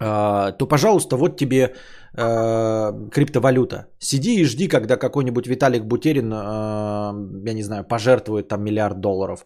то, 0.00 0.66
пожалуйста, 0.66 1.16
вот 1.16 1.36
тебе 1.36 1.74
э, 2.14 3.10
криптовалюта. 3.12 3.86
Сиди 3.98 4.40
и 4.40 4.44
жди, 4.44 4.68
когда 4.68 4.96
какой-нибудь 4.96 5.46
Виталик 5.46 5.84
Бутерин, 5.84 6.32
э, 6.32 7.46
я 7.46 7.54
не 7.54 7.62
знаю, 7.62 7.84
пожертвует 7.84 8.48
там 8.48 8.64
миллиард 8.64 9.00
долларов. 9.00 9.44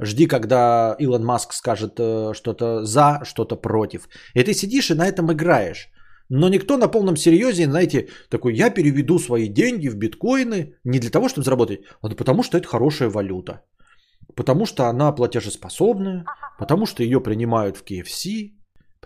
Жди, 0.00 0.26
когда 0.26 0.94
Илон 1.00 1.24
Маск 1.24 1.52
скажет 1.52 1.98
э, 1.98 2.34
что-то 2.34 2.84
за, 2.84 3.20
что-то 3.24 3.56
против. 3.56 4.08
И 4.34 4.44
ты 4.44 4.54
сидишь 4.54 4.90
и 4.90 4.94
на 4.94 5.08
этом 5.08 5.32
играешь. 5.32 5.90
Но 6.28 6.48
никто 6.48 6.76
на 6.76 6.88
полном 6.88 7.16
серьезе, 7.16 7.64
знаете, 7.64 8.08
такой, 8.30 8.54
я 8.54 8.70
переведу 8.70 9.18
свои 9.18 9.48
деньги 9.48 9.88
в 9.88 9.96
биткоины 9.96 10.74
не 10.84 10.98
для 10.98 11.10
того, 11.10 11.28
чтобы 11.28 11.44
заработать, 11.44 11.80
а 12.02 12.08
потому 12.08 12.42
что 12.42 12.58
это 12.58 12.68
хорошая 12.68 13.10
валюта. 13.10 13.62
Потому 14.34 14.66
что 14.66 14.84
она 14.84 15.12
платежеспособная, 15.12 16.24
потому 16.58 16.86
что 16.86 17.02
ее 17.02 17.20
принимают 17.20 17.76
в 17.76 17.84
KFC, 17.84 18.56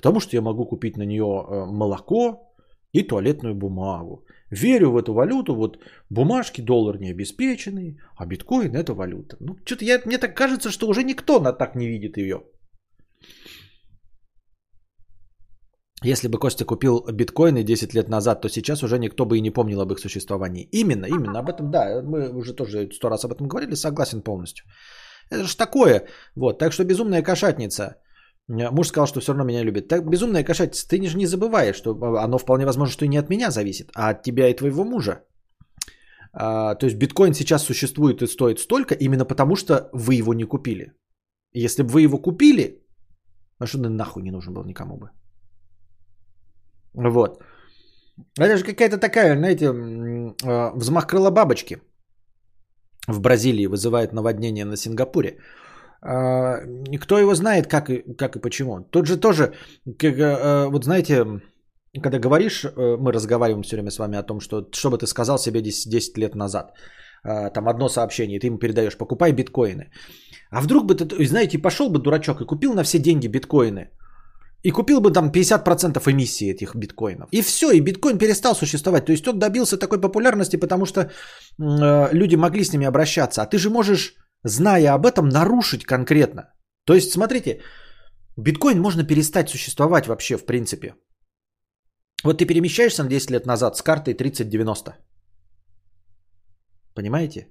Потому 0.01 0.21
что 0.21 0.37
я 0.37 0.43
могу 0.43 0.65
купить 0.65 0.97
на 0.97 1.05
нее 1.05 1.25
э, 1.25 1.67
молоко 1.67 2.55
и 2.93 3.03
туалетную 3.03 3.55
бумагу. 3.55 4.25
Верю 4.51 4.91
в 4.91 4.97
эту 4.97 5.13
валюту, 5.13 5.55
вот 5.55 5.79
бумажки, 6.11 6.63
доллар 6.63 6.99
не 6.99 7.11
обеспеченный, 7.11 7.99
а 8.17 8.27
биткоин 8.27 8.75
это 8.75 8.95
валюта. 8.95 9.37
Ну, 9.41 9.57
что-то 9.65 9.85
я, 9.85 10.01
мне 10.07 10.19
так 10.19 10.35
кажется, 10.35 10.71
что 10.71 10.89
уже 10.89 11.05
никто 11.05 11.39
на 11.41 11.53
так 11.53 11.77
не 11.77 11.87
видит 11.87 12.17
ее. 12.17 12.43
Если 16.03 16.29
бы 16.29 16.39
Костя 16.39 16.65
купил 16.65 17.05
биткоины 17.13 17.63
10 17.63 17.95
лет 17.95 18.09
назад, 18.09 18.41
то 18.41 18.49
сейчас 18.49 18.83
уже 18.83 18.99
никто 18.99 19.27
бы 19.27 19.37
и 19.37 19.43
не 19.43 19.51
помнил 19.51 19.81
об 19.83 19.93
их 19.93 19.99
существовании. 19.99 20.69
Именно, 20.73 21.07
именно, 21.07 21.41
об 21.41 21.51
этом, 21.51 21.71
да, 21.71 22.01
мы 22.03 22.31
уже 22.33 22.55
тоже 22.55 22.89
сто 22.93 23.11
раз 23.11 23.25
об 23.25 23.33
этом 23.33 23.49
говорили, 23.49 23.75
согласен 23.75 24.23
полностью. 24.23 24.65
Это 25.31 25.45
же 25.45 25.57
такое. 25.57 26.07
Вот, 26.35 26.59
так 26.59 26.73
что 26.73 26.85
безумная 26.85 27.23
кошатница. 27.23 27.97
Муж 28.51 28.89
сказал, 28.89 29.07
что 29.07 29.21
все 29.21 29.33
равно 29.33 29.45
меня 29.45 29.65
любит. 29.65 29.89
Так, 29.89 30.11
безумная 30.11 30.45
кошатница, 30.45 30.89
ты 30.89 31.07
же 31.07 31.17
не 31.17 31.27
забываешь, 31.27 31.77
что 31.77 31.91
оно 32.25 32.39
вполне 32.39 32.67
возможно, 32.67 32.93
что 32.93 33.05
и 33.05 33.09
не 33.09 33.19
от 33.19 33.31
меня 33.31 33.51
зависит, 33.51 33.91
а 33.95 34.11
от 34.11 34.23
тебя 34.23 34.49
и 34.49 34.57
твоего 34.57 34.85
мужа. 34.85 35.23
А, 36.33 36.75
то 36.75 36.87
есть 36.87 36.99
биткоин 36.99 37.35
сейчас 37.35 37.65
существует 37.65 38.23
и 38.23 38.27
стоит 38.27 38.59
столько, 38.59 38.95
именно 38.95 39.25
потому 39.25 39.57
что 39.57 39.89
вы 39.93 40.15
его 40.15 40.35
не 40.35 40.45
купили. 40.45 40.93
Если 41.55 41.83
бы 41.83 41.89
вы 41.91 42.03
его 42.03 42.19
купили, 42.19 42.83
а 43.59 43.67
что 43.67 43.79
нахуй 43.79 44.23
не 44.23 44.33
нужен 44.33 44.55
был 44.55 44.65
никому 44.65 44.97
бы. 44.97 45.11
Вот. 46.95 47.43
Это 48.39 48.57
же 48.57 48.65
какая-то 48.65 48.99
такая, 48.99 49.37
знаете, 49.37 49.69
а, 50.45 50.73
взмах 50.77 51.07
крыла 51.07 51.31
бабочки 51.31 51.79
в 53.07 53.21
Бразилии 53.21 53.67
вызывает 53.67 54.13
наводнение 54.13 54.65
на 54.65 54.77
Сингапуре. 54.77 55.39
А, 56.03 56.61
кто 57.01 57.19
его 57.19 57.35
знает, 57.35 57.67
как 57.67 57.91
и, 57.91 58.03
как 58.17 58.37
и 58.37 58.41
почему. 58.41 58.81
Тут 58.91 59.07
же 59.07 59.21
тоже, 59.21 59.53
как, 59.99 60.15
а, 60.19 60.69
вот 60.69 60.85
знаете, 60.85 61.25
когда 62.03 62.19
говоришь, 62.19 62.65
мы 62.77 63.13
разговариваем 63.13 63.63
все 63.63 63.77
время 63.77 63.91
с 63.91 63.99
вами 63.99 64.17
о 64.17 64.23
том, 64.23 64.41
что 64.41 64.69
что 64.73 64.91
бы 64.91 64.99
ты 64.99 65.07
сказал 65.07 65.39
себе 65.39 65.61
10, 65.61 65.91
10 65.91 66.19
лет 66.19 66.35
назад. 66.35 66.73
Там 67.23 67.69
одно 67.69 67.89
сообщение, 67.89 68.41
ты 68.41 68.47
ему 68.47 68.59
передаешь, 68.59 68.97
покупай 68.97 69.33
биткоины. 69.33 69.91
А 70.51 70.61
вдруг 70.63 70.87
бы 70.87 70.95
ты, 70.95 71.27
знаете, 71.27 71.59
пошел 71.59 71.91
бы 71.91 71.99
дурачок 71.99 72.41
и 72.41 72.47
купил 72.47 72.73
на 72.75 72.83
все 72.83 72.99
деньги 72.99 73.29
биткоины– 73.29 73.91
и 74.63 74.71
купил 74.71 75.01
бы 75.01 75.11
там 75.11 75.31
50% 75.31 76.11
эмиссии 76.11 76.51
этих 76.51 76.75
биткоинов. 76.75 77.29
И 77.33 77.43
все, 77.43 77.71
и 77.71 77.81
биткоин 77.81 78.19
перестал 78.19 78.55
существовать. 78.55 79.07
То 79.07 79.13
есть 79.13 79.27
он 79.27 79.39
добился 79.39 79.79
такой 79.79 80.01
популярности, 80.01 80.57
потому 80.57 80.87
что 80.87 81.01
э, 81.01 82.09
люди 82.13 82.37
могли 82.37 82.65
с 82.65 82.73
ними 82.73 82.87
обращаться. 82.87 83.43
А 83.43 83.47
ты 83.47 83.59
же 83.59 83.71
можешь, 83.71 84.15
зная 84.45 84.95
об 84.95 85.07
этом, 85.07 85.29
нарушить 85.29 85.85
конкретно. 85.85 86.53
То 86.85 86.95
есть, 86.95 87.13
смотрите, 87.13 87.61
биткоин 88.37 88.81
можно 88.81 89.05
перестать 89.05 89.49
существовать 89.49 90.07
вообще 90.07 90.37
в 90.37 90.47
принципе. 90.47 90.95
Вот 92.25 92.39
ты 92.39 92.47
перемещаешься 92.47 93.03
на 93.03 93.09
10 93.09 93.31
лет 93.31 93.47
назад 93.47 93.77
с 93.77 93.83
картой 93.83 94.15
3090. 94.15 94.97
Понимаете? 96.95 97.49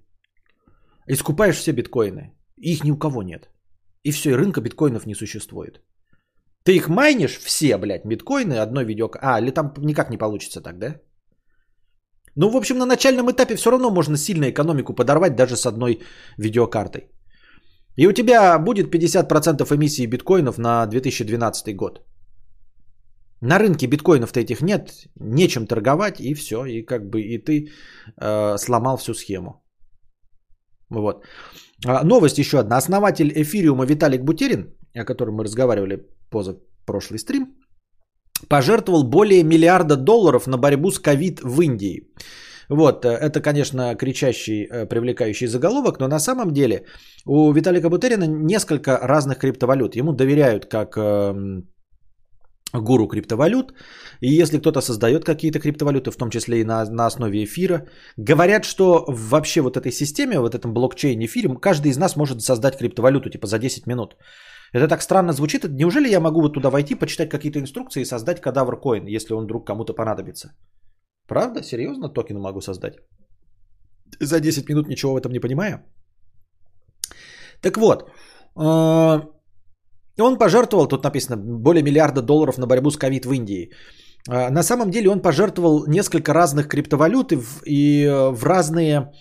И 1.07 1.15
скупаешь 1.15 1.57
все 1.57 1.71
биткоины. 1.71 2.33
Их 2.57 2.83
ни 2.83 2.91
у 2.91 2.97
кого 2.97 3.23
нет. 3.23 3.49
И 4.03 4.11
все, 4.11 4.29
и 4.29 4.35
рынка 4.35 4.61
биткоинов 4.61 5.05
не 5.05 5.15
существует. 5.15 5.81
Ты 6.63 6.75
их 6.75 6.89
майнишь 6.89 7.37
все, 7.37 7.77
блядь, 7.77 8.05
биткоины, 8.05 8.53
одной 8.53 8.85
видео... 8.85 9.09
А, 9.21 9.39
или 9.39 9.51
там 9.51 9.73
никак 9.77 10.09
не 10.09 10.17
получится 10.17 10.61
так, 10.61 10.77
да? 10.77 11.01
Ну, 12.39 12.49
в 12.49 12.55
общем, 12.55 12.77
на 12.77 12.85
начальном 12.85 13.29
этапе 13.29 13.55
все 13.55 13.69
равно 13.69 13.89
можно 13.91 14.17
сильно 14.17 14.49
экономику 14.49 14.93
подорвать 14.93 15.35
даже 15.35 15.55
с 15.57 15.65
одной 15.65 15.99
видеокартой. 16.37 17.01
И 17.97 18.07
у 18.07 18.13
тебя 18.13 18.57
будет 18.59 18.95
50% 18.95 19.75
эмиссии 19.75 20.07
биткоинов 20.07 20.57
на 20.57 20.85
2012 20.85 21.75
год. 21.75 21.99
На 23.41 23.59
рынке 23.59 23.87
биткоинов-то 23.87 24.39
этих 24.39 24.61
нет, 24.61 24.89
нечем 25.19 25.67
торговать, 25.67 26.21
и 26.21 26.33
все, 26.33 26.65
и 26.65 26.85
как 26.85 27.09
бы 27.09 27.21
и 27.21 27.37
ты 27.37 27.67
э, 28.21 28.57
сломал 28.57 28.97
всю 28.97 29.13
схему. 29.13 29.61
Вот. 30.89 31.25
А, 31.85 32.03
новость 32.05 32.37
еще 32.37 32.59
одна. 32.59 32.77
Основатель 32.77 33.33
эфириума 33.35 33.85
Виталик 33.85 34.23
Бутерин, 34.23 34.73
о 34.95 35.05
котором 35.05 35.35
мы 35.35 35.43
разговаривали 35.43 36.07
поза 36.29 36.57
прошлый 36.85 37.19
стрим, 37.19 37.47
пожертвовал 38.47 39.03
более 39.03 39.43
миллиарда 39.43 39.95
долларов 39.95 40.47
на 40.47 40.57
борьбу 40.57 40.91
с 40.91 40.99
ковид 40.99 41.41
в 41.43 41.61
Индии. 41.61 42.07
Вот, 42.69 43.05
э, 43.05 43.09
это, 43.09 43.41
конечно, 43.41 43.95
кричащий, 43.95 44.65
э, 44.65 44.85
привлекающий 44.85 45.47
заголовок, 45.47 45.99
но 45.99 46.07
на 46.07 46.19
самом 46.19 46.53
деле 46.53 46.85
у 47.25 47.51
Виталика 47.51 47.89
Бутерина 47.89 48.25
несколько 48.27 48.99
разных 49.01 49.39
криптовалют. 49.39 49.95
Ему 49.95 50.13
доверяют 50.13 50.65
как 50.65 50.95
эм, 50.97 51.67
гуру 52.73 53.07
криптовалют. 53.07 53.73
И 54.21 54.41
если 54.41 54.59
кто-то 54.59 54.81
создает 54.81 55.25
какие-то 55.25 55.59
криптовалюты, 55.59 56.11
в 56.11 56.17
том 56.17 56.29
числе 56.29 56.61
и 56.61 56.63
на, 56.63 56.85
на 56.85 57.07
основе 57.07 57.43
эфира, 57.43 57.87
говорят, 58.17 58.65
что 58.65 59.05
вообще 59.07 59.61
вот 59.61 59.77
этой 59.77 59.91
системе, 59.91 60.39
вот 60.39 60.55
этом 60.55 60.73
блокчейн 60.73 61.19
эфире, 61.25 61.49
каждый 61.61 61.89
из 61.91 61.97
нас 61.97 62.15
может 62.15 62.41
создать 62.41 62.77
криптовалюту 62.77 63.29
типа 63.29 63.47
за 63.47 63.57
10 63.57 63.87
минут. 63.87 64.15
Это 64.73 64.87
так 64.87 65.01
странно 65.01 65.33
звучит. 65.33 65.63
Неужели 65.63 66.09
я 66.09 66.19
могу 66.19 66.41
вот 66.41 66.53
туда 66.53 66.69
войти, 66.69 66.95
почитать 66.95 67.29
какие-то 67.29 67.59
инструкции 67.59 68.01
и 68.01 68.05
создать 68.05 68.41
кадавр 68.41 68.79
коин, 68.79 69.07
если 69.07 69.33
он 69.33 69.45
вдруг 69.45 69.67
кому-то 69.67 69.93
понадобится? 69.93 70.53
Правда? 71.27 71.63
Серьезно? 71.63 72.09
Токен 72.09 72.39
могу 72.39 72.61
создать? 72.61 72.93
За 74.19 74.39
10 74.39 74.69
минут 74.69 74.87
ничего 74.87 75.13
в 75.13 75.17
этом 75.17 75.31
не 75.31 75.39
понимаю? 75.39 75.79
Так 77.61 77.77
вот, 77.77 78.09
э, 78.55 79.19
он 80.21 80.37
пожертвовал, 80.37 80.87
тут 80.87 81.03
написано, 81.03 81.37
более 81.37 81.83
миллиарда 81.83 82.21
долларов 82.21 82.57
на 82.57 82.67
борьбу 82.67 82.91
с 82.91 82.97
ковид 82.97 83.25
в 83.25 83.31
Индии. 83.31 83.71
Э, 84.29 84.49
на 84.49 84.63
самом 84.63 84.91
деле 84.91 85.09
он 85.09 85.21
пожертвовал 85.21 85.85
несколько 85.87 86.33
разных 86.33 86.67
криптовалют 86.67 87.31
и 87.65 88.05
э, 88.05 88.29
в 88.31 88.43
разные 88.43 89.11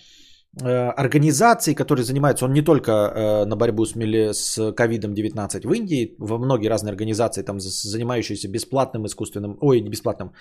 организаций, 0.57 1.75
которые 1.75 2.05
занимаются, 2.05 2.45
он 2.45 2.53
не 2.53 2.63
только 2.63 2.91
э, 2.91 3.45
на 3.45 3.57
борьбу 3.57 3.85
с, 3.85 3.95
с 4.33 4.59
COVID-19 4.59 5.69
в 5.69 5.73
Индии, 5.73 6.17
во 6.19 6.39
многие 6.39 6.69
разные 6.69 6.91
организации, 6.91 7.43
там, 7.43 7.61
занимающиеся 7.61 8.49
бесплатным 8.49 9.07
искусственным, 9.07 9.59
ой, 9.61 9.81
не 9.81 9.91
бесплатным, 9.91 10.33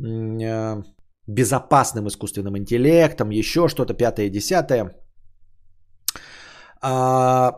э, 0.00 0.82
безопасным 1.26 2.06
искусственным 2.06 2.56
интеллектом, 2.56 3.30
еще 3.30 3.68
что-то, 3.68 3.94
пятое, 3.94 4.30
десятое. 4.30 4.94
А, 6.80 7.52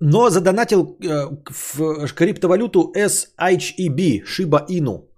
но 0.00 0.30
задонатил 0.30 0.96
в 1.00 2.14
криптовалюту 2.14 2.92
SHEB, 2.96 4.22
Shiba 4.24 4.66
Inu. 4.68 5.08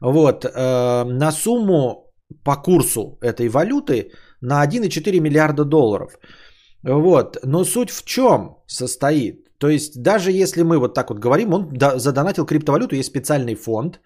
Вот, 0.00 0.44
на 0.54 1.32
сумму 1.32 2.12
по 2.44 2.56
курсу 2.56 3.18
этой 3.20 3.48
валюты 3.48 4.10
на 4.42 4.66
1,4 4.66 5.20
миллиарда 5.20 5.64
долларов. 5.64 6.18
Вот. 6.82 7.38
Но 7.44 7.64
суть 7.64 7.90
в 7.90 8.04
чем 8.04 8.56
состоит? 8.66 9.48
То 9.58 9.68
есть 9.68 10.02
даже 10.02 10.30
если 10.32 10.62
мы 10.62 10.78
вот 10.78 10.94
так 10.94 11.10
вот 11.10 11.18
говорим, 11.20 11.54
он 11.54 11.70
задонатил 11.96 12.44
криптовалюту, 12.44 12.96
есть 12.96 13.08
специальный 13.08 13.54
фонд, 13.54 14.00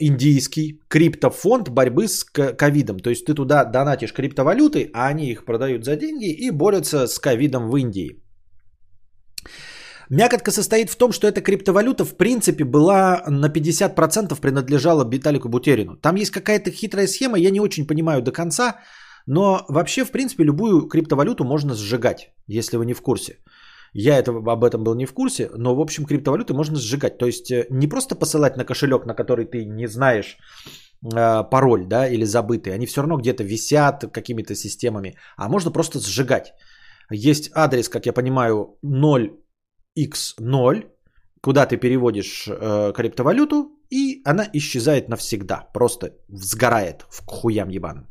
индийский 0.00 0.80
криптофонд 0.88 1.68
борьбы 1.70 2.06
с 2.06 2.24
ковидом. 2.24 3.00
То 3.00 3.10
есть 3.10 3.24
ты 3.24 3.34
туда 3.34 3.64
донатишь 3.64 4.12
криптовалюты, 4.12 4.90
а 4.92 5.08
они 5.08 5.30
их 5.30 5.44
продают 5.44 5.84
за 5.84 5.96
деньги 5.96 6.28
и 6.30 6.50
борются 6.50 7.06
с 7.06 7.18
ковидом 7.18 7.70
в 7.70 7.76
Индии. 7.76 8.22
Мякотка 10.10 10.50
состоит 10.50 10.90
в 10.90 10.96
том, 10.96 11.12
что 11.12 11.26
эта 11.26 11.40
криптовалюта 11.40 12.04
в 12.04 12.16
принципе 12.16 12.64
была 12.64 13.22
на 13.26 13.48
50% 13.48 14.40
принадлежала 14.40 15.04
Виталику 15.04 15.48
Бутерину. 15.48 15.96
Там 15.96 16.16
есть 16.16 16.30
какая-то 16.30 16.70
хитрая 16.70 17.06
схема, 17.06 17.38
я 17.38 17.50
не 17.50 17.60
очень 17.60 17.86
понимаю 17.86 18.22
до 18.22 18.32
конца, 18.32 18.80
но 19.30 19.64
вообще, 19.68 20.04
в 20.04 20.10
принципе, 20.10 20.44
любую 20.44 20.88
криптовалюту 20.88 21.44
можно 21.44 21.74
сжигать, 21.74 22.32
если 22.46 22.78
вы 22.78 22.86
не 22.86 22.94
в 22.94 23.02
курсе. 23.02 23.36
Я 23.92 24.18
этого, 24.18 24.52
об 24.52 24.64
этом 24.64 24.84
был 24.84 24.94
не 24.94 25.06
в 25.06 25.12
курсе, 25.12 25.50
но, 25.54 25.74
в 25.74 25.80
общем, 25.80 26.06
криптовалюты 26.06 26.54
можно 26.54 26.76
сжигать. 26.76 27.18
То 27.18 27.26
есть 27.26 27.50
э, 27.50 27.66
не 27.70 27.88
просто 27.88 28.14
посылать 28.14 28.56
на 28.56 28.64
кошелек, 28.64 29.04
на 29.06 29.14
который 29.14 29.44
ты 29.44 29.66
не 29.66 29.86
знаешь 29.86 30.38
э, 31.04 31.44
пароль, 31.50 31.84
да, 31.86 32.08
или 32.08 32.24
забытый. 32.24 32.72
Они 32.74 32.86
все 32.86 33.02
равно 33.02 33.18
где-то 33.18 33.44
висят 33.44 34.10
какими-то 34.12 34.54
системами. 34.54 35.14
А 35.36 35.48
можно 35.48 35.70
просто 35.72 35.98
сжигать. 35.98 36.54
Есть 37.10 37.50
адрес, 37.54 37.90
как 37.90 38.06
я 38.06 38.14
понимаю, 38.14 38.78
0x0, 38.82 40.86
куда 41.42 41.66
ты 41.66 41.76
переводишь 41.76 42.48
э, 42.48 42.92
криптовалюту, 42.94 43.78
и 43.90 44.22
она 44.24 44.48
исчезает 44.54 45.08
навсегда. 45.08 45.68
Просто 45.74 46.14
сгорает 46.28 47.04
в 47.10 47.26
хуям 47.26 47.68
ебаным. 47.68 48.06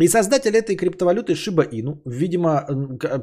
И 0.00 0.08
создатель 0.08 0.56
этой 0.56 0.76
криптовалюты 0.76 1.34
Shiba 1.34 1.68
Inu, 1.70 2.00
видимо, 2.06 2.66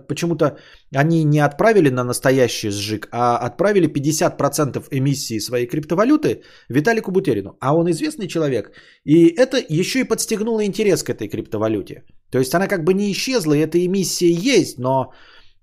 почему-то 0.08 0.58
они 0.96 1.24
не 1.24 1.40
отправили 1.40 1.90
на 1.90 2.04
настоящий 2.04 2.70
сжиг, 2.70 3.08
а 3.12 3.38
отправили 3.38 3.88
50% 3.88 4.88
эмиссии 4.92 5.40
своей 5.40 5.68
криптовалюты 5.68 6.44
Виталику 6.70 7.12
Бутерину. 7.12 7.58
А 7.60 7.76
он 7.76 7.90
известный 7.90 8.28
человек. 8.28 8.72
И 9.04 9.28
это 9.36 9.58
еще 9.58 10.00
и 10.00 10.08
подстегнуло 10.08 10.64
интерес 10.64 11.04
к 11.04 11.10
этой 11.10 11.28
криптовалюте. 11.28 12.04
То 12.32 12.38
есть 12.38 12.54
она 12.54 12.68
как 12.68 12.84
бы 12.84 12.94
не 12.94 13.12
исчезла, 13.12 13.54
и 13.54 13.60
эта 13.60 13.84
эмиссия 13.84 14.30
есть, 14.30 14.78
но 14.78 15.14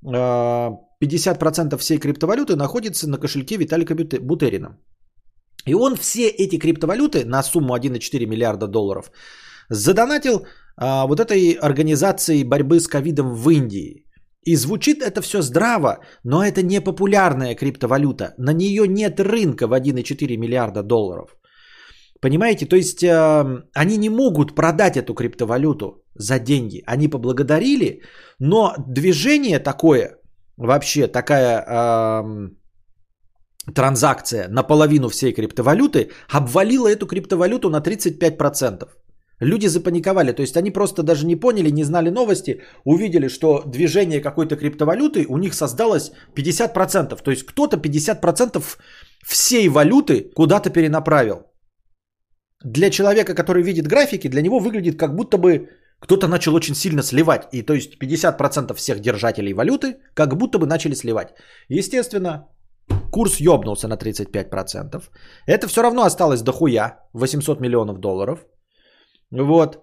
50% 0.05 1.77
всей 1.79 1.99
криптовалюты 1.99 2.57
находится 2.57 3.09
на 3.09 3.19
кошельке 3.19 3.57
Виталика 3.57 3.95
Бутерина. 3.95 4.77
И 5.67 5.75
он 5.75 5.97
все 5.97 6.29
эти 6.29 6.59
криптовалюты 6.59 7.25
на 7.25 7.43
сумму 7.43 7.77
1,4 7.77 8.27
миллиарда 8.27 8.67
долларов 8.67 9.11
задонатил 9.69 10.47
а, 10.77 11.07
вот 11.07 11.21
этой 11.21 11.53
организации 11.53 12.43
борьбы 12.45 12.81
с 12.81 12.89
ковидом 12.89 13.35
в 13.35 13.51
Индии. 13.51 14.07
И 14.47 14.57
звучит 14.57 15.03
это 15.03 15.23
все 15.23 15.43
здраво, 15.43 15.99
но 16.25 16.45
это 16.45 16.63
не 16.63 16.81
популярная 16.81 17.55
криптовалюта. 17.57 18.35
На 18.39 18.53
нее 18.53 18.87
нет 18.87 19.21
рынка 19.21 19.67
в 19.67 19.73
1,4 19.73 20.37
миллиарда 20.37 20.83
долларов. 20.83 21.37
Понимаете, 22.21 22.67
то 22.67 22.77
есть 22.77 23.03
э, 23.03 23.63
они 23.75 23.97
не 23.99 24.09
могут 24.09 24.55
продать 24.55 24.97
эту 24.97 25.15
криптовалюту 25.15 26.03
за 26.15 26.39
деньги. 26.39 26.83
Они 26.87 27.09
поблагодарили, 27.09 28.03
но 28.39 28.75
движение 28.79 29.59
такое, 29.59 30.19
вообще 30.57 31.09
такая 31.09 31.65
э, 31.67 32.23
транзакция 33.75 34.49
наполовину 34.49 35.09
всей 35.09 35.33
криптовалюты 35.33 36.11
обвалила 36.29 36.89
эту 36.89 37.07
криптовалюту 37.07 37.69
на 37.69 37.81
35%. 37.81 38.89
Люди 39.41 39.67
запаниковали, 39.67 40.33
то 40.33 40.43
есть 40.43 40.57
они 40.57 40.71
просто 40.71 41.03
даже 41.03 41.27
не 41.27 41.37
поняли, 41.37 41.71
не 41.71 41.85
знали 41.85 42.11
новости, 42.11 42.63
увидели, 42.85 43.29
что 43.29 43.63
движение 43.67 44.21
какой-то 44.21 44.57
криптовалюты 44.57 45.27
у 45.29 45.39
них 45.39 45.55
создалось 45.55 46.13
50%. 46.35 47.23
То 47.23 47.31
есть 47.31 47.45
кто-то 47.45 47.77
50% 47.77 48.63
всей 49.27 49.69
валюты 49.69 50.31
куда-то 50.35 50.71
перенаправил. 50.71 51.47
Для 52.65 52.91
человека, 52.91 53.35
который 53.35 53.63
видит 53.63 53.87
графики, 53.87 54.29
для 54.29 54.41
него 54.41 54.59
выглядит 54.59 54.99
как 54.99 55.15
будто 55.15 55.37
бы 55.37 55.69
кто-то 56.01 56.29
начал 56.29 56.55
очень 56.55 56.75
сильно 56.75 57.03
сливать. 57.03 57.49
И 57.53 57.63
то 57.63 57.75
есть 57.75 57.99
50% 58.03 58.75
всех 58.75 59.01
держателей 59.01 59.53
валюты 59.53 59.99
как 60.15 60.35
будто 60.37 60.59
бы 60.59 60.67
начали 60.67 60.95
сливать. 60.95 61.35
Естественно, 61.69 62.49
курс 63.13 63.41
ёбнулся 63.41 63.89
на 63.89 63.97
35%. 63.97 65.03
Это 65.47 65.69
все 65.69 65.83
равно 65.83 66.03
осталось 66.05 66.43
дохуя, 66.43 67.01
800 67.13 67.61
миллионов 67.61 67.99
долларов. 68.01 68.47
Вот. 69.31 69.79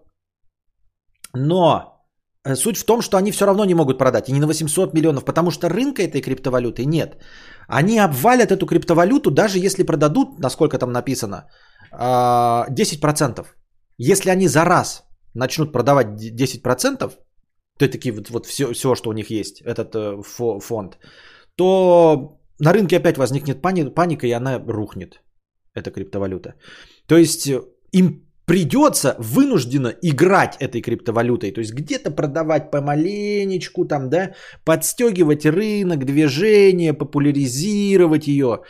Но 1.35 2.05
э, 2.45 2.55
суть 2.55 2.77
в 2.77 2.85
том, 2.85 3.01
что 3.01 3.17
они 3.17 3.31
все 3.31 3.45
равно 3.45 3.65
не 3.65 3.75
могут 3.75 3.97
продать. 3.97 4.29
И 4.29 4.33
не 4.33 4.39
на 4.39 4.47
800 4.47 4.93
миллионов, 4.93 5.25
потому 5.25 5.51
что 5.51 5.69
рынка 5.69 6.01
этой 6.01 6.21
криптовалюты 6.21 6.85
нет. 6.85 7.17
Они 7.67 7.99
обвалят 7.99 8.51
эту 8.51 8.65
криптовалюту, 8.65 9.31
даже 9.31 9.59
если 9.59 9.83
продадут, 9.83 10.39
насколько 10.39 10.77
там 10.77 10.91
написано, 10.91 11.49
10%. 11.91 13.39
А, 13.39 13.45
если 13.97 14.29
они 14.29 14.47
за 14.47 14.65
раз 14.65 15.03
начнут 15.33 15.71
продавать 15.71 16.07
10%, 16.17 17.13
то 17.79 17.87
такие 17.87 18.13
вот, 18.13 18.29
вот 18.29 18.45
все, 18.45 18.73
все, 18.73 18.95
что 18.95 19.09
у 19.09 19.13
них 19.13 19.29
есть, 19.29 19.61
этот 19.61 19.95
э, 19.95 20.21
фонд, 20.59 20.97
то 21.55 22.39
на 22.59 22.73
рынке 22.73 22.97
опять 22.97 23.17
возникнет 23.17 23.61
паника, 23.61 24.27
и 24.27 24.31
она 24.31 24.59
рухнет, 24.59 25.21
эта 25.73 25.91
криптовалюта. 25.91 26.55
То 27.07 27.17
есть 27.17 27.47
э, 27.47 27.61
им 27.91 28.27
придется 28.45 29.15
вынужденно 29.19 29.93
играть 30.01 30.57
этой 30.59 30.81
криптовалютой. 30.81 31.51
То 31.51 31.61
есть 31.61 31.73
где-то 31.73 32.11
продавать 32.11 32.71
помаленечку, 32.71 33.85
там, 33.85 34.09
да, 34.09 34.33
подстегивать 34.65 35.45
рынок, 35.45 36.05
движение, 36.05 36.93
популяризировать 36.93 38.27
ее. 38.27 38.61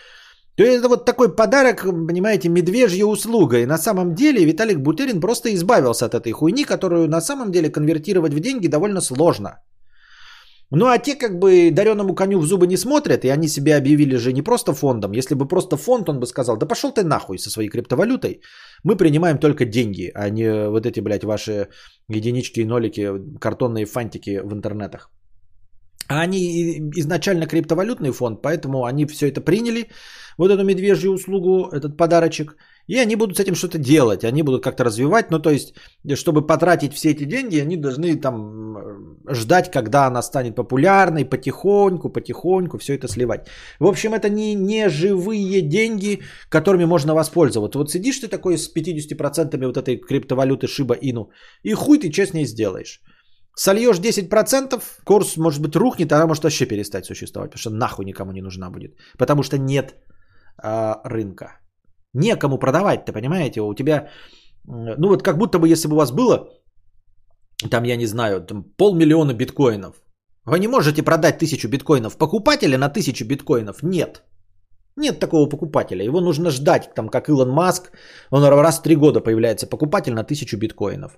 То 0.55 0.63
есть 0.63 0.80
это 0.80 0.89
вот 0.89 1.05
такой 1.05 1.36
подарок, 1.36 1.82
понимаете, 1.84 2.49
медвежья 2.49 3.05
услуга. 3.05 3.59
И 3.59 3.65
на 3.65 3.78
самом 3.78 4.13
деле 4.13 4.45
Виталик 4.45 4.80
Бутерин 4.80 5.19
просто 5.19 5.53
избавился 5.53 6.05
от 6.05 6.13
этой 6.13 6.32
хуйни, 6.32 6.63
которую 6.63 7.09
на 7.09 7.21
самом 7.21 7.51
деле 7.51 7.71
конвертировать 7.71 8.34
в 8.34 8.39
деньги 8.39 8.67
довольно 8.67 9.01
сложно. 9.01 9.61
Ну 10.76 10.88
а 10.88 10.97
те 10.97 11.15
как 11.15 11.38
бы 11.38 11.71
дареному 11.71 12.15
коню 12.15 12.39
в 12.39 12.45
зубы 12.45 12.65
не 12.65 12.78
смотрят, 12.78 13.26
и 13.26 13.30
они 13.30 13.47
себя 13.47 13.78
объявили 13.78 14.17
же 14.17 14.34
не 14.34 14.41
просто 14.41 14.74
фондом. 14.74 15.11
Если 15.11 15.36
бы 15.36 15.47
просто 15.47 15.78
фонд, 15.78 16.09
он 16.09 16.19
бы 16.19 16.26
сказал, 16.26 16.57
да 16.57 16.65
пошел 16.65 16.91
ты 16.91 17.03
нахуй 17.03 17.38
со 17.38 17.49
своей 17.49 17.69
криптовалютой. 17.69 18.41
Мы 18.84 18.97
принимаем 18.97 19.38
только 19.38 19.65
деньги, 19.65 20.11
а 20.15 20.30
не 20.30 20.69
вот 20.69 20.88
эти, 20.88 20.99
блядь, 20.99 21.24
ваши 21.24 21.67
единички 22.09 22.61
и 22.61 22.65
нолики, 22.65 23.07
картонные 23.39 23.86
фантики 23.86 24.41
в 24.43 24.51
интернетах. 24.51 25.11
А 26.07 26.21
они 26.21 26.80
изначально 26.95 27.45
криптовалютный 27.45 28.11
фонд, 28.11 28.41
поэтому 28.41 28.86
они 28.86 29.05
все 29.05 29.28
это 29.28 29.41
приняли, 29.41 29.89
вот 30.38 30.51
эту 30.51 30.63
медвежью 30.63 31.13
услугу, 31.13 31.69
этот 31.71 31.97
подарочек, 31.97 32.57
и 32.88 32.98
они 32.98 33.16
будут 33.16 33.38
с 33.38 33.40
этим 33.40 33.56
что-то 33.56 33.78
делать, 33.78 34.24
они 34.24 34.44
будут 34.44 34.64
как-то 34.64 34.84
развивать, 34.84 35.32
ну 35.32 35.40
то 35.40 35.50
есть, 35.50 35.74
чтобы 36.16 36.46
потратить 36.46 36.94
все 36.94 37.12
эти 37.12 37.26
деньги, 37.26 37.62
они 37.62 37.78
должны 37.78 38.16
там 38.16 39.18
ждать, 39.30 39.72
когда 39.72 40.08
она 40.08 40.22
станет 40.22 40.56
популярной, 40.56 41.26
потихоньку, 41.26 42.10
потихоньку 42.10 42.78
все 42.78 42.96
это 42.96 43.08
сливать. 43.08 43.48
В 43.80 43.86
общем, 43.86 44.14
это 44.14 44.30
не, 44.30 44.56
не 44.56 44.90
живые 44.90 45.62
деньги, 45.62 46.22
которыми 46.50 46.86
можно 46.86 47.14
воспользоваться. 47.14 47.80
Вот 47.80 47.92
сидишь 47.92 48.20
ты 48.20 48.28
такой 48.28 48.58
с 48.58 48.70
50% 48.74 49.66
вот 49.66 49.78
этой 49.78 49.98
криптовалюты 49.98 50.68
Шиба 50.68 50.96
Ину, 51.02 51.32
и 51.64 51.74
хуй 51.74 52.00
ты 52.00 52.12
что 52.12 52.38
ней 52.38 52.46
сделаешь? 52.46 53.02
Сольешь 53.56 54.00
10%, 54.00 54.82
курс, 55.06 55.38
может 55.38 55.62
быть, 55.62 55.76
рухнет, 55.76 56.12
она 56.12 56.26
может 56.26 56.44
вообще 56.44 56.66
перестать 56.66 57.06
существовать, 57.06 57.52
потому 57.52 57.60
что 57.60 57.70
нахуй 57.70 58.06
никому 58.06 58.32
не 58.32 58.42
нужна 58.42 58.70
будет. 58.72 58.98
Потому 59.18 59.44
что 59.44 59.58
нет 59.58 59.96
э, 60.64 60.96
рынка. 61.04 61.62
Некому 62.14 62.57
продавать, 62.57 63.05
ты 63.05 63.11
понимаете? 63.11 63.61
У 63.61 63.74
тебя, 63.74 64.09
ну 64.66 65.07
вот 65.09 65.24
как 65.24 65.38
будто 65.38 65.59
бы, 65.59 65.68
если 65.68 65.88
бы 65.88 65.95
у 65.95 65.97
вас 65.97 66.11
было, 66.11 66.49
там, 67.70 67.84
я 67.86 67.97
не 67.97 68.05
знаю, 68.05 68.41
там 68.41 68.64
полмиллиона 68.78 69.34
биткоинов. 69.34 69.95
Вы 70.45 70.59
не 70.59 70.68
можете 70.68 71.03
продать 71.03 71.39
тысячу 71.39 71.70
биткоинов. 71.70 72.18
Покупателя 72.18 72.78
на 72.78 72.89
тысячу 72.89 73.26
биткоинов 73.26 73.84
нет. 73.84 74.24
Нет 74.97 75.20
такого 75.20 75.49
покупателя. 75.49 76.03
Его 76.03 76.22
нужно 76.22 76.51
ждать, 76.51 76.93
там, 76.93 77.09
как 77.09 77.30
Илон 77.30 77.49
Маск. 77.49 77.91
Он 78.30 78.43
раз 78.43 78.80
в 78.80 78.84
три 78.84 78.95
года 78.95 79.22
появляется 79.22 79.68
покупатель 79.68 80.14
на 80.14 80.24
тысячу 80.24 80.57
биткоинов. 80.57 81.18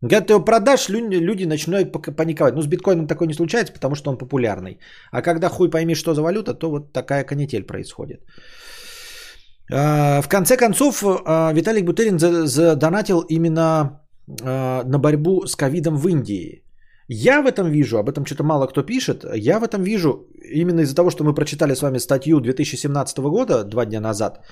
Когда 0.00 0.20
ты 0.20 0.34
его 0.34 0.44
продашь, 0.44 0.88
люди 0.90 1.44
начинают 1.46 1.92
паниковать. 1.92 2.54
Ну, 2.54 2.62
с 2.62 2.66
биткоином 2.66 3.06
такое 3.06 3.26
не 3.26 3.34
случается, 3.34 3.72
потому 3.72 3.94
что 3.96 4.10
он 4.10 4.18
популярный. 4.18 4.78
А 5.10 5.22
когда 5.22 5.48
хуй 5.48 5.70
пойми, 5.70 5.94
что 5.94 6.14
за 6.14 6.22
валюта, 6.22 6.54
то 6.54 6.70
вот 6.70 6.92
такая 6.92 7.24
канитель 7.24 7.64
происходит. 7.64 8.20
А, 9.72 10.20
в 10.22 10.28
конце 10.28 10.56
концов, 10.56 11.04
а, 11.04 11.52
Виталий 11.52 11.82
Бутерин 11.82 12.18
задонатил 12.18 13.20
именно 13.28 14.00
а, 14.42 14.84
на 14.84 14.98
борьбу 14.98 15.46
с 15.46 15.56
ковидом 15.56 15.96
в 15.96 16.08
Индии. 16.08 16.64
Я 17.08 17.42
в 17.42 17.46
этом 17.46 17.70
вижу, 17.70 17.98
об 17.98 18.08
этом 18.08 18.26
что-то 18.26 18.44
мало 18.44 18.66
кто 18.66 18.82
пишет, 18.82 19.24
я 19.34 19.60
в 19.60 19.64
этом 19.64 19.82
вижу 19.82 20.26
именно 20.54 20.80
из-за 20.80 20.94
того, 20.94 21.10
что 21.10 21.24
мы 21.24 21.34
прочитали 21.34 21.74
с 21.74 21.82
вами 21.82 21.98
статью 21.98 22.40
2017 22.40 23.18
года, 23.18 23.64
два 23.64 23.86
дня 23.86 24.00
назад, 24.00 24.44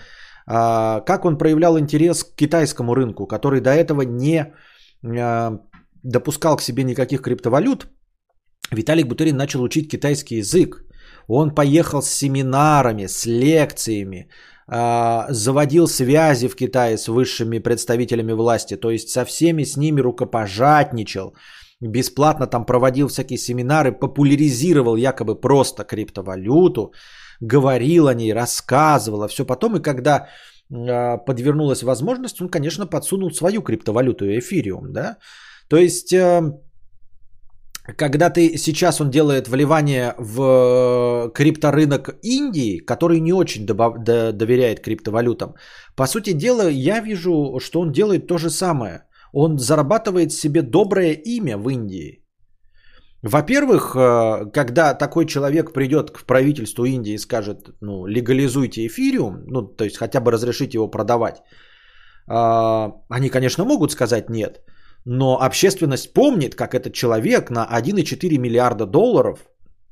как 0.47 1.25
он 1.27 1.37
проявлял 1.37 1.79
интерес 1.79 2.25
к 2.25 2.35
китайскому 2.35 2.95
рынку, 2.95 3.27
который 3.27 3.61
до 3.61 3.75
этого 3.75 4.03
не 4.03 4.55
допускал 6.03 6.57
к 6.57 6.62
себе 6.62 6.83
никаких 6.83 7.21
криптовалют, 7.21 7.89
Виталик 8.73 9.07
Бутерин 9.07 9.37
начал 9.37 9.62
учить 9.62 9.91
китайский 9.91 10.39
язык. 10.39 10.85
Он 11.29 11.55
поехал 11.55 12.03
с 12.03 12.11
семинарами, 12.11 13.07
с 13.07 13.27
лекциями, 13.27 14.29
заводил 14.69 15.87
связи 15.87 16.49
в 16.49 16.57
Китае 16.57 16.99
с 16.99 17.09
высшими 17.09 17.59
представителями 17.59 18.33
власти, 18.33 18.77
то 18.77 18.91
есть 18.91 19.11
со 19.11 19.25
всеми 19.25 19.64
с 19.64 19.77
ними 19.77 20.01
рукопожатничал, 20.01 21.35
бесплатно 21.81 22.47
там 22.47 22.64
проводил 22.67 23.09
всякие 23.09 23.39
семинары, 23.39 23.93
популяризировал 23.93 24.97
якобы 24.97 25.41
просто 25.41 25.85
криптовалюту, 25.85 26.93
говорил 27.41 28.09
о 28.09 28.14
ней, 28.14 28.33
рассказывал, 28.33 29.23
а 29.23 29.29
все 29.29 29.45
потом, 29.45 29.77
и 29.77 29.83
когда 29.83 30.29
а, 30.73 31.19
подвернулась 31.19 31.83
возможность, 31.83 32.41
он, 32.41 32.49
конечно, 32.49 32.87
подсунул 32.87 33.31
свою 33.31 33.62
криптовалюту, 33.62 34.25
эфириум, 34.25 34.93
да. 34.93 35.19
То 35.69 35.77
есть, 35.77 36.12
э, 36.12 36.43
когда 37.97 38.30
ты 38.30 38.57
сейчас 38.57 39.01
он 39.01 39.11
делает 39.11 39.49
вливание 39.49 40.14
в 40.18 41.30
крипторынок 41.34 42.16
Индии, 42.22 42.78
который 42.78 43.20
не 43.20 43.32
очень 43.32 43.66
добав, 43.66 44.03
доверяет 44.05 44.80
криптовалютам, 44.80 45.55
по 45.95 46.07
сути 46.07 46.32
дела, 46.32 46.68
я 46.68 47.01
вижу, 47.01 47.59
что 47.61 47.80
он 47.80 47.93
делает 47.93 48.26
то 48.26 48.39
же 48.39 48.51
самое. 48.51 49.03
Он 49.32 49.59
зарабатывает 49.59 50.32
себе 50.32 50.62
доброе 50.62 51.12
имя 51.12 51.59
в 51.59 51.68
Индии. 51.68 52.22
Во-первых, 53.22 53.95
э, 53.97 54.51
когда 54.53 54.95
такой 54.95 55.26
человек 55.26 55.72
придет 55.72 56.11
к 56.11 56.24
правительству 56.26 56.84
Индии 56.84 57.14
и 57.14 57.18
скажет, 57.18 57.59
ну, 57.80 58.07
легализуйте 58.07 58.87
эфириум, 58.87 59.45
ну, 59.47 59.62
то 59.62 59.84
есть 59.84 59.97
хотя 59.97 60.20
бы 60.20 60.30
разрешите 60.30 60.78
его 60.78 60.89
продавать, 60.91 61.43
э, 62.28 62.93
они, 63.09 63.30
конечно, 63.30 63.64
могут 63.64 63.93
сказать 63.93 64.30
нет, 64.30 64.61
но 65.07 65.39
общественность 65.41 66.13
помнит, 66.13 66.57
как 66.57 66.75
этот 66.75 66.93
человек 66.93 67.51
на 67.51 67.65
1,4 67.65 68.39
миллиарда 68.39 68.87
долларов 68.87 69.39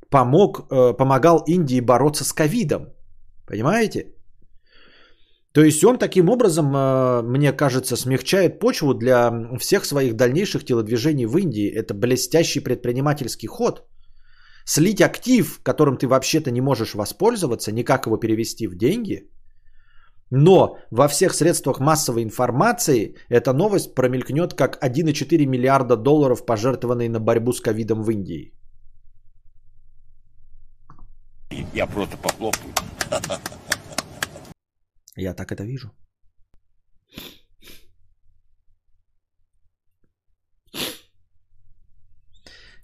помог, 0.09 0.67
э, 0.69 0.93
помогал 0.97 1.43
Индии 1.47 1.79
бороться 1.79 2.25
с 2.25 2.33
ковидом. 2.33 2.93
Понимаете? 3.47 4.13
То 5.53 5.63
есть 5.63 5.83
он 5.85 5.97
таким 5.97 6.29
образом, 6.29 6.65
э, 6.75 7.21
мне 7.21 7.53
кажется, 7.53 7.95
смягчает 7.95 8.59
почву 8.59 8.93
для 8.93 9.31
всех 9.57 9.85
своих 9.85 10.15
дальнейших 10.15 10.65
телодвижений 10.65 11.25
в 11.25 11.37
Индии. 11.37 11.73
Это 11.73 11.93
блестящий 11.93 12.59
предпринимательский 12.59 13.47
ход. 13.47 13.87
Слить 14.65 15.01
актив, 15.01 15.59
которым 15.63 15.97
ты 15.97 16.07
вообще-то 16.07 16.51
не 16.51 16.61
можешь 16.61 16.93
воспользоваться, 16.93 17.71
никак 17.71 18.05
его 18.05 18.17
перевести 18.17 18.67
в 18.67 18.75
деньги, 18.75 19.29
Но 20.31 20.77
во 20.91 21.07
всех 21.07 21.33
средствах 21.33 21.79
массовой 21.79 22.23
информации 22.23 23.15
эта 23.29 23.53
новость 23.53 23.93
промелькнет 23.95 24.53
как 24.53 24.83
1,4 24.83 25.45
миллиарда 25.45 25.97
долларов, 25.97 26.45
пожертвованные 26.45 27.09
на 27.09 27.19
борьбу 27.19 27.53
с 27.53 27.61
ковидом 27.61 28.03
в 28.03 28.09
Индии. 28.09 28.53
Я 31.73 31.85
просто 31.87 32.17
похлопаю. 32.17 32.73
Я 35.15 35.33
так 35.33 35.51
это 35.51 35.63
вижу. 35.63 35.91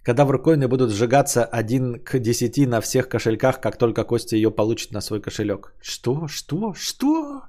Когда 0.03 0.25
врукоины 0.25 0.67
будут 0.67 0.91
сжигаться 0.91 1.45
1 1.45 2.03
к 2.03 2.19
10 2.19 2.67
на 2.67 2.81
всех 2.81 3.07
кошельках, 3.07 3.61
как 3.61 3.77
только 3.77 4.03
Костя 4.03 4.35
ее 4.35 4.49
получит 4.49 4.91
на 4.91 5.01
свой 5.01 5.21
кошелек. 5.21 5.73
Что? 5.81 6.27
Что? 6.27 6.73
Что? 6.73 7.43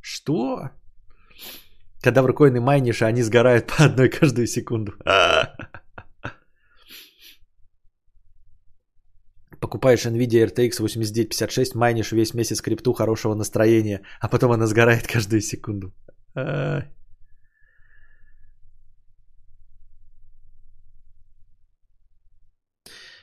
Что? 0.00 0.70
Когда 2.00 2.22
врукоины 2.22 2.60
майнишь, 2.60 3.02
а 3.02 3.06
они 3.06 3.22
сгорают 3.22 3.66
по 3.78 3.84
одной 3.84 4.08
каждую 4.10 4.46
секунду. 4.46 4.92
Покупаешь 9.60 10.06
NVIDIA 10.06 10.46
RTX 10.46 10.80
8956, 10.80 11.74
майнишь 11.74 12.12
весь 12.12 12.34
месяц 12.34 12.60
крипту 12.60 12.92
хорошего 12.92 13.34
настроения, 13.34 14.02
а 14.20 14.28
потом 14.28 14.52
она 14.52 14.66
сгорает 14.66 15.06
каждую 15.06 15.40
секунду. 15.40 15.92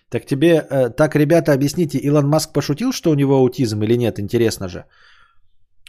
Так 0.09 0.25
тебе, 0.25 0.67
э, 0.69 0.89
так, 0.89 1.15
ребята, 1.15 1.53
объясните, 1.53 1.99
Илон 1.99 2.27
Маск 2.27 2.53
пошутил, 2.53 2.91
что 2.91 3.11
у 3.11 3.15
него 3.15 3.35
аутизм 3.35 3.83
или 3.83 3.97
нет? 3.97 4.19
Интересно 4.19 4.67
же. 4.67 4.85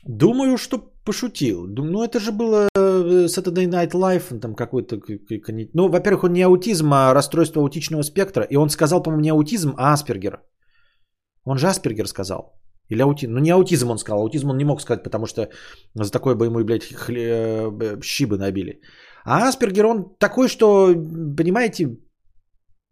Думаю, 0.07 0.57
что 0.57 0.79
пошутил. 1.05 1.67
Ну, 1.67 2.03
это 2.03 2.21
же 2.21 2.33
было 2.33 2.69
э, 2.75 3.27
Saturday 3.29 3.67
Night 3.67 3.93
Live, 3.93 4.41
там 4.41 4.55
какой-то... 4.55 5.01
Ну, 5.75 5.89
во-первых, 5.89 6.25
он 6.25 6.33
не 6.33 6.43
аутизм, 6.43 6.93
а 6.93 7.15
расстройство 7.15 7.63
аутичного 7.63 8.03
спектра. 8.03 8.45
И 8.51 8.57
он 8.57 8.71
сказал, 8.71 9.03
по-моему, 9.03 9.23
не 9.23 9.31
аутизм, 9.31 9.75
а 9.77 9.93
Аспергер. 9.93 10.41
Он 11.45 11.59
же 11.59 11.69
Аспергер 11.69 12.07
сказал. 12.07 12.61
Или 12.91 13.03
аутизм. 13.03 13.33
Ну, 13.33 13.41
не 13.41 13.51
аутизм 13.51 13.91
он 13.91 13.99
сказал. 13.99 14.21
Аутизм 14.21 14.51
он 14.51 14.59
не 14.59 14.65
мог 14.65 14.81
сказать, 14.81 15.03
потому 15.03 15.27
что 15.27 15.49
за 15.95 16.11
такое 16.11 16.35
бы 16.35 16.47
ему, 16.47 16.65
блядь, 16.65 16.95
хле... 16.95 17.71
Э, 17.81 18.01
щи 18.03 18.27
набили. 18.27 18.81
А 19.25 19.49
Аспергер, 19.49 19.87
он 19.87 20.15
такой, 20.19 20.49
что, 20.49 20.95
понимаете, 21.37 21.99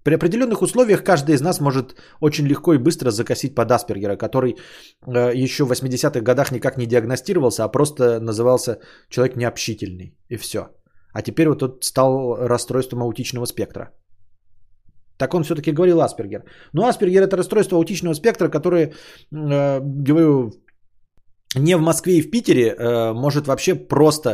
при 0.08 0.14
определенных 0.14 0.62
условиях 0.62 1.04
каждый 1.04 1.34
из 1.34 1.42
нас 1.42 1.60
может 1.60 1.94
очень 2.20 2.46
легко 2.46 2.72
и 2.72 2.78
быстро 2.78 3.10
закосить 3.10 3.54
под 3.54 3.70
Аспергера, 3.70 4.16
который 4.16 4.56
э, 5.06 5.44
еще 5.44 5.64
в 5.64 5.70
80-х 5.70 6.20
годах 6.20 6.50
никак 6.50 6.78
не 6.78 6.86
диагностировался, 6.86 7.64
а 7.64 7.68
просто 7.68 8.18
назывался 8.20 8.78
человек 9.10 9.36
необщительный. 9.36 10.16
И 10.30 10.38
все. 10.38 10.60
А 11.12 11.22
теперь 11.22 11.48
вот 11.48 11.58
тут 11.58 11.84
стал 11.84 12.36
расстройством 12.36 13.02
аутичного 13.02 13.46
спектра. 13.46 13.90
Так 15.18 15.34
он 15.34 15.42
все-таки 15.42 15.72
говорил 15.72 16.00
Аспергер. 16.00 16.42
Но 16.72 16.86
Аспергер 16.86 17.22
это 17.22 17.36
расстройство 17.36 17.76
аутичного 17.76 18.14
спектра, 18.14 18.48
которое, 18.48 18.86
э, 18.86 19.80
говорю, 19.80 20.52
не 21.54 21.76
в 21.76 21.80
Москве 21.80 22.12
и 22.12 22.22
в 22.22 22.30
Питере 22.30 22.74
э, 22.74 23.12
может 23.12 23.46
вообще 23.46 23.74
просто 23.74 24.30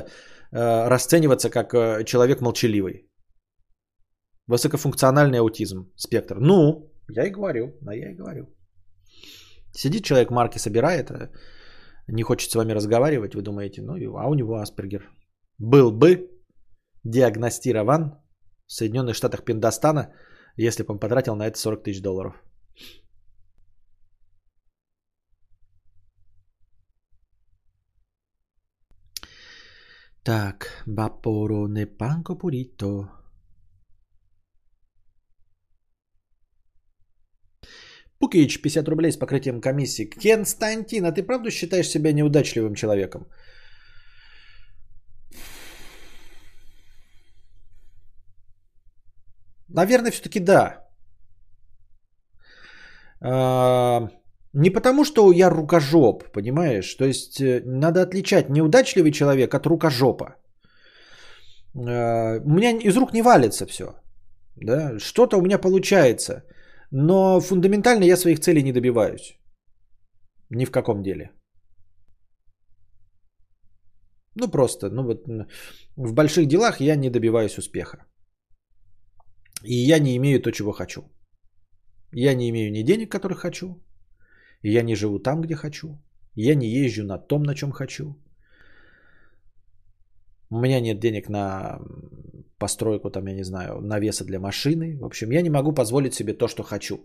э, 0.52 0.88
расцениваться 0.88 1.50
как 1.50 1.74
э, 1.74 2.04
человек 2.04 2.40
молчаливый. 2.40 3.08
Высокофункциональный 4.46 5.38
аутизм, 5.38 5.90
спектр. 5.96 6.38
Ну, 6.38 6.92
я 7.08 7.26
и 7.26 7.30
говорю, 7.30 7.78
да 7.80 7.94
я 7.94 8.10
и 8.10 8.14
говорю. 8.14 8.46
Сидит 9.72 10.04
человек, 10.04 10.30
марки 10.30 10.58
собирает, 10.58 11.10
а 11.10 11.30
не 12.08 12.22
хочет 12.22 12.50
с 12.50 12.54
вами 12.54 12.72
разговаривать, 12.72 13.34
вы 13.34 13.42
думаете, 13.42 13.82
ну, 13.82 13.94
а 14.18 14.28
у 14.28 14.34
него 14.34 14.56
Аспергер. 14.56 15.10
Был 15.58 15.90
бы 15.90 16.30
диагностирован 17.04 18.14
в 18.66 18.72
Соединенных 18.72 19.16
Штатах 19.16 19.44
Пиндостана, 19.44 20.12
если 20.56 20.82
бы 20.82 20.92
он 20.92 20.98
потратил 20.98 21.36
на 21.36 21.46
это 21.46 21.58
40 21.58 21.82
тысяч 21.82 22.02
долларов. 22.02 22.34
Так, 30.22 30.82
бапоро 30.86 31.68
не 31.68 31.86
панко 31.86 32.34
пурито. 32.34 33.23
Пукич, 38.24 38.62
50 38.62 38.88
рублей 38.88 39.12
с 39.12 39.18
покрытием 39.18 39.60
комиссии. 39.60 40.06
Константин, 40.06 41.04
а 41.04 41.12
ты 41.12 41.22
правда 41.22 41.50
считаешь 41.50 41.88
себя 41.88 42.12
неудачливым 42.12 42.74
человеком? 42.74 43.26
Наверное, 49.68 50.10
все-таки 50.10 50.40
да. 50.40 50.86
А, 53.20 54.08
не 54.52 54.70
потому, 54.70 55.04
что 55.04 55.32
я 55.32 55.50
рукожоп, 55.50 56.32
понимаешь? 56.32 56.94
То 56.94 57.04
есть 57.04 57.40
э, 57.40 57.62
надо 57.66 58.02
отличать 58.02 58.48
неудачливый 58.48 59.12
человек 59.12 59.54
от 59.54 59.66
рукожопа. 59.66 60.36
А, 61.76 62.40
у 62.44 62.48
меня 62.48 62.70
из 62.70 62.96
рук 62.96 63.12
не 63.12 63.22
валится 63.22 63.66
все. 63.66 63.84
Да? 64.56 64.98
Что-то 64.98 65.36
у 65.36 65.42
меня 65.42 65.58
получается. 65.58 66.44
Но 66.96 67.40
фундаментально 67.40 68.04
я 68.04 68.16
своих 68.16 68.38
целей 68.38 68.62
не 68.62 68.72
добиваюсь. 68.72 69.36
Ни 70.50 70.64
в 70.64 70.70
каком 70.70 71.02
деле. 71.02 71.32
Ну 74.36 74.48
просто, 74.48 74.90
ну 74.90 75.02
вот 75.02 75.26
в 75.96 76.14
больших 76.14 76.46
делах 76.46 76.80
я 76.80 76.96
не 76.96 77.10
добиваюсь 77.10 77.58
успеха. 77.58 78.06
И 79.64 79.74
я 79.74 79.98
не 79.98 80.16
имею 80.16 80.40
то, 80.40 80.52
чего 80.52 80.72
хочу. 80.72 81.02
Я 82.12 82.34
не 82.34 82.48
имею 82.50 82.70
ни 82.70 82.84
денег, 82.84 83.10
которых 83.10 83.40
хочу. 83.40 83.82
Я 84.62 84.82
не 84.82 84.94
живу 84.94 85.18
там, 85.18 85.40
где 85.40 85.56
хочу. 85.56 85.98
Я 86.36 86.54
не 86.54 86.68
езжу 86.68 87.04
на 87.04 87.18
том, 87.18 87.42
на 87.42 87.54
чем 87.54 87.72
хочу. 87.72 88.16
У 90.50 90.60
меня 90.60 90.80
нет 90.80 91.00
денег 91.00 91.28
на 91.28 91.80
постройку, 92.64 93.10
там, 93.10 93.26
я 93.26 93.34
не 93.34 93.44
знаю, 93.44 93.80
навеса 93.80 94.24
для 94.24 94.38
машины. 94.38 94.96
В 95.00 95.04
общем, 95.04 95.32
я 95.32 95.42
не 95.42 95.50
могу 95.50 95.74
позволить 95.74 96.14
себе 96.14 96.32
то, 96.32 96.48
что 96.48 96.62
хочу. 96.62 96.96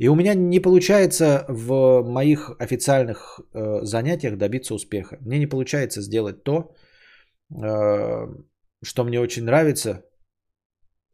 И 0.00 0.08
у 0.08 0.14
меня 0.14 0.34
не 0.34 0.60
получается 0.60 1.44
в 1.48 2.02
моих 2.02 2.50
официальных 2.58 3.40
э, 3.54 3.84
занятиях 3.84 4.36
добиться 4.36 4.74
успеха. 4.74 5.18
Мне 5.20 5.38
не 5.38 5.46
получается 5.46 6.02
сделать 6.02 6.42
то, 6.44 6.54
э, 6.54 8.26
что 8.82 9.04
мне 9.04 9.20
очень 9.20 9.44
нравится, 9.44 10.02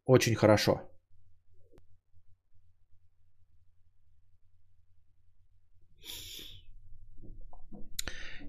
очень 0.05 0.35
хорошо. 0.35 0.90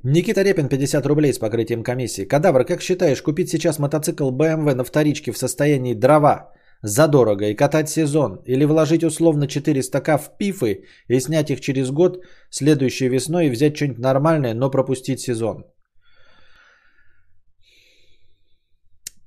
Никита 0.05 0.42
Репин, 0.42 0.68
50 0.68 1.07
рублей 1.07 1.32
с 1.32 1.38
покрытием 1.38 1.84
комиссии. 1.84 2.24
Кадавр, 2.24 2.64
как 2.64 2.82
считаешь, 2.82 3.22
купить 3.22 3.50
сейчас 3.50 3.78
мотоцикл 3.78 4.30
BMW 4.32 4.74
на 4.74 4.84
вторичке 4.84 5.30
в 5.32 5.38
состоянии 5.38 5.94
дрова 5.94 6.53
задорого 6.82 7.44
и 7.44 7.55
катать 7.55 7.88
сезон? 7.88 8.42
Или 8.46 8.64
вложить 8.64 9.05
условно 9.05 9.44
400к 9.44 10.18
в 10.18 10.36
пифы 10.38 10.86
и 11.09 11.20
снять 11.20 11.50
их 11.50 11.61
через 11.61 11.90
год 11.90 12.24
следующей 12.50 13.09
весной 13.09 13.46
и 13.46 13.50
взять 13.50 13.76
что-нибудь 13.76 14.00
нормальное, 14.00 14.55
но 14.55 14.70
пропустить 14.70 15.20
сезон? 15.20 15.66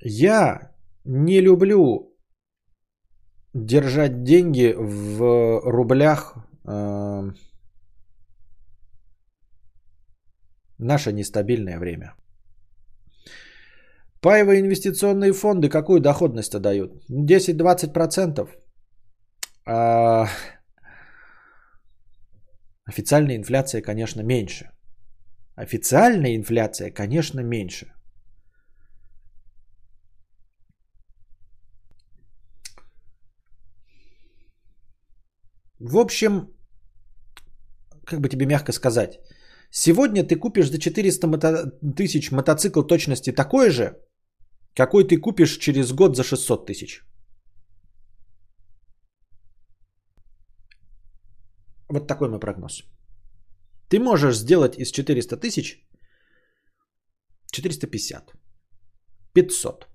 Я 0.01 0.71
не 1.05 1.39
люблю 1.39 2.17
держать 3.53 4.23
деньги 4.23 4.75
в 4.77 5.61
рублях 5.63 6.35
э, 6.67 7.31
Наше 10.79 11.13
нестабильное 11.13 11.79
время. 11.79 12.15
Паевые 14.21 14.59
инвестиционные 14.59 15.33
фонды 15.33 15.69
какую 15.69 15.99
доходность 16.01 16.59
дают? 16.59 16.91
10-20%. 17.09 18.49
А... 19.67 20.27
Официальная 22.87 23.35
инфляция, 23.35 23.81
конечно, 23.81 24.21
меньше. 24.21 24.69
Официальная 25.55 26.35
инфляция, 26.35 26.91
конечно, 26.91 27.41
меньше. 27.41 27.87
В 35.79 35.97
общем, 35.97 36.49
как 38.05 38.19
бы 38.21 38.29
тебе 38.29 38.45
мягко 38.45 38.71
сказать, 38.71 39.19
Сегодня 39.71 40.23
ты 40.23 40.35
купишь 40.35 40.69
за 40.69 40.77
400 40.79 41.27
мото- 41.27 41.95
тысяч 41.95 42.31
мотоцикл 42.31 42.81
точности 42.81 43.31
такой 43.31 43.69
же, 43.69 43.97
какой 44.75 45.03
ты 45.07 45.17
купишь 45.17 45.57
через 45.57 45.91
год 45.91 46.15
за 46.15 46.23
600 46.23 46.65
тысяч. 46.67 47.01
Вот 51.89 52.07
такой 52.07 52.29
мой 52.29 52.39
прогноз. 52.39 52.83
Ты 53.89 53.99
можешь 53.99 54.37
сделать 54.37 54.77
из 54.77 54.91
400 54.91 55.37
тысяч 55.37 55.85
450. 57.51 58.33
500. 59.33 59.87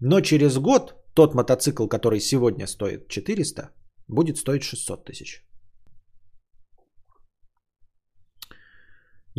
Но 0.00 0.20
через 0.20 0.58
год 0.58 0.94
тот 1.14 1.34
мотоцикл, 1.34 1.88
который 1.88 2.20
сегодня 2.20 2.66
стоит 2.66 3.08
400, 3.08 3.70
будет 4.08 4.36
стоить 4.36 4.62
600 4.62 5.04
тысяч. 5.04 5.47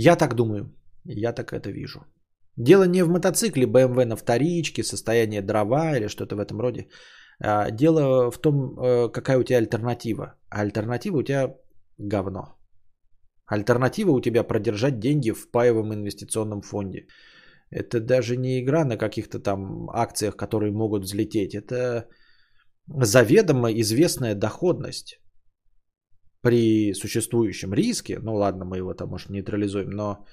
Я 0.02 0.16
так 0.16 0.34
думаю. 0.34 0.66
Я 1.06 1.34
так 1.34 1.52
это 1.52 1.72
вижу. 1.72 2.00
Дело 2.58 2.88
не 2.88 3.04
в 3.04 3.10
мотоцикле 3.10 3.66
BMW 3.66 4.06
на 4.06 4.16
вторичке, 4.16 4.84
состояние 4.84 5.42
дрова 5.42 5.98
или 5.98 6.08
что-то 6.08 6.36
в 6.36 6.40
этом 6.40 6.62
роде. 6.62 6.88
А, 7.44 7.72
дело 7.72 8.32
в 8.32 8.38
том, 8.38 8.80
э, 8.80 9.10
какая 9.12 9.38
у 9.38 9.44
тебя 9.44 9.58
альтернатива. 9.58 10.36
А 10.50 10.62
альтернатива 10.62 11.18
у 11.18 11.24
тебя 11.24 11.56
говно. 11.98 12.56
Альтернатива 13.46 14.12
у 14.12 14.22
тебя 14.22 14.44
продержать 14.44 15.00
деньги 15.00 15.32
в 15.32 15.52
паевом 15.52 15.94
инвестиционном 15.94 16.62
фонде. 16.62 17.08
Это 17.70 18.00
даже 18.00 18.38
не 18.38 18.60
игра 18.60 18.86
на 18.86 18.98
каких-то 18.98 19.40
там 19.40 19.90
акциях, 19.90 20.38
которые 20.38 20.72
могут 20.72 21.04
взлететь. 21.04 21.56
Это 21.56 22.08
заведомо 22.88 23.70
известная 23.72 24.36
доходность 24.36 25.20
при 26.42 26.94
существующем 26.94 27.74
риске. 27.74 28.20
Ну 28.20 28.36
ладно, 28.36 28.66
мы 28.66 28.78
его 28.78 28.94
там, 28.94 29.10
может, 29.10 29.30
нейтрализуем, 29.30 29.90
но 29.90 30.26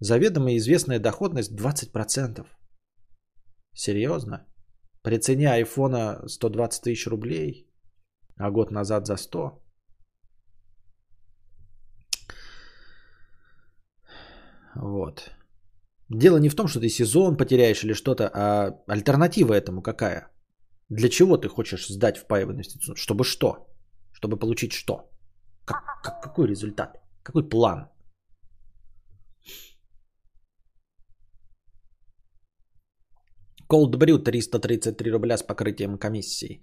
заведомо 0.00 0.56
известная 0.56 0.98
доходность 0.98 1.52
20%. 1.52 2.46
Серьезно? 3.74 4.46
При 5.02 5.18
цене 5.18 5.50
айфона 5.50 6.22
120 6.26 6.82
тысяч 6.82 7.06
рублей, 7.06 7.66
а 8.36 8.50
год 8.50 8.70
назад 8.70 9.06
за 9.06 9.16
100. 9.16 9.62
Вот. 14.76 15.30
Дело 16.08 16.38
не 16.38 16.48
в 16.48 16.54
том, 16.54 16.68
что 16.68 16.80
ты 16.80 16.88
сезон 16.88 17.36
потеряешь 17.36 17.84
или 17.84 17.94
что-то, 17.94 18.30
а 18.34 18.82
альтернатива 18.88 19.54
этому 19.54 19.82
какая? 19.82 20.30
Для 20.88 21.08
чего 21.08 21.36
ты 21.36 21.48
хочешь 21.48 21.86
сдать 21.88 22.18
в 22.18 22.26
паевый 22.26 22.54
инвестицию? 22.54 22.96
Чтобы 22.96 23.24
что? 23.24 23.68
Чтобы 24.12 24.36
получить 24.36 24.72
что? 24.72 25.10
Как, 25.70 26.02
как, 26.02 26.20
какой 26.22 26.48
результат? 26.48 26.98
Какой 27.22 27.48
план? 27.48 27.88
Cold 33.68 33.94
Brew 33.94 34.18
333 34.18 35.12
рубля 35.12 35.38
с 35.38 35.44
покрытием 35.44 35.96
комиссии. 35.96 36.60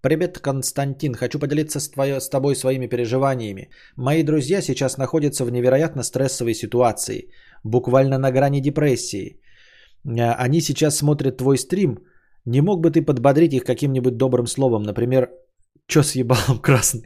Привет, 0.00 0.38
Константин. 0.38 1.14
Хочу 1.14 1.38
поделиться 1.38 1.80
с, 1.80 1.90
твое, 1.90 2.18
с 2.18 2.30
тобой 2.30 2.56
своими 2.56 2.86
переживаниями. 2.86 3.68
Мои 3.96 4.22
друзья 4.22 4.62
сейчас 4.62 4.96
находятся 4.96 5.44
в 5.44 5.50
невероятно 5.50 6.02
стрессовой 6.02 6.54
ситуации. 6.54 7.28
Буквально 7.62 8.18
на 8.18 8.30
грани 8.30 8.62
депрессии. 8.62 9.38
Э, 10.06 10.32
они 10.46 10.62
сейчас 10.62 10.96
смотрят 10.96 11.36
твой 11.36 11.58
стрим. 11.58 11.98
Не 12.46 12.62
мог 12.62 12.80
бы 12.80 12.90
ты 12.90 13.02
подбодрить 13.02 13.52
их 13.52 13.64
каким-нибудь 13.64 14.16
добрым 14.16 14.46
словом? 14.46 14.82
Например, 14.82 15.28
чё 15.86 16.00
ебалом 16.14 16.58
красный? 16.62 17.04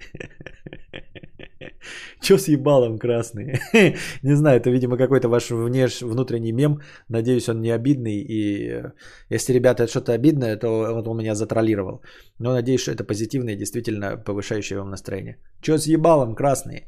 Чё 2.21 2.39
с 2.39 2.49
ебалом 2.49 2.99
красный? 2.99 3.61
не 4.23 4.37
знаю, 4.37 4.61
это, 4.61 4.71
видимо, 4.71 4.97
какой-то 4.97 5.29
ваш 5.29 5.51
внеш... 5.51 6.03
внутренний 6.03 6.53
мем. 6.53 6.81
Надеюсь, 7.09 7.49
он 7.49 7.61
не 7.61 7.71
обидный. 7.71 8.21
И 8.21 8.69
э, 8.69 8.93
если, 9.31 9.53
ребята, 9.53 9.83
это 9.83 9.91
что-то 9.91 10.13
обидное, 10.13 10.57
то 10.57 10.95
вот 10.95 11.09
он 11.09 11.17
меня 11.17 11.35
затроллировал. 11.35 12.03
Но 12.39 12.53
надеюсь, 12.53 12.83
что 12.83 12.93
это 12.93 13.05
позитивное, 13.05 13.57
действительно 13.57 14.17
повышающее 14.17 14.79
вам 14.79 14.91
настроение. 14.91 15.37
Чё 15.63 15.79
с 15.79 15.87
ебалом 15.87 16.35
красный? 16.35 16.87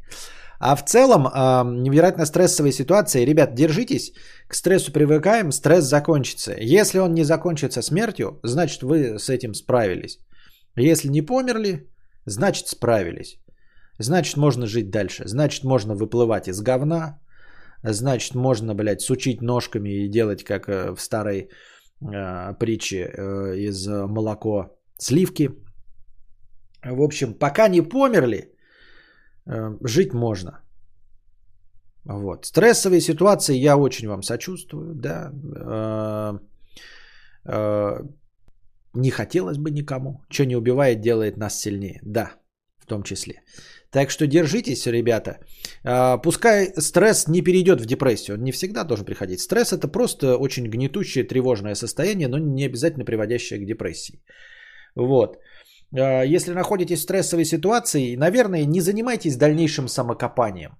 А 0.60 0.76
в 0.76 0.84
целом, 0.84 1.26
э, 1.26 1.82
невероятно 1.82 2.26
стрессовая 2.26 2.72
ситуация. 2.72 3.26
Ребят, 3.26 3.54
держитесь, 3.54 4.12
к 4.48 4.54
стрессу 4.54 4.92
привыкаем, 4.92 5.52
стресс 5.52 5.84
закончится. 5.84 6.54
Если 6.58 6.98
он 6.98 7.14
не 7.14 7.24
закончится 7.24 7.82
смертью, 7.82 8.40
значит 8.44 8.82
вы 8.82 9.18
с 9.18 9.28
этим 9.28 9.54
справились. 9.54 10.18
Если 10.76 11.08
не 11.08 11.22
померли, 11.22 11.88
значит 12.26 12.68
справились. 12.68 13.41
Значит, 14.02 14.36
можно 14.36 14.66
жить 14.66 14.90
дальше. 14.90 15.24
Значит, 15.26 15.64
можно 15.64 15.94
выплывать 15.94 16.48
из 16.48 16.60
говна. 16.60 17.18
Значит, 17.84 18.34
можно, 18.34 18.74
блядь, 18.74 19.00
сучить 19.00 19.42
ножками 19.42 19.88
и 19.90 20.08
делать, 20.08 20.44
как 20.44 20.68
э, 20.68 20.94
в 20.94 21.00
старой 21.00 21.48
э, 22.00 22.54
притче 22.58 22.96
э, 22.96 23.56
из 23.56 23.86
молоко 23.88 24.78
сливки. 24.98 25.50
В 26.84 27.00
общем, 27.02 27.34
пока 27.34 27.68
не 27.68 27.82
померли, 27.82 28.54
э, 29.46 29.78
жить 29.84 30.14
можно. 30.14 30.60
Вот. 32.04 32.46
Стрессовые 32.46 33.00
ситуации 33.00 33.54
я 33.54 33.76
очень 33.76 34.08
вам 34.08 34.22
сочувствую, 34.22 34.94
да. 34.94 35.30
Э, 35.56 36.38
э, 37.44 38.02
не 38.94 39.10
хотелось 39.10 39.58
бы 39.58 39.70
никому. 39.70 40.22
Что 40.30 40.44
не 40.44 40.56
убивает, 40.56 41.00
делает 41.00 41.36
нас 41.36 41.60
сильнее. 41.60 42.00
Да, 42.02 42.32
в 42.78 42.86
том 42.86 43.02
числе. 43.02 43.42
Так 43.92 44.10
что 44.10 44.26
держитесь, 44.26 44.86
ребята. 44.86 45.38
А, 45.84 46.18
пускай 46.18 46.72
стресс 46.78 47.28
не 47.28 47.42
перейдет 47.42 47.80
в 47.80 47.86
депрессию. 47.86 48.36
Он 48.36 48.42
не 48.42 48.52
всегда 48.52 48.84
должен 48.84 49.04
приходить. 49.04 49.40
Стресс 49.40 49.72
это 49.72 49.86
просто 49.86 50.38
очень 50.38 50.70
гнетущее, 50.70 51.24
тревожное 51.24 51.74
состояние, 51.74 52.28
но 52.28 52.38
не 52.38 52.64
обязательно 52.64 53.04
приводящее 53.04 53.60
к 53.60 53.66
депрессии. 53.66 54.22
Вот. 54.96 55.36
А, 55.94 56.22
если 56.24 56.54
находитесь 56.54 57.00
в 57.00 57.02
стрессовой 57.02 57.44
ситуации, 57.44 58.16
наверное, 58.16 58.64
не 58.64 58.80
занимайтесь 58.80 59.36
дальнейшим 59.36 59.88
самокопанием. 59.88 60.78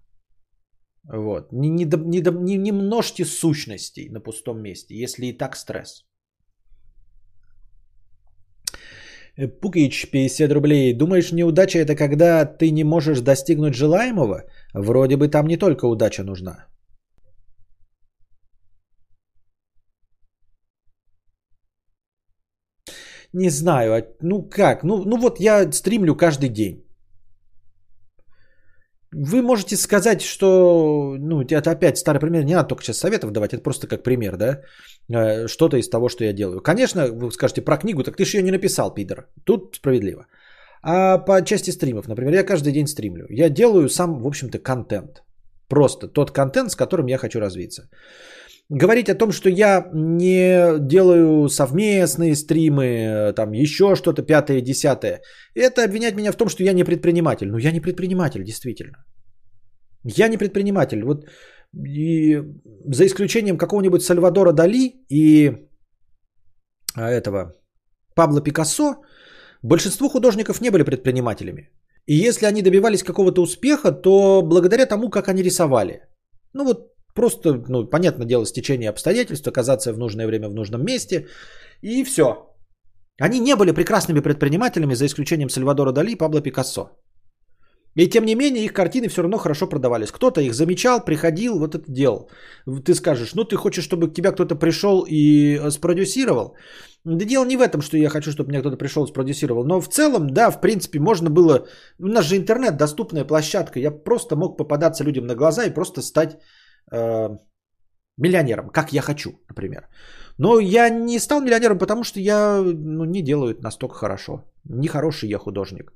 Вот. 1.04 1.52
Не, 1.52 1.68
не, 1.68 1.84
не, 1.84 2.20
не, 2.20 2.56
не 2.56 2.72
множьте 2.72 3.24
сущностей 3.26 4.08
на 4.08 4.20
пустом 4.20 4.62
месте, 4.62 4.94
если 4.94 5.26
и 5.26 5.36
так 5.36 5.56
стресс. 5.56 6.06
Э, 8.72 9.21
Пукич, 9.36 10.10
50 10.10 10.52
рублей. 10.52 10.92
Думаешь, 10.92 11.32
неудача 11.32 11.78
это 11.78 11.96
когда 11.96 12.44
ты 12.44 12.70
не 12.70 12.84
можешь 12.84 13.20
достигнуть 13.20 13.74
желаемого? 13.74 14.44
Вроде 14.74 15.16
бы 15.16 15.28
там 15.28 15.46
не 15.46 15.56
только 15.56 15.86
удача 15.86 16.22
нужна. 16.22 16.66
Не 23.32 23.50
знаю, 23.50 23.92
а, 23.94 24.02
ну 24.20 24.42
как? 24.42 24.84
Ну, 24.84 25.02
ну 25.04 25.16
вот 25.16 25.40
я 25.40 25.72
стримлю 25.72 26.14
каждый 26.14 26.50
день. 26.50 26.84
Вы 29.12 29.42
можете 29.42 29.76
сказать, 29.76 30.22
что, 30.22 31.16
ну, 31.18 31.42
это 31.42 31.70
опять 31.70 31.98
старый 31.98 32.20
пример, 32.20 32.44
не 32.44 32.54
надо 32.54 32.68
только 32.68 32.82
сейчас 32.82 32.98
советов 32.98 33.30
давать, 33.30 33.52
это 33.52 33.62
просто 33.62 33.86
как 33.86 34.02
пример, 34.02 34.36
да, 34.36 34.62
э, 35.08 35.48
что-то 35.48 35.76
из 35.76 35.88
того, 35.90 36.08
что 36.08 36.24
я 36.24 36.32
делаю. 36.32 36.62
Конечно, 36.62 37.08
вы 37.12 37.30
скажете 37.30 37.62
про 37.62 37.76
книгу, 37.76 38.02
так 38.02 38.16
ты 38.16 38.24
же 38.24 38.38
ее 38.38 38.42
не 38.42 38.50
написал, 38.50 38.94
пидор. 38.94 39.28
Тут 39.44 39.76
справедливо. 39.76 40.26
А 40.82 41.18
по 41.18 41.42
части 41.44 41.70
стримов, 41.70 42.08
например, 42.08 42.34
я 42.34 42.44
каждый 42.44 42.72
день 42.72 42.86
стримлю. 42.86 43.26
Я 43.28 43.50
делаю 43.50 43.88
сам, 43.88 44.22
в 44.22 44.26
общем-то, 44.26 44.58
контент. 44.58 45.22
Просто 45.68 46.08
тот 46.08 46.30
контент, 46.30 46.70
с 46.70 46.76
которым 46.76 47.06
я 47.06 47.18
хочу 47.18 47.40
развиться. 47.40 47.88
Говорить 48.70 49.08
о 49.08 49.14
том, 49.14 49.32
что 49.32 49.50
я 49.50 49.90
не 49.92 50.78
делаю 50.78 51.48
совместные 51.48 52.34
стримы, 52.34 53.32
там 53.36 53.52
еще 53.52 53.96
что-то 53.96 54.22
пятое, 54.22 54.60
десятое, 54.60 55.20
это 55.54 55.84
обвинять 55.84 56.16
меня 56.16 56.32
в 56.32 56.36
том, 56.36 56.48
что 56.48 56.64
я 56.64 56.72
не 56.72 56.84
предприниматель. 56.84 57.48
Ну, 57.48 57.58
я 57.58 57.72
не 57.72 57.80
предприниматель, 57.80 58.44
действительно. 58.44 59.04
Я 60.04 60.28
не 60.28 60.38
предприниматель. 60.38 61.02
Вот 61.04 61.26
и 61.74 62.42
за 62.94 63.06
исключением 63.06 63.58
какого-нибудь 63.58 64.02
Сальвадора 64.02 64.52
Дали 64.52 65.04
и 65.08 65.52
а, 66.94 67.10
этого 67.10 67.52
Пабло 68.14 68.42
Пикассо, 68.42 68.96
большинство 69.62 70.08
художников 70.08 70.60
не 70.60 70.70
были 70.70 70.82
предпринимателями. 70.82 71.70
И 72.06 72.14
если 72.14 72.46
они 72.46 72.62
добивались 72.62 73.02
какого-то 73.02 73.42
успеха, 73.42 73.92
то 73.92 74.42
благодаря 74.42 74.86
тому, 74.86 75.08
как 75.10 75.28
они 75.28 75.42
рисовали. 75.42 76.00
Ну 76.52 76.64
вот 76.64 76.91
Просто, 77.14 77.62
ну, 77.68 77.84
понятное 77.90 78.26
дело, 78.26 78.46
стечение 78.46 78.90
обстоятельств, 78.90 79.46
оказаться 79.46 79.92
в 79.92 79.98
нужное 79.98 80.26
время 80.26 80.48
в 80.48 80.54
нужном 80.54 80.84
месте. 80.84 81.26
И 81.82 82.04
все. 82.04 82.48
Они 83.20 83.40
не 83.40 83.56
были 83.56 83.72
прекрасными 83.72 84.20
предпринимателями, 84.20 84.94
за 84.94 85.06
исключением 85.06 85.50
Сальвадора 85.50 85.92
Дали 85.92 86.12
и 86.12 86.16
Пабло 86.16 86.40
Пикассо. 86.40 86.90
И 87.94 88.08
тем 88.08 88.24
не 88.24 88.34
менее, 88.34 88.64
их 88.64 88.72
картины 88.72 89.08
все 89.08 89.22
равно 89.22 89.38
хорошо 89.38 89.66
продавались. 89.66 90.10
Кто-то 90.10 90.40
их 90.40 90.54
замечал, 90.54 91.04
приходил, 91.04 91.58
вот 91.58 91.74
это 91.74 91.92
делал. 91.92 92.30
Ты 92.84 92.94
скажешь, 92.94 93.34
ну 93.34 93.44
ты 93.44 93.56
хочешь, 93.56 93.84
чтобы 93.84 94.08
к 94.08 94.14
тебя 94.14 94.32
кто-то 94.32 94.54
пришел 94.54 95.04
и 95.06 95.58
э, 95.58 95.70
спродюсировал? 95.70 96.56
Да 97.04 97.24
дело 97.24 97.44
не 97.44 97.56
в 97.56 97.60
этом, 97.60 97.82
что 97.82 97.98
я 97.98 98.08
хочу, 98.08 98.30
чтобы 98.30 98.48
меня 98.48 98.60
кто-то 98.60 98.76
пришел 98.76 99.04
и 99.04 99.08
спродюсировал. 99.08 99.64
Но 99.66 99.80
в 99.80 99.88
целом, 99.88 100.30
да, 100.30 100.50
в 100.50 100.60
принципе, 100.60 101.00
можно 101.00 101.28
было... 101.28 101.66
У 101.98 102.06
нас 102.06 102.24
же 102.24 102.36
интернет, 102.36 102.76
доступная 102.76 103.26
площадка. 103.26 103.78
Я 103.78 103.90
просто 103.90 104.36
мог 104.36 104.56
попадаться 104.56 105.04
людям 105.04 105.26
на 105.26 105.34
глаза 105.34 105.64
и 105.64 105.74
просто 105.74 106.00
стать 106.00 106.38
э, 106.92 107.38
миллионером, 108.16 108.70
как 108.70 108.92
я 108.92 109.02
хочу, 109.02 109.30
например. 109.48 109.88
Но 110.38 110.60
я 110.60 110.90
не 110.90 111.18
стал 111.18 111.40
миллионером, 111.40 111.78
потому 111.78 112.04
что 112.04 112.20
я 112.20 112.62
ну, 112.62 113.04
не 113.04 113.22
делаю 113.22 113.54
это 113.54 113.62
настолько 113.62 113.94
хорошо. 113.94 114.44
Не 114.64 114.88
хороший 114.88 115.28
я 115.28 115.38
художник. 115.38 115.92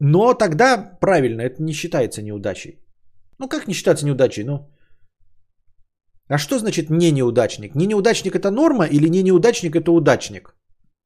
Но 0.00 0.34
тогда 0.34 0.98
правильно, 1.00 1.42
это 1.42 1.62
не 1.62 1.72
считается 1.72 2.22
неудачей. 2.22 2.78
Ну 3.38 3.48
как 3.48 3.68
не 3.68 3.74
считается 3.74 4.06
неудачей? 4.06 4.44
Ну, 4.44 4.70
А 6.28 6.38
что 6.38 6.58
значит 6.58 6.90
не 6.90 7.12
неудачник? 7.12 7.74
Не 7.74 7.86
неудачник 7.86 8.34
это 8.34 8.50
норма 8.50 8.86
или 8.86 9.08
не 9.08 9.22
неудачник 9.22 9.76
это 9.76 9.92
удачник? 9.92 10.54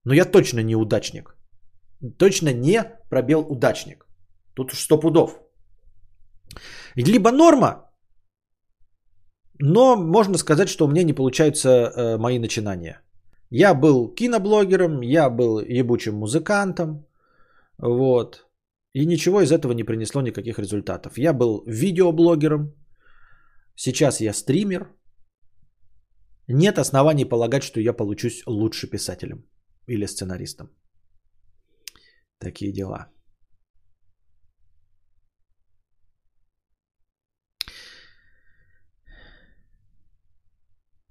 Но 0.05 0.15
я 0.15 0.25
точно 0.25 0.61
неудачник. 0.63 1.37
Точно 2.19 2.53
не 2.53 2.83
пробел 3.11 3.41
удачник. 3.41 4.07
Тут 4.55 4.73
уж 4.73 4.81
сто 4.81 5.01
пудов. 5.01 5.41
Либо 6.97 7.31
норма, 7.31 7.88
но 9.59 9.97
можно 9.97 10.39
сказать, 10.39 10.69
что 10.69 10.87
у 10.87 10.89
меня 10.89 11.03
не 11.03 11.13
получаются 11.13 11.69
э, 11.69 12.19
мои 12.19 12.39
начинания. 12.39 13.03
Я 13.51 13.75
был 13.75 14.15
киноблогером, 14.15 15.01
я 15.03 15.31
был 15.31 15.59
ебучим 15.61 16.15
музыкантом, 16.15 17.07
вот. 17.79 18.47
И 18.95 19.07
ничего 19.07 19.41
из 19.41 19.53
этого 19.53 19.73
не 19.73 19.85
принесло 19.85 20.23
никаких 20.23 20.59
результатов. 20.59 21.19
Я 21.19 21.33
был 21.33 21.63
видеоблогером, 21.67 22.75
сейчас 23.75 24.21
я 24.21 24.33
стример. 24.33 24.93
Нет 26.49 26.79
оснований 26.79 27.25
полагать, 27.25 27.63
что 27.63 27.81
я 27.81 27.93
получусь 27.93 28.43
лучше 28.47 28.87
писателем 28.91 29.45
или 29.87 30.07
сценаристом. 30.07 30.71
Такие 32.39 32.73
дела. 32.73 33.09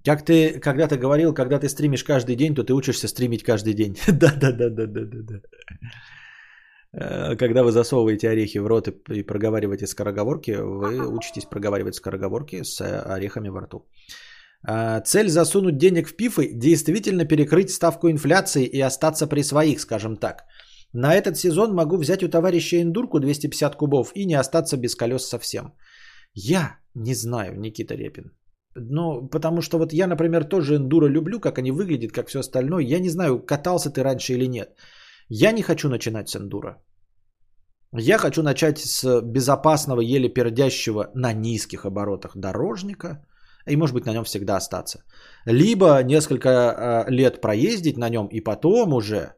Как 0.08 0.24
ты 0.24 0.58
когда-то 0.58 0.96
говорил, 0.96 1.34
когда 1.34 1.58
ты 1.58 1.68
стримишь 1.68 2.02
каждый 2.02 2.34
день, 2.34 2.54
то 2.54 2.64
ты 2.64 2.72
учишься 2.72 3.08
стримить 3.08 3.42
каждый 3.42 3.74
день. 3.74 3.94
Да-да-да-да-да-да. 4.08 5.40
Э, 6.92 7.36
когда 7.36 7.62
вы 7.62 7.72
засовываете 7.72 8.30
орехи 8.30 8.58
в 8.58 8.66
рот 8.66 8.88
и 8.88 9.22
проговариваете 9.22 9.86
скороговорки, 9.86 10.52
вы 10.52 11.06
учитесь 11.14 11.44
проговаривать 11.44 11.94
скороговорки 11.94 12.62
с 12.62 12.80
орехами 13.16 13.50
во 13.50 13.60
рту. 13.60 13.86
А, 14.66 15.00
цель 15.00 15.28
засунуть 15.28 15.76
денег 15.76 16.08
в 16.08 16.16
пифы 16.16 16.52
действительно 16.54 17.26
перекрыть 17.26 17.70
ставку 17.70 18.08
инфляции 18.08 18.64
и 18.64 18.80
остаться 18.80 19.26
при 19.26 19.42
своих, 19.42 19.78
скажем 19.78 20.16
так. 20.16 20.44
На 20.94 21.14
этот 21.14 21.36
сезон 21.36 21.74
могу 21.74 21.98
взять 21.98 22.22
у 22.22 22.28
товарища 22.28 22.80
эндурку 22.80 23.20
250 23.20 23.76
кубов 23.76 24.12
и 24.14 24.24
не 24.24 24.40
остаться 24.40 24.78
без 24.78 24.94
колес 24.94 25.28
совсем. 25.28 25.74
Я 26.32 26.78
не 26.94 27.14
знаю, 27.14 27.60
Никита 27.60 27.94
Репин. 27.94 28.37
Ну, 28.80 29.28
потому 29.28 29.62
что 29.62 29.78
вот 29.78 29.92
я, 29.92 30.06
например, 30.06 30.44
тоже 30.44 30.76
эндуро 30.76 31.08
люблю, 31.08 31.40
как 31.40 31.58
они 31.58 31.72
выглядят, 31.72 32.12
как 32.12 32.28
все 32.28 32.40
остальное. 32.40 32.82
Я 32.82 33.00
не 33.00 33.10
знаю, 33.10 33.44
катался 33.46 33.90
ты 33.90 34.02
раньше 34.02 34.32
или 34.34 34.46
нет. 34.48 34.68
Я 35.28 35.52
не 35.52 35.62
хочу 35.62 35.88
начинать 35.88 36.28
с 36.28 36.36
эндуро. 36.36 36.76
Я 37.92 38.18
хочу 38.18 38.42
начать 38.42 38.78
с 38.78 39.22
безопасного, 39.22 40.00
еле 40.00 40.28
пердящего 40.28 41.10
на 41.14 41.32
низких 41.32 41.84
оборотах 41.84 42.36
дорожника 42.36 43.24
и, 43.66 43.76
может 43.76 43.94
быть, 43.94 44.06
на 44.06 44.12
нем 44.12 44.24
всегда 44.24 44.56
остаться. 44.56 45.04
Либо 45.46 46.02
несколько 46.02 46.48
э, 46.48 47.10
лет 47.10 47.40
проездить 47.40 47.96
на 47.96 48.10
нем 48.10 48.28
и 48.30 48.40
потом 48.40 48.92
уже, 48.92 49.34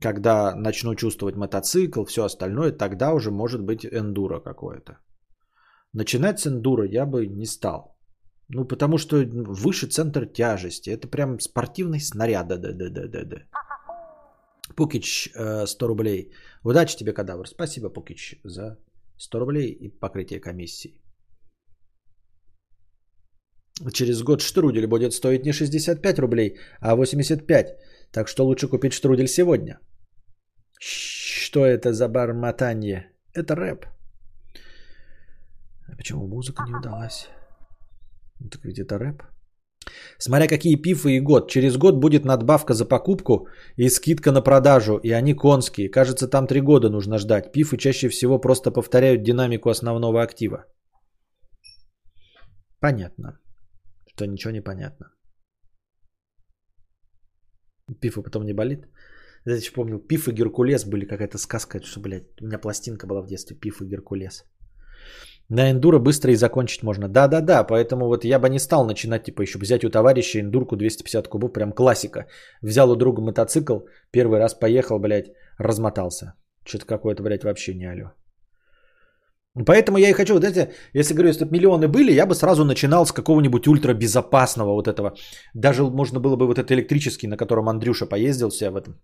когда 0.00 0.54
начну 0.54 0.94
чувствовать 0.94 1.36
мотоцикл, 1.36 2.04
все 2.04 2.24
остальное, 2.24 2.70
тогда 2.70 3.12
уже 3.12 3.30
может 3.30 3.62
быть 3.62 3.84
эндуро 3.84 4.40
какое-то. 4.40 4.98
Начинать 5.92 6.38
с 6.38 6.46
эндуро 6.46 6.84
я 6.86 7.06
бы 7.06 7.26
не 7.26 7.46
стал. 7.46 7.95
Ну, 8.48 8.64
потому 8.64 8.98
что 8.98 9.16
выше 9.16 9.86
центр 9.86 10.26
тяжести. 10.26 10.90
Это 10.90 11.08
прям 11.08 11.40
спортивный 11.40 12.00
снаряд. 12.00 12.48
Да, 12.48 12.56
да, 12.56 12.72
да, 12.72 12.88
да, 12.90 13.08
да, 13.08 13.24
да. 13.24 13.36
Пукич 14.76 15.30
100 15.32 15.86
э, 15.86 15.88
рублей. 15.88 16.32
Удачи 16.64 16.96
тебе, 16.96 17.12
кадавр. 17.12 17.48
Спасибо, 17.48 17.88
Пукич, 17.88 18.40
за 18.44 18.78
100 19.18 19.38
рублей 19.38 19.70
и 19.70 19.88
покрытие 19.88 20.40
комиссии. 20.40 21.00
Через 23.92 24.22
год 24.22 24.40
штрудель 24.40 24.86
будет 24.86 25.12
стоить 25.12 25.44
не 25.44 25.52
65 25.52 26.18
рублей, 26.18 26.58
а 26.80 26.94
85. 26.96 27.76
Так 28.12 28.28
что 28.28 28.44
лучше 28.44 28.68
купить 28.68 28.92
штрудель 28.92 29.28
сегодня. 29.28 29.78
Что 30.78 31.64
это 31.66 31.92
за 31.92 32.08
бормотание? 32.08 33.12
Это 33.34 33.54
рэп. 33.54 33.86
А 35.88 35.96
почему 35.96 36.26
музыка 36.26 36.62
не 36.66 36.74
удалась? 36.74 37.28
Так 38.38 38.64
ведь 38.64 38.78
это 38.78 38.98
рэп. 38.98 39.22
Смотря 40.18 40.48
какие 40.48 40.76
пифы 40.76 41.16
и 41.16 41.20
год. 41.20 41.50
Через 41.50 41.76
год 41.76 42.00
будет 42.00 42.24
надбавка 42.24 42.74
за 42.74 42.84
покупку 42.84 43.48
и 43.76 43.88
скидка 43.88 44.32
на 44.32 44.42
продажу. 44.42 44.98
И 45.02 45.10
они 45.10 45.34
конские. 45.34 45.90
Кажется, 45.90 46.28
там 46.28 46.46
три 46.46 46.60
года 46.60 46.90
нужно 46.90 47.18
ждать. 47.18 47.52
Пифы 47.52 47.76
чаще 47.76 48.08
всего 48.08 48.40
просто 48.40 48.70
повторяют 48.70 49.22
динамику 49.22 49.70
основного 49.70 50.22
актива. 50.22 50.64
Понятно. 52.80 53.38
Что 54.14 54.26
ничего 54.26 54.52
не 54.52 54.60
понятно. 54.60 55.06
Пифа 58.00 58.22
потом 58.22 58.44
не 58.44 58.54
болит. 58.54 58.86
Я 59.46 59.54
еще 59.56 59.72
помню, 59.72 59.98
Пиф 59.98 60.28
и 60.28 60.32
Геркулес 60.32 60.84
были 60.84 61.06
какая-то 61.06 61.38
сказка, 61.38 61.80
что, 61.82 62.00
блядь, 62.00 62.26
у 62.40 62.46
меня 62.46 62.58
пластинка 62.58 63.06
была 63.06 63.22
в 63.22 63.26
детстве, 63.26 63.56
Пиф 63.56 63.80
и 63.80 63.86
Геркулес. 63.86 64.44
На 65.48 65.70
эндуро 65.70 65.98
быстро 66.00 66.32
и 66.32 66.36
закончить 66.36 66.82
можно. 66.82 67.08
Да-да-да, 67.08 67.64
поэтому 67.64 68.06
вот 68.06 68.24
я 68.24 68.38
бы 68.38 68.48
не 68.48 68.58
стал 68.58 68.84
начинать, 68.84 69.24
типа, 69.24 69.42
еще 69.42 69.58
взять 69.58 69.84
у 69.84 69.90
товарища 69.90 70.40
эндурку 70.40 70.76
250 70.76 71.28
кубов, 71.28 71.52
прям 71.52 71.72
классика. 71.72 72.26
Взял 72.62 72.90
у 72.90 72.96
друга 72.96 73.22
мотоцикл, 73.22 73.78
первый 74.10 74.40
раз 74.40 74.54
поехал, 74.54 74.98
блядь, 74.98 75.30
размотался. 75.58 76.34
Что-то 76.64 76.86
какое-то, 76.86 77.22
блядь, 77.22 77.44
вообще 77.44 77.74
не 77.74 77.86
алё. 77.86 78.10
Поэтому 79.64 79.98
я 79.98 80.10
и 80.10 80.12
хочу, 80.12 80.34
вот 80.34 80.44
эти, 80.44 80.68
если 80.92 81.14
говорю, 81.14 81.28
если 81.28 81.44
бы 81.44 81.52
миллионы 81.52 81.88
были, 81.88 82.12
я 82.12 82.26
бы 82.26 82.34
сразу 82.34 82.64
начинал 82.64 83.06
с 83.06 83.12
какого-нибудь 83.12 83.66
ультрабезопасного 83.66 84.72
вот 84.72 84.88
этого. 84.88 85.14
Даже 85.54 85.82
можно 85.82 86.20
было 86.20 86.36
бы 86.36 86.46
вот 86.46 86.58
этот 86.58 86.72
электрический, 86.72 87.28
на 87.28 87.36
котором 87.36 87.68
Андрюша 87.68 88.06
поездил 88.06 88.50
себя 88.50 88.70
в 88.70 88.76
этом. 88.76 89.00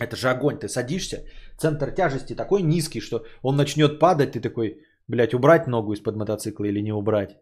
Это 0.00 0.16
же 0.16 0.28
огонь, 0.28 0.58
ты 0.58 0.68
садишься, 0.68 1.24
центр 1.58 1.90
тяжести 1.90 2.34
такой 2.34 2.62
низкий, 2.62 3.00
что 3.00 3.24
он 3.42 3.56
начнет 3.56 3.98
падать, 3.98 4.32
ты 4.32 4.40
такой, 4.40 4.80
Блять, 5.12 5.34
убрать 5.34 5.66
ногу 5.66 5.92
из-под 5.92 6.16
мотоцикла 6.16 6.64
или 6.64 6.80
не 6.82 6.92
убрать? 6.92 7.36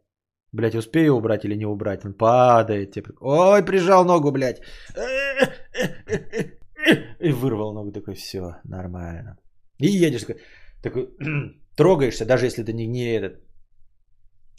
Блять, 0.52 0.74
успею 0.74 1.14
убрать 1.14 1.44
или 1.44 1.56
не 1.56 1.66
убрать? 1.66 2.04
Он 2.04 2.14
падает. 2.14 2.90
Типа, 2.90 3.12
Ой, 3.20 3.64
прижал 3.64 4.04
ногу, 4.04 4.32
блядь. 4.32 4.60
И 7.20 7.32
вырвал 7.32 7.72
ногу. 7.72 7.92
Такой, 7.92 8.14
все, 8.14 8.56
нормально. 8.64 9.38
И 9.78 9.86
едешь 9.86 10.22
такой, 10.22 10.40
такой 10.82 11.08
трогаешься, 11.76 12.26
даже 12.26 12.46
если 12.46 12.64
ты 12.64 12.72
не, 12.72 12.88
не 12.88 13.04
этот, 13.04 13.40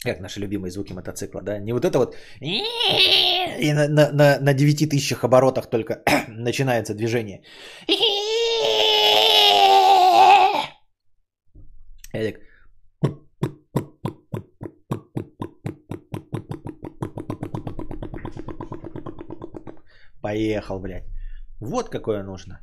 как 0.04 0.20
наши 0.20 0.40
любимые 0.40 0.70
звуки 0.70 0.94
мотоцикла, 0.94 1.42
да, 1.42 1.58
не 1.58 1.74
вот 1.74 1.84
это 1.84 1.98
вот, 1.98 2.16
и 2.40 3.72
на, 3.74 3.88
на, 3.88 4.10
на, 4.12 4.38
на 4.40 4.54
9 4.54 4.88
тысячах 4.88 5.24
оборотах 5.24 5.68
только 5.68 6.02
начинается 6.28 6.94
движение. 6.94 7.42
Я 12.14 12.32
Поехал, 20.22 20.78
блядь. 20.78 21.08
Вот 21.60 21.88
какое 21.88 22.22
нужно. 22.22 22.60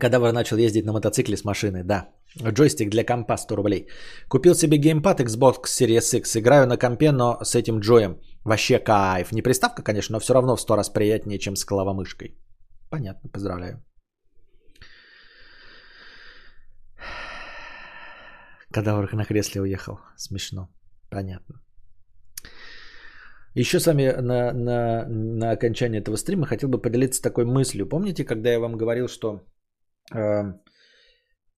Когда 0.00 0.18
вы 0.18 0.32
начал 0.32 0.58
ездить 0.58 0.84
на 0.84 0.92
мотоцикле 0.92 1.36
с 1.36 1.44
машины, 1.44 1.82
да. 1.82 2.08
Джойстик 2.36 2.90
для 2.90 3.04
компа 3.04 3.36
100 3.36 3.56
рублей. 3.56 3.88
Купил 4.28 4.54
себе 4.54 4.78
геймпад 4.78 5.20
Xbox 5.20 5.64
Series 5.66 6.18
X. 6.18 6.36
Играю 6.36 6.66
на 6.66 6.76
компе, 6.76 7.10
но 7.10 7.38
с 7.42 7.54
этим 7.54 7.80
джоем. 7.80 8.20
Вообще 8.44 8.78
кайф. 8.78 9.32
Не 9.32 9.42
приставка, 9.42 9.82
конечно, 9.82 10.12
но 10.12 10.20
все 10.20 10.34
равно 10.34 10.56
в 10.56 10.60
сто 10.60 10.76
раз 10.76 10.90
приятнее, 10.90 11.38
чем 11.38 11.56
с 11.56 11.64
головомышкой. 11.64 12.36
Понятно, 12.90 13.30
поздравляю. 13.30 13.82
Кадавр 18.72 19.14
на 19.14 19.24
кресле 19.24 19.62
уехал. 19.62 19.98
Смешно. 20.16 20.68
Понятно. 21.10 21.54
Еще 23.54 23.80
с 23.80 23.86
вами 23.86 24.12
на, 24.20 24.52
на, 24.52 25.06
на 25.08 25.50
окончание 25.50 26.00
этого 26.00 26.16
стрима 26.16 26.46
хотел 26.46 26.68
бы 26.68 26.82
поделиться 26.82 27.22
такой 27.22 27.44
мыслью. 27.44 27.88
Помните, 27.88 28.24
когда 28.24 28.50
я 28.50 28.60
вам 28.60 28.76
говорил, 28.76 29.08
что 29.08 29.40
э, 30.14 30.52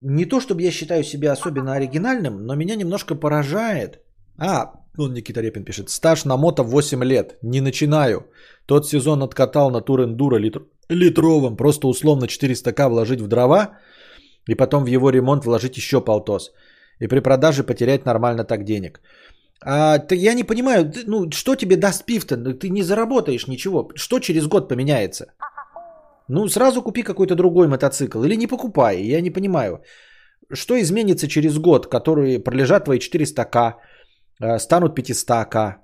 не 0.01 0.25
то, 0.25 0.41
чтобы 0.41 0.63
я 0.63 0.71
считаю 0.71 1.05
себя 1.05 1.33
особенно 1.33 1.75
оригинальным, 1.75 2.47
но 2.47 2.55
меня 2.55 2.77
немножко 2.77 3.15
поражает. 3.17 4.01
А, 4.39 4.73
он 4.97 5.13
Никита 5.13 5.43
Репин 5.43 5.65
пишет. 5.65 5.91
Стаж 5.91 6.25
на 6.25 6.37
мото 6.37 6.63
8 6.63 7.05
лет. 7.05 7.39
Не 7.43 7.61
начинаю. 7.61 8.31
Тот 8.67 8.87
сезон 8.87 9.23
откатал 9.23 9.71
на 9.71 9.81
тур 9.81 10.01
эндуро 10.01 10.39
литр, 10.39 10.61
литровым. 10.89 11.57
Просто 11.57 11.89
условно 11.89 12.27
400к 12.27 12.89
вложить 12.89 13.21
в 13.21 13.27
дрова 13.27 13.79
и 14.49 14.55
потом 14.55 14.85
в 14.85 14.89
его 14.89 15.11
ремонт 15.11 15.45
вложить 15.45 15.77
еще 15.77 16.01
полтос 16.01 16.53
и 17.01 17.09
при 17.09 17.21
продаже 17.21 17.65
потерять 17.65 18.07
нормально 18.07 18.45
так 18.45 18.65
денег. 18.65 19.01
А, 19.63 19.99
ты, 19.99 20.17
я 20.17 20.35
не 20.35 20.45
понимаю, 20.45 20.91
ты, 20.91 21.05
ну 21.07 21.31
что 21.31 21.57
тебе 21.57 21.77
даст 21.77 22.05
пив-то? 22.05 22.37
Ну, 22.37 22.55
ты 22.55 22.71
не 22.71 22.83
заработаешь 22.83 23.47
ничего. 23.47 23.91
Что 23.95 24.21
через 24.21 24.47
год 24.47 24.69
поменяется? 24.69 25.27
Ну 26.29 26.49
сразу 26.49 26.83
купи 26.83 27.03
какой-то 27.03 27.35
другой 27.35 27.69
мотоцикл 27.69 28.23
или 28.25 28.37
не 28.37 28.47
покупай. 28.47 29.03
Я 29.03 29.21
не 29.21 29.31
понимаю. 29.31 29.83
Что 30.53 30.75
изменится 30.75 31.29
через 31.29 31.59
год, 31.59 31.87
которые 31.87 32.39
пролежат 32.39 32.85
твои 32.85 32.99
400к, 32.99 33.75
э, 34.41 34.59
станут 34.59 34.95
500к, 34.97 35.77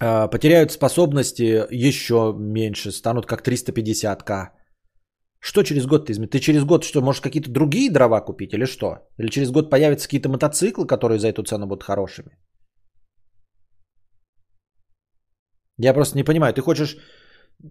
э, 0.00 0.28
потеряют 0.28 0.72
способности 0.72 1.64
еще 1.70 2.34
меньше, 2.38 2.92
станут 2.92 3.26
как 3.26 3.42
350к. 3.42 4.57
Что 5.40 5.62
через 5.62 5.86
год 5.86 6.06
ты 6.06 6.12
изменишь? 6.12 6.30
Ты 6.30 6.40
через 6.40 6.64
год 6.64 6.84
что, 6.84 7.00
можешь 7.00 7.20
какие-то 7.20 7.50
другие 7.50 7.90
дрова 7.90 8.20
купить 8.20 8.52
или 8.52 8.66
что? 8.66 9.08
Или 9.18 9.30
через 9.30 9.50
год 9.50 9.70
появятся 9.70 10.08
какие-то 10.08 10.28
мотоциклы, 10.28 10.86
которые 10.86 11.18
за 11.18 11.28
эту 11.28 11.42
цену 11.42 11.66
будут 11.66 11.84
хорошими? 11.84 12.30
Я 15.78 15.94
просто 15.94 16.16
не 16.16 16.24
понимаю. 16.24 16.52
Ты 16.52 16.60
хочешь 16.60 16.96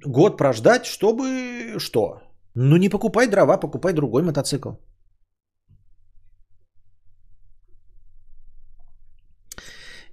год 0.06 0.38
прождать, 0.38 0.86
чтобы 0.86 1.76
что? 1.80 2.22
Ну 2.56 2.78
не 2.78 2.90
покупай 2.90 3.28
дрова, 3.28 3.58
покупай 3.58 3.94
другой 3.94 4.24
мотоцикл. 4.24 4.70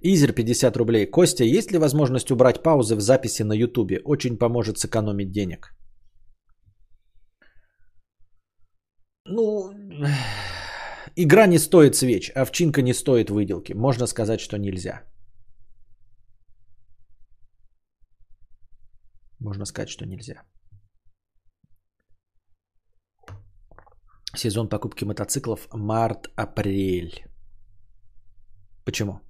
Изер 0.01 0.33
50 0.33 0.77
рублей. 0.77 1.05
Костя, 1.09 1.43
есть 1.43 1.71
ли 1.71 1.79
возможность 1.79 2.31
убрать 2.31 2.61
паузы 2.61 2.95
в 2.95 3.01
записи 3.01 3.43
на 3.43 3.53
ютубе? 3.53 4.01
Очень 4.03 4.37
поможет 4.37 4.77
сэкономить 4.77 5.31
денег. 5.31 5.75
Ну, 9.27 9.73
игра 11.15 11.47
не 11.47 11.57
стоит 11.57 11.95
свеч, 11.95 12.31
овчинка 12.35 12.81
не 12.81 12.93
стоит 12.93 13.29
выделки. 13.29 13.73
Можно 13.73 14.07
сказать, 14.07 14.39
что 14.39 14.57
нельзя. 14.57 15.01
Можно 19.39 19.65
сказать, 19.65 19.89
что 19.89 20.05
нельзя. 20.05 20.43
Сезон 24.35 24.69
покупки 24.69 25.05
мотоциклов 25.05 25.67
март-апрель. 25.73 27.25
Почему? 28.85 29.21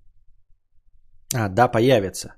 А, 1.34 1.50
да, 1.50 1.68
появится. 1.72 2.36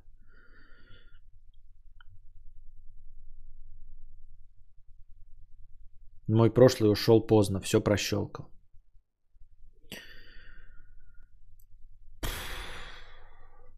Мой 6.28 6.54
прошлый 6.54 6.92
ушел 6.92 7.22
поздно, 7.22 7.60
все 7.62 7.82
прощелкал. 7.82 8.46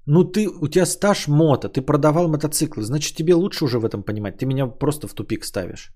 Ну 0.07 0.23
ты, 0.23 0.47
у 0.47 0.67
тебя 0.67 0.85
стаж 0.85 1.27
мото, 1.27 1.69
ты 1.69 1.81
продавал 1.81 2.27
мотоциклы, 2.27 2.81
значит 2.81 3.15
тебе 3.15 3.35
лучше 3.35 3.65
уже 3.65 3.77
в 3.79 3.85
этом 3.85 4.01
понимать. 4.03 4.37
Ты 4.37 4.45
меня 4.47 4.65
просто 4.65 5.07
в 5.07 5.13
тупик 5.13 5.43
ставишь. 5.43 5.93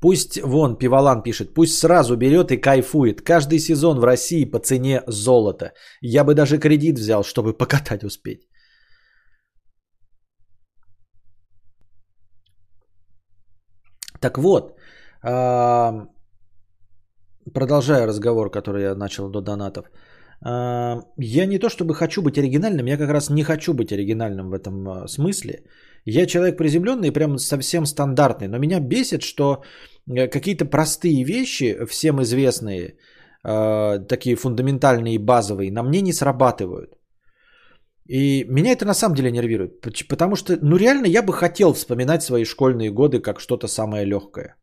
Пусть, 0.00 0.38
вон, 0.42 0.78
Пивалан 0.78 1.22
пишет, 1.22 1.54
пусть 1.54 1.78
сразу 1.78 2.16
берет 2.16 2.50
и 2.52 2.56
кайфует. 2.56 3.22
Каждый 3.22 3.58
сезон 3.58 3.98
в 3.98 4.04
России 4.04 4.50
по 4.50 4.58
цене 4.60 5.02
золота. 5.08 5.72
Я 6.00 6.24
бы 6.24 6.34
даже 6.34 6.58
кредит 6.58 6.98
взял, 6.98 7.24
чтобы 7.24 7.58
покатать 7.58 8.04
успеть. 8.04 8.48
Так 14.22 14.38
вот, 14.38 14.78
продолжая 17.52 18.06
разговор, 18.06 18.50
который 18.50 18.82
я 18.82 18.94
начал 18.94 19.28
до 19.28 19.40
донатов. 19.40 19.90
Я 20.44 21.46
не 21.46 21.58
то 21.58 21.68
чтобы 21.68 21.94
хочу 21.94 22.22
быть 22.22 22.38
оригинальным, 22.38 22.86
я 22.86 22.96
как 22.96 23.10
раз 23.10 23.30
не 23.30 23.44
хочу 23.44 23.74
быть 23.74 23.92
оригинальным 23.92 24.50
в 24.50 24.54
этом 24.54 24.88
а, 24.88 25.08
смысле. 25.08 25.62
Я 26.04 26.26
человек 26.26 26.56
приземленный, 26.56 27.12
прям 27.12 27.38
совсем 27.38 27.86
стандартный, 27.86 28.48
но 28.48 28.58
меня 28.58 28.80
бесит, 28.80 29.22
что 29.22 29.62
э, 30.08 30.26
какие-то 30.26 30.64
простые 30.64 31.22
вещи, 31.24 31.86
всем 31.86 32.20
известные, 32.22 32.96
а, 33.44 33.98
такие 33.98 34.34
фундаментальные 34.34 35.14
и 35.14 35.18
базовые, 35.18 35.70
на 35.70 35.82
мне 35.84 36.02
не 36.02 36.12
срабатывают. 36.12 36.98
И 38.06 38.44
меня 38.48 38.72
это 38.72 38.84
на 38.84 38.94
самом 38.94 39.14
деле 39.14 39.30
нервирует, 39.30 39.80
потому 40.08 40.36
что, 40.36 40.58
ну 40.60 40.76
реально, 40.76 41.06
я 41.06 41.22
бы 41.22 41.32
хотел 41.32 41.72
вспоминать 41.72 42.22
свои 42.22 42.44
школьные 42.44 42.90
годы 42.90 43.20
как 43.20 43.40
что-то 43.40 43.68
самое 43.68 44.04
легкое. 44.04 44.56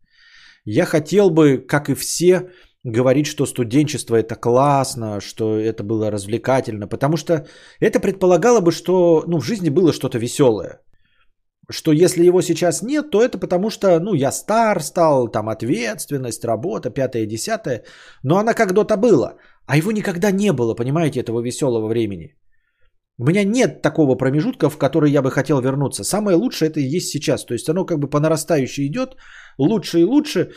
Я 0.66 0.86
хотел 0.86 1.30
бы, 1.30 1.57
как 1.57 1.90
и 1.90 1.95
все, 1.95 2.49
говорить, 2.84 3.28
что 3.28 3.45
студенчество 3.45 4.16
это 4.16 4.36
классно, 4.36 5.22
что 5.22 5.57
это 5.57 5.84
было 5.84 6.11
развлекательно, 6.11 6.88
потому 6.88 7.18
что 7.18 7.48
это 7.80 7.99
предполагало 7.99 8.60
бы, 8.60 8.72
что 8.72 9.24
ну, 9.28 9.40
в 9.40 9.45
жизни 9.45 9.70
было 9.70 9.94
что-то 9.94 10.18
веселое. 10.18 10.82
Что 11.72 11.91
если 11.91 12.26
его 12.26 12.41
сейчас 12.41 12.82
нет, 12.82 13.11
то 13.11 13.22
это 13.22 13.38
потому 13.38 13.70
что, 13.70 13.99
ну, 13.99 14.16
я 14.16 14.32
стар 14.32 14.82
стал, 14.82 15.28
там 15.28 15.49
ответственность, 15.49 16.44
работа, 16.44 16.90
пятое, 16.90 17.26
десятое, 17.26 17.84
но 18.24 18.38
она 18.38 18.53
когда-то 18.53 18.98
была, 18.98 19.36
а 19.66 19.78
его 19.78 19.91
никогда 19.91 20.32
не 20.32 20.52
было, 20.52 20.74
понимаете, 20.74 21.20
этого 21.20 21.41
веселого 21.41 21.88
времени. 21.88 22.36
У 23.19 23.25
меня 23.25 23.43
нет 23.43 23.81
такого 23.81 24.15
промежутка, 24.15 24.69
в 24.69 24.77
который 24.77 25.11
я 25.11 25.21
бы 25.21 25.29
хотел 25.29 25.59
вернуться. 25.59 26.03
Самое 26.03 26.37
лучшее 26.37 26.69
это 26.69 26.79
и 26.79 26.97
есть 26.97 27.09
сейчас. 27.09 27.45
То 27.45 27.53
есть 27.53 27.69
оно 27.69 27.85
как 27.85 27.99
бы 27.99 28.09
по 28.09 28.19
нарастающей 28.19 28.85
идет, 28.87 29.17
лучше 29.57 29.99
и 29.99 30.05
лучше. 30.05 30.51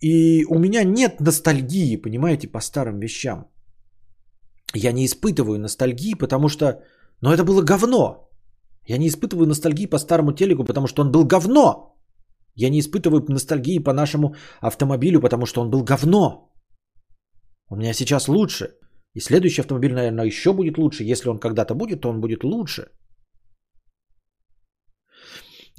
И 0.00 0.44
у 0.48 0.58
меня 0.58 0.84
нет 0.84 1.20
ностальгии, 1.20 1.96
понимаете, 1.96 2.46
по 2.46 2.60
старым 2.60 3.00
вещам. 3.00 3.50
Я 4.74 4.92
не 4.92 5.04
испытываю 5.06 5.58
ностальгии, 5.58 6.14
потому 6.14 6.48
что... 6.48 6.64
Но 7.20 7.34
это 7.34 7.42
было 7.42 7.62
говно. 7.62 8.28
Я 8.86 8.98
не 8.98 9.08
испытываю 9.08 9.48
ностальгии 9.48 9.86
по 9.86 9.98
старому 9.98 10.32
телеку, 10.32 10.64
потому 10.64 10.86
что 10.86 11.02
он 11.02 11.10
был 11.10 11.24
говно. 11.24 11.96
Я 12.54 12.70
не 12.70 12.78
испытываю 12.78 13.24
ностальгии 13.28 13.82
по 13.82 13.92
нашему 13.92 14.36
автомобилю, 14.60 15.20
потому 15.20 15.46
что 15.46 15.62
он 15.62 15.70
был 15.70 15.82
говно. 15.82 16.52
У 17.70 17.76
меня 17.76 17.92
сейчас 17.92 18.28
лучше. 18.28 18.78
И 19.18 19.20
следующий 19.20 19.62
автомобиль, 19.62 19.92
наверное, 19.92 20.26
еще 20.26 20.52
будет 20.52 20.78
лучше. 20.78 21.12
Если 21.12 21.28
он 21.28 21.38
когда-то 21.38 21.74
будет, 21.74 22.00
то 22.00 22.08
он 22.08 22.20
будет 22.20 22.44
лучше. 22.44 22.82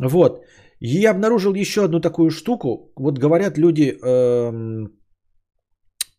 Вот. 0.01 0.43
И 0.81 1.01
я 1.03 1.11
обнаружил 1.11 1.55
еще 1.55 1.81
одну 1.85 2.01
такую 2.01 2.31
штуку. 2.31 2.91
Вот 2.97 3.17
говорят 3.17 3.57
люди, 3.57 3.97
э, 4.03 4.87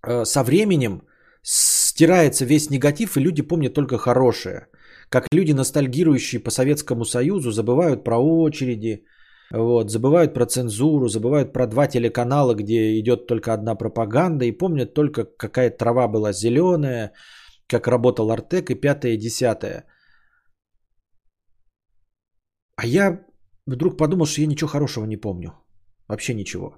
э, 0.07 0.25
со 0.25 0.43
временем 0.43 1.03
стирается 1.43 2.47
весь 2.47 2.71
негатив, 2.71 3.17
и 3.17 3.21
люди 3.21 3.43
помнят 3.43 3.75
только 3.75 3.99
хорошее. 3.99 4.69
Как 5.11 5.27
люди, 5.35 5.53
ностальгирующие 5.53 6.43
по 6.43 6.51
Советскому 6.51 7.05
Союзу, 7.05 7.51
забывают 7.51 8.05
про 8.05 8.17
очереди, 8.19 9.05
вот, 9.53 9.91
забывают 9.91 10.35
про 10.35 10.47
цензуру, 10.47 11.09
забывают 11.09 11.53
про 11.53 11.67
два 11.67 11.87
телеканала, 11.89 12.55
где 12.55 12.99
идет 13.01 13.27
только 13.27 13.53
одна 13.53 13.75
пропаганда, 13.75 14.45
и 14.45 14.53
помнят 14.53 14.95
только, 14.95 15.25
какая 15.25 15.71
трава 15.71 16.09
была 16.09 16.33
зеленая, 16.33 17.13
как 17.67 17.89
работал 17.89 18.31
Артек 18.31 18.71
и 18.71 18.81
пятое 18.81 19.13
и 19.13 19.19
десятое. 19.19 19.87
А 22.77 22.87
я 22.87 23.21
вдруг 23.67 23.97
подумал, 23.99 24.27
что 24.27 24.41
я 24.41 24.47
ничего 24.47 24.71
хорошего 24.71 25.05
не 25.05 25.17
помню. 25.17 25.53
Вообще 26.09 26.35
ничего. 26.35 26.77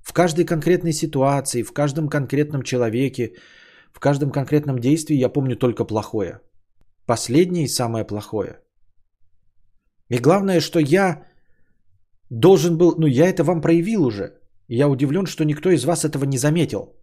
В 0.00 0.12
каждой 0.12 0.44
конкретной 0.44 0.92
ситуации, 0.92 1.62
в 1.62 1.72
каждом 1.72 2.08
конкретном 2.08 2.62
человеке, 2.62 3.34
в 3.92 4.00
каждом 4.00 4.30
конкретном 4.30 4.78
действии 4.78 5.16
я 5.16 5.28
помню 5.28 5.56
только 5.56 5.84
плохое. 5.84 6.40
Последнее 7.06 7.64
и 7.64 7.68
самое 7.68 8.04
плохое. 8.04 8.60
И 10.10 10.18
главное, 10.18 10.60
что 10.60 10.78
я 10.80 11.24
должен 12.30 12.78
был, 12.78 12.94
ну 12.98 13.06
я 13.06 13.28
это 13.28 13.44
вам 13.44 13.60
проявил 13.60 14.04
уже. 14.04 14.34
Я 14.68 14.88
удивлен, 14.88 15.26
что 15.26 15.44
никто 15.44 15.70
из 15.70 15.84
вас 15.84 16.04
этого 16.04 16.24
не 16.24 16.38
заметил. 16.38 16.94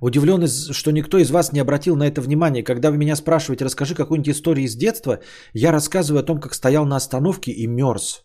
Удивлен, 0.00 0.46
что 0.46 0.92
никто 0.92 1.18
из 1.18 1.30
вас 1.30 1.52
не 1.52 1.60
обратил 1.60 1.96
на 1.96 2.06
это 2.06 2.20
внимание. 2.20 2.62
Когда 2.62 2.90
вы 2.90 2.98
меня 2.98 3.16
спрашиваете, 3.16 3.64
расскажи 3.64 3.94
какую-нибудь 3.94 4.28
историю 4.28 4.66
из 4.66 4.76
детства, 4.76 5.20
я 5.54 5.72
рассказываю 5.72 6.20
о 6.20 6.26
том, 6.26 6.40
как 6.40 6.54
стоял 6.54 6.84
на 6.86 6.96
остановке 6.96 7.52
и 7.52 7.66
мерз. 7.66 8.24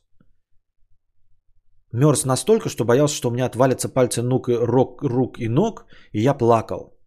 Мерз 1.93 2.25
настолько, 2.25 2.69
что 2.69 2.85
боялся, 2.85 3.15
что 3.15 3.29
у 3.29 3.31
меня 3.31 3.45
отвалятся 3.45 3.89
пальцы 3.89 4.21
ног, 4.21 4.47
рук, 4.47 5.01
рук 5.03 5.39
и 5.39 5.47
ног, 5.47 5.85
и 6.11 6.21
я 6.21 6.33
плакал. 6.33 7.00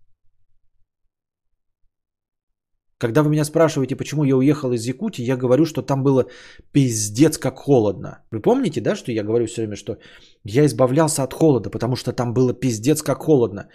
Когда 3.04 3.22
вы 3.22 3.30
меня 3.30 3.44
спрашиваете, 3.44 3.96
почему 3.96 4.24
я 4.24 4.34
уехал 4.36 4.72
из 4.72 4.86
Якутии, 4.86 5.26
я 5.26 5.36
говорю, 5.36 5.66
что 5.66 5.82
там 5.82 6.02
было 6.02 6.24
пиздец 6.72 7.38
как 7.38 7.58
холодно. 7.58 8.22
Вы 8.30 8.40
помните, 8.40 8.80
да, 8.80 8.96
что 8.96 9.12
я 9.12 9.22
говорю 9.22 9.46
все 9.46 9.60
время, 9.60 9.76
что 9.76 9.98
я 10.44 10.64
избавлялся 10.64 11.22
от 11.22 11.34
холода, 11.34 11.68
потому 11.68 11.96
что 11.96 12.12
там 12.12 12.32
было 12.32 12.54
пиздец 12.54 13.02
как 13.02 13.18
холодно. 13.18 13.68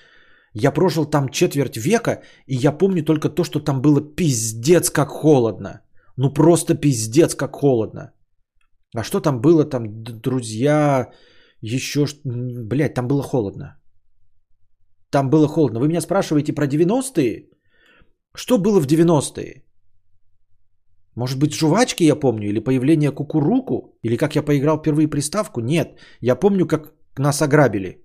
Я 0.56 0.72
прожил 0.72 1.06
там 1.06 1.30
четверть 1.30 1.78
века, 1.78 2.24
и 2.48 2.56
я 2.56 2.72
помню 2.72 3.04
только 3.04 3.30
то, 3.30 3.44
что 3.44 3.60
там 3.60 3.82
было 3.82 4.02
пиздец 4.02 4.90
как 4.90 5.10
холодно. 5.10 5.82
Ну 6.18 6.34
просто 6.34 6.74
пиздец 6.74 7.36
как 7.36 7.56
холодно. 7.56 8.12
А 8.96 9.04
что 9.04 9.20
там 9.20 9.42
было 9.42 9.64
там, 9.64 10.04
друзья, 10.24 11.12
еще... 11.62 12.08
Блядь, 12.26 12.96
там 12.96 13.08
было 13.08 13.22
холодно. 13.22 13.78
Там 15.12 15.30
было 15.30 15.48
холодно. 15.48 15.80
Вы 15.80 15.88
меня 15.88 16.02
спрашиваете 16.02 16.54
про 16.54 16.66
90-е? 16.66 17.50
Что 18.40 18.58
было 18.58 18.80
в 18.80 18.88
90-е? 18.88 19.64
Может 21.16 21.40
быть, 21.40 21.54
жвачки 21.54 22.04
я 22.04 22.16
помню? 22.16 22.50
Или 22.50 22.64
появление 22.64 23.12
кукуруку? 23.12 24.00
Или 24.06 24.18
как 24.18 24.36
я 24.36 24.44
поиграл 24.44 24.78
впервые 24.78 25.10
приставку? 25.10 25.60
Нет. 25.60 26.00
Я 26.22 26.36
помню, 26.36 26.66
как 26.66 26.94
нас 27.18 27.42
ограбили. 27.42 27.98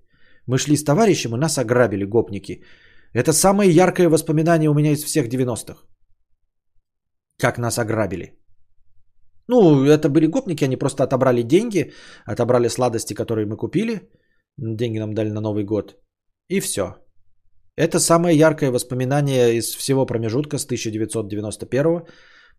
Мы 0.47 0.57
шли 0.57 0.75
с 0.75 0.83
товарищем, 0.83 1.35
и 1.35 1.39
нас 1.39 1.57
ограбили 1.57 2.03
гопники. 2.05 2.63
Это 3.13 3.31
самое 3.31 3.71
яркое 3.71 4.09
воспоминание 4.09 4.69
у 4.69 4.73
меня 4.73 4.91
из 4.91 5.03
всех 5.03 5.27
90-х. 5.27 5.77
Как 7.39 7.57
нас 7.57 7.79
ограбили. 7.79 8.33
Ну, 9.47 9.85
это 9.85 10.09
были 10.09 10.27
гопники, 10.27 10.65
они 10.65 10.75
просто 10.77 11.03
отобрали 11.03 11.43
деньги, 11.43 11.93
отобрали 12.25 12.67
сладости, 12.67 13.13
которые 13.13 13.45
мы 13.45 13.55
купили. 13.55 14.01
Деньги 14.57 14.99
нам 14.99 15.13
дали 15.13 15.29
на 15.29 15.39
Новый 15.41 15.63
год. 15.63 15.95
И 16.49 16.59
все. 16.59 17.04
Это 17.77 17.99
самое 17.99 18.37
яркое 18.37 18.71
воспоминание 18.71 19.55
из 19.55 19.75
всего 19.75 20.05
промежутка 20.05 20.57
с 20.57 20.65
1991 20.65 21.83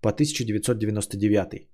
по 0.02 0.10
1999. 0.10 1.68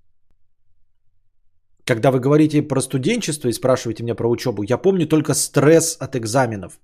Когда 1.85 2.10
вы 2.12 2.20
говорите 2.20 2.62
про 2.62 2.81
студенчество 2.81 3.48
и 3.48 3.52
спрашиваете 3.52 4.05
меня 4.05 4.14
про 4.14 4.28
учебу, 4.28 4.62
я 4.62 4.78
помню 4.78 5.09
только 5.09 5.35
стресс 5.35 5.97
от 6.01 6.14
экзаменов. 6.14 6.78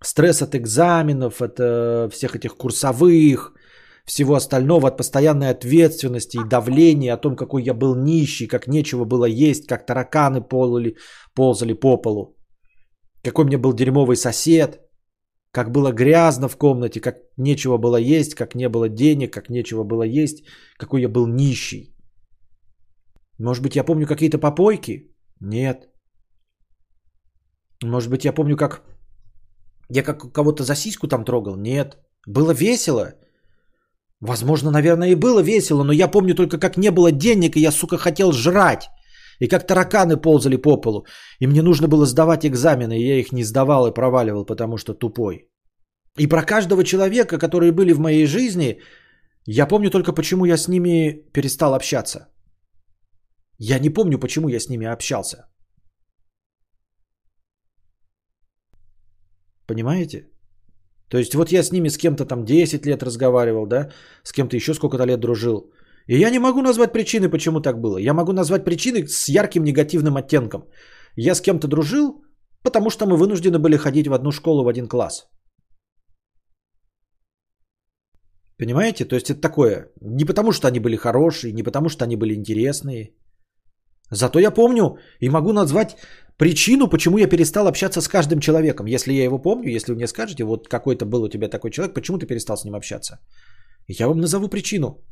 Стресс 0.00 0.42
от 0.42 0.54
экзаменов, 0.54 1.42
от 1.42 1.58
э, 1.58 2.08
всех 2.12 2.36
этих 2.36 2.56
курсовых, 2.56 3.52
всего 4.04 4.36
остального, 4.36 4.86
от 4.86 4.96
постоянной 4.96 5.50
ответственности 5.50 6.36
и 6.36 6.48
давления, 6.48 7.14
о 7.14 7.20
том, 7.20 7.34
какой 7.34 7.64
я 7.64 7.74
был 7.74 7.96
нищий, 7.96 8.46
как 8.46 8.68
нечего 8.68 9.04
было 9.04 9.24
есть, 9.24 9.66
как 9.66 9.86
тараканы 9.86 10.40
ползали, 10.40 10.96
ползали 11.34 11.72
по 11.72 11.96
полу, 11.96 12.36
какой 13.24 13.44
мне 13.44 13.58
был 13.58 13.72
дерьмовый 13.72 14.16
сосед, 14.16 14.87
как 15.52 15.70
было 15.70 15.92
грязно 15.92 16.48
в 16.48 16.56
комнате, 16.56 17.00
как 17.00 17.16
нечего 17.36 17.78
было 17.78 17.96
есть, 17.96 18.34
как 18.34 18.54
не 18.54 18.68
было 18.68 18.88
денег, 18.88 19.32
как 19.32 19.48
нечего 19.48 19.84
было 19.84 20.02
есть, 20.02 20.44
какой 20.78 21.02
я 21.02 21.08
был 21.08 21.26
нищий. 21.26 21.94
Может 23.38 23.62
быть, 23.62 23.76
я 23.76 23.84
помню 23.84 24.06
какие-то 24.06 24.38
попойки? 24.38 25.14
Нет. 25.40 25.88
Может 27.84 28.10
быть, 28.10 28.24
я 28.24 28.32
помню, 28.32 28.56
как 28.56 28.82
я 29.90 30.02
как 30.02 30.32
кого-то 30.32 30.64
за 30.64 30.74
сиську 30.74 31.08
там 31.08 31.24
трогал? 31.24 31.56
Нет. 31.56 31.96
Было 32.26 32.52
весело? 32.52 33.14
Возможно, 34.20 34.70
наверное, 34.70 35.10
и 35.10 35.14
было 35.14 35.42
весело, 35.42 35.84
но 35.84 35.92
я 35.92 36.08
помню 36.08 36.34
только, 36.34 36.58
как 36.58 36.76
не 36.76 36.90
было 36.90 37.12
денег, 37.12 37.56
и 37.56 37.60
я, 37.60 37.70
сука, 37.70 37.96
хотел 37.96 38.32
жрать. 38.32 38.90
И 39.40 39.48
как 39.48 39.66
тараканы 39.66 40.16
ползали 40.16 40.56
по 40.56 40.80
полу. 40.80 41.06
И 41.40 41.46
мне 41.46 41.62
нужно 41.62 41.88
было 41.88 42.06
сдавать 42.06 42.44
экзамены, 42.44 42.98
и 42.98 43.06
я 43.06 43.20
их 43.20 43.32
не 43.32 43.44
сдавал 43.44 43.86
и 43.86 43.94
проваливал, 43.94 44.44
потому 44.44 44.78
что 44.78 44.94
тупой. 44.94 45.48
И 46.18 46.26
про 46.26 46.42
каждого 46.42 46.84
человека, 46.84 47.38
которые 47.38 47.72
были 47.72 47.92
в 47.92 48.00
моей 48.00 48.26
жизни, 48.26 48.80
я 49.46 49.66
помню 49.66 49.90
только, 49.90 50.12
почему 50.12 50.46
я 50.46 50.56
с 50.56 50.68
ними 50.68 51.22
перестал 51.32 51.74
общаться. 51.74 52.28
Я 53.58 53.78
не 53.78 53.90
помню, 53.90 54.18
почему 54.18 54.48
я 54.48 54.60
с 54.60 54.68
ними 54.68 54.86
общался. 54.86 55.48
Понимаете? 59.66 60.30
То 61.08 61.18
есть 61.18 61.34
вот 61.34 61.52
я 61.52 61.62
с 61.62 61.72
ними 61.72 61.88
с 61.88 61.98
кем-то 61.98 62.24
там 62.24 62.44
10 62.44 62.86
лет 62.86 63.02
разговаривал, 63.02 63.66
да, 63.66 63.90
с 64.22 64.32
кем-то 64.32 64.56
еще 64.56 64.74
сколько-то 64.74 65.06
лет 65.06 65.20
дружил. 65.20 65.72
И 66.08 66.18
я 66.18 66.30
не 66.30 66.38
могу 66.38 66.62
назвать 66.62 66.92
причины, 66.92 67.28
почему 67.28 67.60
так 67.60 67.80
было. 67.80 67.98
Я 67.98 68.14
могу 68.14 68.32
назвать 68.32 68.64
причины 68.64 69.06
с 69.06 69.28
ярким 69.28 69.64
негативным 69.64 70.16
оттенком. 70.16 70.62
Я 71.16 71.34
с 71.34 71.40
кем-то 71.40 71.68
дружил, 71.68 72.22
потому 72.62 72.90
что 72.90 73.06
мы 73.06 73.16
вынуждены 73.16 73.58
были 73.58 73.76
ходить 73.76 74.08
в 74.08 74.14
одну 74.14 74.32
школу, 74.32 74.64
в 74.64 74.68
один 74.68 74.88
класс. 74.88 75.28
Понимаете? 78.58 79.04
То 79.04 79.16
есть 79.16 79.30
это 79.30 79.40
такое. 79.40 79.90
Не 80.00 80.24
потому 80.24 80.52
что 80.52 80.66
они 80.66 80.80
были 80.80 80.96
хорошие, 80.96 81.52
не 81.52 81.62
потому 81.62 81.88
что 81.88 82.04
они 82.04 82.16
были 82.16 82.34
интересные. 82.34 83.14
Зато 84.10 84.40
я 84.40 84.50
помню 84.50 84.96
и 85.20 85.28
могу 85.28 85.52
назвать 85.52 85.96
причину, 86.38 86.88
почему 86.88 87.18
я 87.18 87.28
перестал 87.28 87.66
общаться 87.66 88.00
с 88.00 88.08
каждым 88.08 88.40
человеком. 88.40 88.86
Если 88.86 89.12
я 89.12 89.24
его 89.24 89.38
помню, 89.38 89.68
если 89.68 89.92
вы 89.92 89.96
мне 89.96 90.06
скажете, 90.06 90.44
вот 90.44 90.68
какой-то 90.68 91.04
был 91.04 91.22
у 91.22 91.28
тебя 91.28 91.48
такой 91.48 91.70
человек, 91.70 91.94
почему 91.94 92.18
ты 92.18 92.26
перестал 92.26 92.56
с 92.56 92.64
ним 92.64 92.74
общаться? 92.74 93.18
Я 93.88 94.08
вам 94.08 94.20
назову 94.20 94.48
причину 94.48 95.04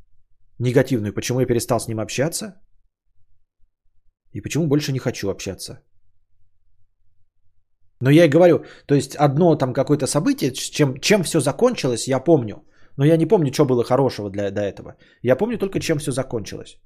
негативную, 0.58 1.12
почему 1.12 1.40
я 1.40 1.46
перестал 1.46 1.80
с 1.80 1.88
ним 1.88 2.00
общаться 2.00 2.60
и 4.32 4.40
почему 4.40 4.66
больше 4.66 4.92
не 4.92 4.98
хочу 4.98 5.30
общаться. 5.30 5.82
Но 8.00 8.10
я 8.10 8.24
и 8.24 8.28
говорю, 8.28 8.64
то 8.86 8.94
есть 8.94 9.16
одно 9.16 9.56
там 9.56 9.72
какое-то 9.72 10.06
событие, 10.06 10.52
чем, 10.52 11.00
чем 11.00 11.22
все 11.22 11.40
закончилось, 11.40 12.08
я 12.08 12.20
помню. 12.20 12.56
Но 12.98 13.04
я 13.04 13.16
не 13.16 13.26
помню, 13.26 13.52
что 13.52 13.64
было 13.64 13.84
хорошего 13.84 14.30
для, 14.30 14.50
до 14.50 14.60
этого. 14.60 14.96
Я 15.22 15.36
помню 15.36 15.58
только, 15.58 15.80
чем 15.80 15.98
все 15.98 16.12
закончилось. 16.12 16.78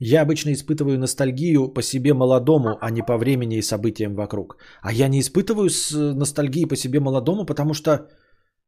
Я 0.00 0.22
обычно 0.22 0.52
испытываю 0.52 0.98
ностальгию 0.98 1.68
по 1.68 1.82
себе 1.82 2.14
молодому, 2.14 2.78
а 2.80 2.90
не 2.90 3.02
по 3.02 3.16
времени 3.16 3.56
и 3.56 3.62
событиям 3.62 4.14
вокруг. 4.14 4.56
А 4.82 4.92
я 4.92 5.08
не 5.08 5.20
испытываю 5.20 5.68
э, 5.68 6.14
ностальгии 6.14 6.64
по 6.64 6.76
себе 6.76 7.00
молодому, 7.00 7.46
потому 7.46 7.74
что 7.74 8.08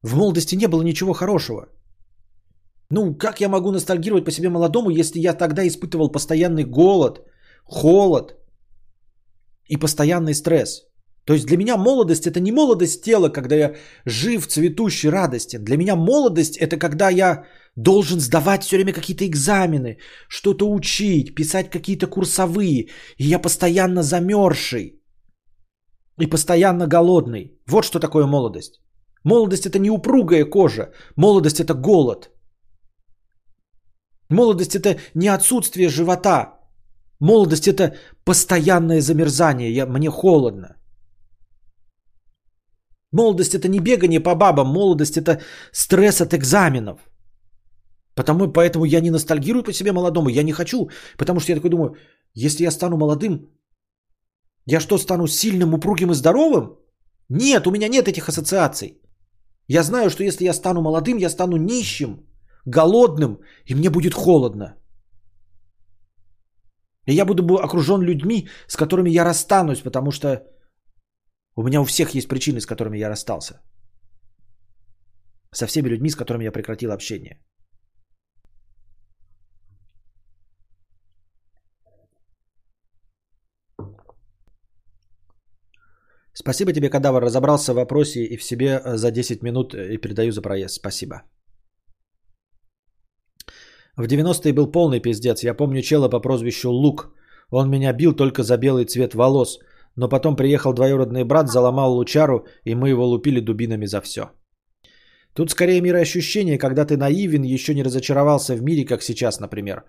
в 0.02 0.14
молодости 0.16 0.56
не 0.56 0.68
было 0.68 0.82
ничего 0.82 1.12
хорошего. 1.12 1.66
Ну, 2.90 3.14
как 3.14 3.40
я 3.40 3.48
могу 3.48 3.72
ностальгировать 3.72 4.24
по 4.24 4.30
себе 4.30 4.48
молодому, 4.48 4.90
если 4.90 5.18
я 5.18 5.34
тогда 5.34 5.66
испытывал 5.66 6.12
постоянный 6.12 6.64
голод, 6.64 7.26
холод 7.64 8.36
и 9.68 9.76
постоянный 9.76 10.34
стресс? 10.34 10.82
То 11.26 11.32
есть 11.34 11.46
для 11.46 11.56
меня 11.56 11.76
молодость 11.76 12.26
это 12.26 12.40
не 12.40 12.52
молодость 12.52 13.02
тела, 13.02 13.28
когда 13.28 13.56
я 13.56 13.74
жив, 14.04 14.46
цветущий, 14.46 15.10
радостен. 15.10 15.64
Для 15.64 15.76
меня 15.76 15.96
молодость 15.96 16.56
это 16.56 16.76
когда 16.76 17.10
я 17.10 17.44
должен 17.76 18.20
сдавать 18.20 18.64
все 18.64 18.76
время 18.76 18.92
какие-то 18.92 19.24
экзамены, 19.26 19.98
что-то 20.28 20.68
учить, 20.68 21.34
писать 21.34 21.70
какие-то 21.70 22.06
курсовые. 22.06 22.88
И 23.18 23.24
я 23.24 23.38
постоянно 23.38 24.02
замерзший 24.02 25.02
и 26.20 26.26
постоянно 26.26 26.86
голодный. 26.86 27.60
Вот 27.66 27.84
что 27.84 28.00
такое 28.00 28.26
молодость. 28.26 28.80
Молодость 29.24 29.66
это 29.66 29.78
не 29.78 29.90
упругая 29.90 30.44
кожа, 30.44 30.92
молодость 31.16 31.60
это 31.60 31.74
голод. 31.74 32.30
Молодость 34.30 34.74
это 34.74 34.98
не 35.14 35.28
отсутствие 35.28 35.88
живота. 35.88 36.52
Молодость 37.20 37.68
это 37.68 37.96
постоянное 38.24 39.00
замерзание. 39.00 39.74
Я, 39.74 39.86
мне 39.86 40.10
холодно. 40.10 40.76
Молодость 43.12 43.54
это 43.54 43.68
не 43.68 43.78
бегание 43.78 44.20
по 44.20 44.34
бабам, 44.34 44.68
молодость 44.68 45.16
это 45.16 45.40
стресс 45.72 46.20
от 46.20 46.34
экзаменов. 46.34 46.98
Потому, 48.16 48.52
поэтому 48.52 48.86
я 48.86 49.00
не 49.00 49.10
ностальгирую 49.10 49.62
по 49.62 49.72
себе 49.72 49.92
молодому, 49.92 50.30
я 50.30 50.42
не 50.42 50.52
хочу, 50.52 50.88
потому 51.18 51.40
что 51.40 51.52
я 51.52 51.56
такой 51.56 51.70
думаю, 51.70 51.96
если 52.34 52.64
я 52.64 52.70
стану 52.70 52.96
молодым, 52.96 53.50
я 54.66 54.80
что, 54.80 54.98
стану 54.98 55.26
сильным, 55.26 55.74
упругим 55.74 56.10
и 56.10 56.14
здоровым? 56.14 56.78
Нет, 57.28 57.66
у 57.66 57.70
меня 57.70 57.88
нет 57.88 58.08
этих 58.08 58.28
ассоциаций. 58.28 59.00
Я 59.68 59.82
знаю, 59.82 60.10
что 60.10 60.24
если 60.24 60.44
я 60.44 60.54
стану 60.54 60.80
молодым, 60.80 61.18
я 61.18 61.28
стану 61.28 61.56
нищим, 61.56 62.26
голодным, 62.64 63.38
и 63.66 63.74
мне 63.74 63.90
будет 63.90 64.14
холодно. 64.14 64.76
И 67.06 67.12
я 67.12 67.24
буду 67.24 67.58
окружен 67.58 68.02
людьми, 68.02 68.48
с 68.66 68.76
которыми 68.76 69.10
я 69.10 69.24
расстанусь, 69.24 69.82
потому 69.82 70.10
что 70.10 70.42
у 71.54 71.62
меня 71.62 71.80
у 71.80 71.84
всех 71.84 72.14
есть 72.14 72.28
причины, 72.28 72.60
с 72.60 72.66
которыми 72.66 72.98
я 72.98 73.08
расстался. 73.08 73.60
Со 75.52 75.66
всеми 75.66 75.88
людьми, 75.88 76.10
с 76.10 76.16
которыми 76.16 76.44
я 76.44 76.52
прекратил 76.52 76.92
общение. 76.92 77.38
Спасибо 86.38 86.72
тебе, 86.72 86.90
Кадавр. 86.90 87.22
Разобрался 87.22 87.72
в 87.72 87.76
вопросе 87.76 88.24
и 88.24 88.36
в 88.36 88.42
себе 88.42 88.66
э, 88.66 88.96
за 88.96 89.10
10 89.10 89.42
минут 89.42 89.74
э, 89.74 89.94
и 89.94 89.98
передаю 89.98 90.32
за 90.32 90.42
проезд. 90.42 90.74
Спасибо. 90.74 91.22
В 93.96 94.06
90-е 94.06 94.52
был 94.52 94.70
полный 94.70 95.00
пиздец. 95.00 95.42
Я 95.44 95.54
помню 95.54 95.82
чела 95.82 96.10
по 96.10 96.20
прозвищу 96.20 96.70
Лук. 96.70 97.14
Он 97.50 97.70
меня 97.70 97.92
бил 97.92 98.12
только 98.12 98.42
за 98.42 98.58
белый 98.58 98.84
цвет 98.84 99.14
волос. 99.14 99.58
Но 99.96 100.08
потом 100.08 100.36
приехал 100.36 100.74
двоюродный 100.74 101.24
брат, 101.24 101.48
заломал 101.48 101.94
лучару, 101.94 102.46
и 102.64 102.74
мы 102.74 102.90
его 102.90 103.06
лупили 103.06 103.40
дубинами 103.40 103.86
за 103.86 104.02
все. 104.02 104.30
Тут 105.32 105.50
скорее 105.50 105.80
мироощущение, 105.80 106.58
когда 106.58 106.84
ты 106.84 106.98
наивен, 106.98 107.44
еще 107.44 107.74
не 107.74 107.82
разочаровался 107.82 108.54
в 108.54 108.62
мире, 108.62 108.84
как 108.84 109.02
сейчас, 109.02 109.40
например. 109.40 109.84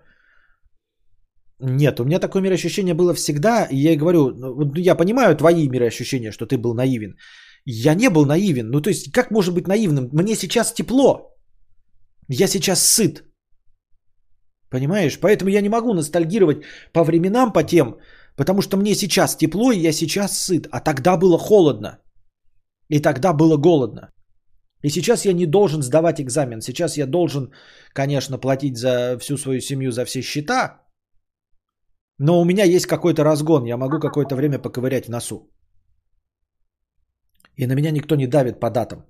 Нет, 1.60 2.00
у 2.00 2.04
меня 2.04 2.20
такое 2.20 2.42
мироощущение 2.42 2.94
было 2.94 3.14
всегда, 3.14 3.66
и 3.70 3.76
я 3.76 3.96
говорю, 3.96 4.30
ну, 4.30 4.72
я 4.76 4.94
понимаю 4.94 5.36
твои 5.36 5.68
мироощущения, 5.68 6.32
что 6.32 6.46
ты 6.46 6.56
был 6.56 6.74
наивен. 6.74 7.16
Я 7.64 7.94
не 7.94 8.10
был 8.10 8.26
наивен. 8.26 8.70
Ну, 8.70 8.80
то 8.80 8.90
есть, 8.90 9.12
как 9.12 9.30
может 9.30 9.54
быть 9.54 9.66
наивным? 9.66 10.08
Мне 10.12 10.36
сейчас 10.36 10.72
тепло. 10.72 11.34
Я 12.28 12.46
сейчас 12.46 12.80
сыт. 12.82 13.24
Понимаешь? 14.70 15.18
Поэтому 15.18 15.50
я 15.50 15.60
не 15.60 15.68
могу 15.68 15.94
ностальгировать 15.94 16.62
по 16.92 17.04
временам, 17.04 17.52
по 17.52 17.64
тем, 17.64 17.96
потому 18.36 18.62
что 18.62 18.76
мне 18.76 18.94
сейчас 18.94 19.36
тепло, 19.36 19.72
и 19.72 19.80
я 19.80 19.92
сейчас 19.92 20.38
сыт. 20.38 20.68
А 20.70 20.80
тогда 20.80 21.16
было 21.16 21.38
холодно. 21.38 21.98
И 22.88 23.00
тогда 23.00 23.32
было 23.32 23.56
голодно. 23.56 24.10
И 24.82 24.90
сейчас 24.90 25.24
я 25.24 25.32
не 25.32 25.46
должен 25.46 25.82
сдавать 25.82 26.20
экзамен. 26.20 26.60
Сейчас 26.60 26.96
я 26.96 27.06
должен, 27.06 27.50
конечно, 27.92 28.38
платить 28.38 28.76
за 28.76 29.18
всю 29.18 29.36
свою 29.36 29.60
семью, 29.60 29.90
за 29.90 30.04
все 30.04 30.22
счета. 30.22 30.87
Но 32.18 32.40
у 32.40 32.44
меня 32.44 32.64
есть 32.64 32.86
какой-то 32.86 33.24
разгон. 33.24 33.64
Я 33.64 33.76
могу 33.76 34.00
какое-то 34.00 34.34
время 34.34 34.58
поковырять 34.58 35.06
в 35.06 35.10
носу. 35.10 35.50
И 37.56 37.66
на 37.66 37.74
меня 37.74 37.90
никто 37.90 38.16
не 38.16 38.26
давит 38.26 38.60
по 38.60 38.70
датам. 38.70 39.04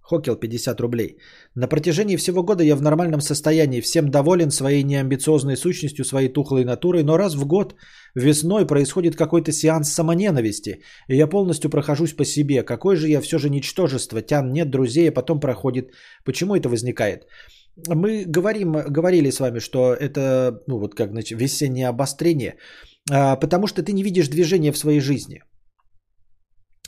Хокел 0.00 0.36
50 0.36 0.80
рублей. 0.80 1.18
На 1.56 1.68
протяжении 1.68 2.16
всего 2.16 2.44
года 2.44 2.62
я 2.62 2.76
в 2.76 2.82
нормальном 2.82 3.20
состоянии, 3.20 3.80
всем 3.80 4.08
доволен 4.08 4.50
своей 4.50 4.84
неамбициозной 4.84 5.56
сущностью, 5.56 6.04
своей 6.04 6.32
тухлой 6.32 6.64
натурой, 6.64 7.02
но 7.02 7.16
раз 7.16 7.34
в 7.34 7.44
год 7.44 7.74
весной 8.14 8.66
происходит 8.66 9.16
какой-то 9.16 9.50
сеанс 9.50 9.90
самоненависти, 9.90 10.82
и 11.08 11.16
я 11.16 11.26
полностью 11.26 11.70
прохожусь 11.70 12.12
по 12.12 12.24
себе. 12.24 12.62
Какой 12.62 12.96
же 12.96 13.08
я 13.08 13.20
все 13.20 13.38
же 13.38 13.50
ничтожество, 13.50 14.22
тян 14.22 14.52
нет 14.52 14.70
друзей, 14.70 15.08
а 15.08 15.12
потом 15.12 15.40
проходит. 15.40 15.90
Почему 16.24 16.54
это 16.54 16.68
возникает? 16.68 17.26
Мы 17.88 18.24
говорим, 18.26 18.72
говорили 18.72 19.30
с 19.30 19.40
вами, 19.40 19.60
что 19.60 19.94
это 19.94 20.62
ну 20.66 20.78
вот 20.78 20.94
как 20.94 21.10
значит, 21.10 21.38
весеннее 21.38 21.88
обострение, 21.88 22.56
а, 23.10 23.36
потому 23.36 23.66
что 23.66 23.82
ты 23.82 23.92
не 23.92 24.02
видишь 24.02 24.28
движения 24.28 24.72
в 24.72 24.78
своей 24.78 25.00
жизни– 25.00 25.42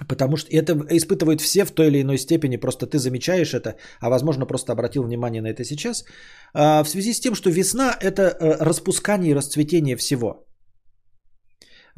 Потому 0.06 0.36
что 0.36 0.50
это 0.50 0.72
испытывают 0.90 1.40
все 1.40 1.64
в 1.64 1.72
той 1.72 1.88
или 1.88 2.02
иной 2.02 2.18
степени, 2.18 2.56
просто 2.56 2.86
ты 2.86 2.98
замечаешь 2.98 3.54
это, 3.54 3.76
а 4.00 4.10
возможно 4.10 4.46
просто 4.46 4.72
обратил 4.72 5.02
внимание 5.02 5.42
на 5.42 5.48
это 5.48 5.64
сейчас, 5.64 6.04
а, 6.54 6.84
в 6.84 6.88
связи 6.88 7.12
с 7.12 7.20
тем, 7.20 7.34
что 7.34 7.50
весна– 7.50 7.96
это 8.00 8.22
э, 8.22 8.64
распускание 8.64 9.30
и 9.30 9.34
расцветение 9.34 9.96
всего. 9.96 10.47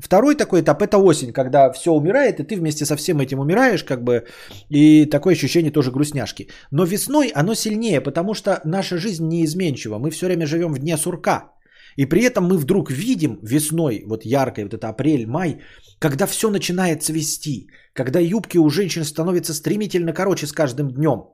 Второй 0.01 0.35
такой 0.35 0.61
этап– 0.61 0.83
это 0.83 0.99
осень, 0.99 1.33
когда 1.33 1.71
все 1.73 1.93
умирает, 1.93 2.41
и 2.41 2.45
ты 2.45 2.57
вместе 2.57 2.85
со 2.85 2.97
всем 2.97 3.21
этим 3.21 3.39
умираешь, 3.39 3.85
как 3.85 4.03
бы, 4.03 4.27
и 4.71 5.07
такое 5.07 5.35
ощущение 5.35 5.71
тоже 5.71 5.91
грустняшки. 5.91 6.49
Но 6.71 6.85
весной 6.85 7.33
оно 7.35 7.55
сильнее, 7.55 8.01
потому 8.01 8.35
что 8.35 8.61
наша 8.65 8.97
жизнь 8.97 9.29
неизменчива, 9.29 9.99
мы 9.99 10.11
все 10.11 10.27
время 10.27 10.47
живем 10.47 10.73
в 10.73 10.79
дне 10.79 10.97
сурка– 10.97 11.53
и 11.97 12.07
при 12.07 12.23
этом 12.23 12.45
мы 12.45 12.57
вдруг 12.57 12.91
видим 12.91 13.39
весной, 13.43 14.05
вот 14.07 14.25
яркой, 14.25 14.65
вот 14.65 14.75
это 14.75 14.89
апрель, 14.89 15.27
май, 15.27 15.61
когда 15.99 16.27
все 16.27 16.51
начинает 16.51 17.03
цвести, 17.03 17.69
когда 17.93 18.21
юбки 18.21 18.59
у 18.59 18.71
женщин 18.71 19.05
становятся 19.05 19.55
стремительно 19.55 20.13
короче 20.13 20.47
с 20.47 20.53
каждым 20.53 20.91
днем, 20.91 21.25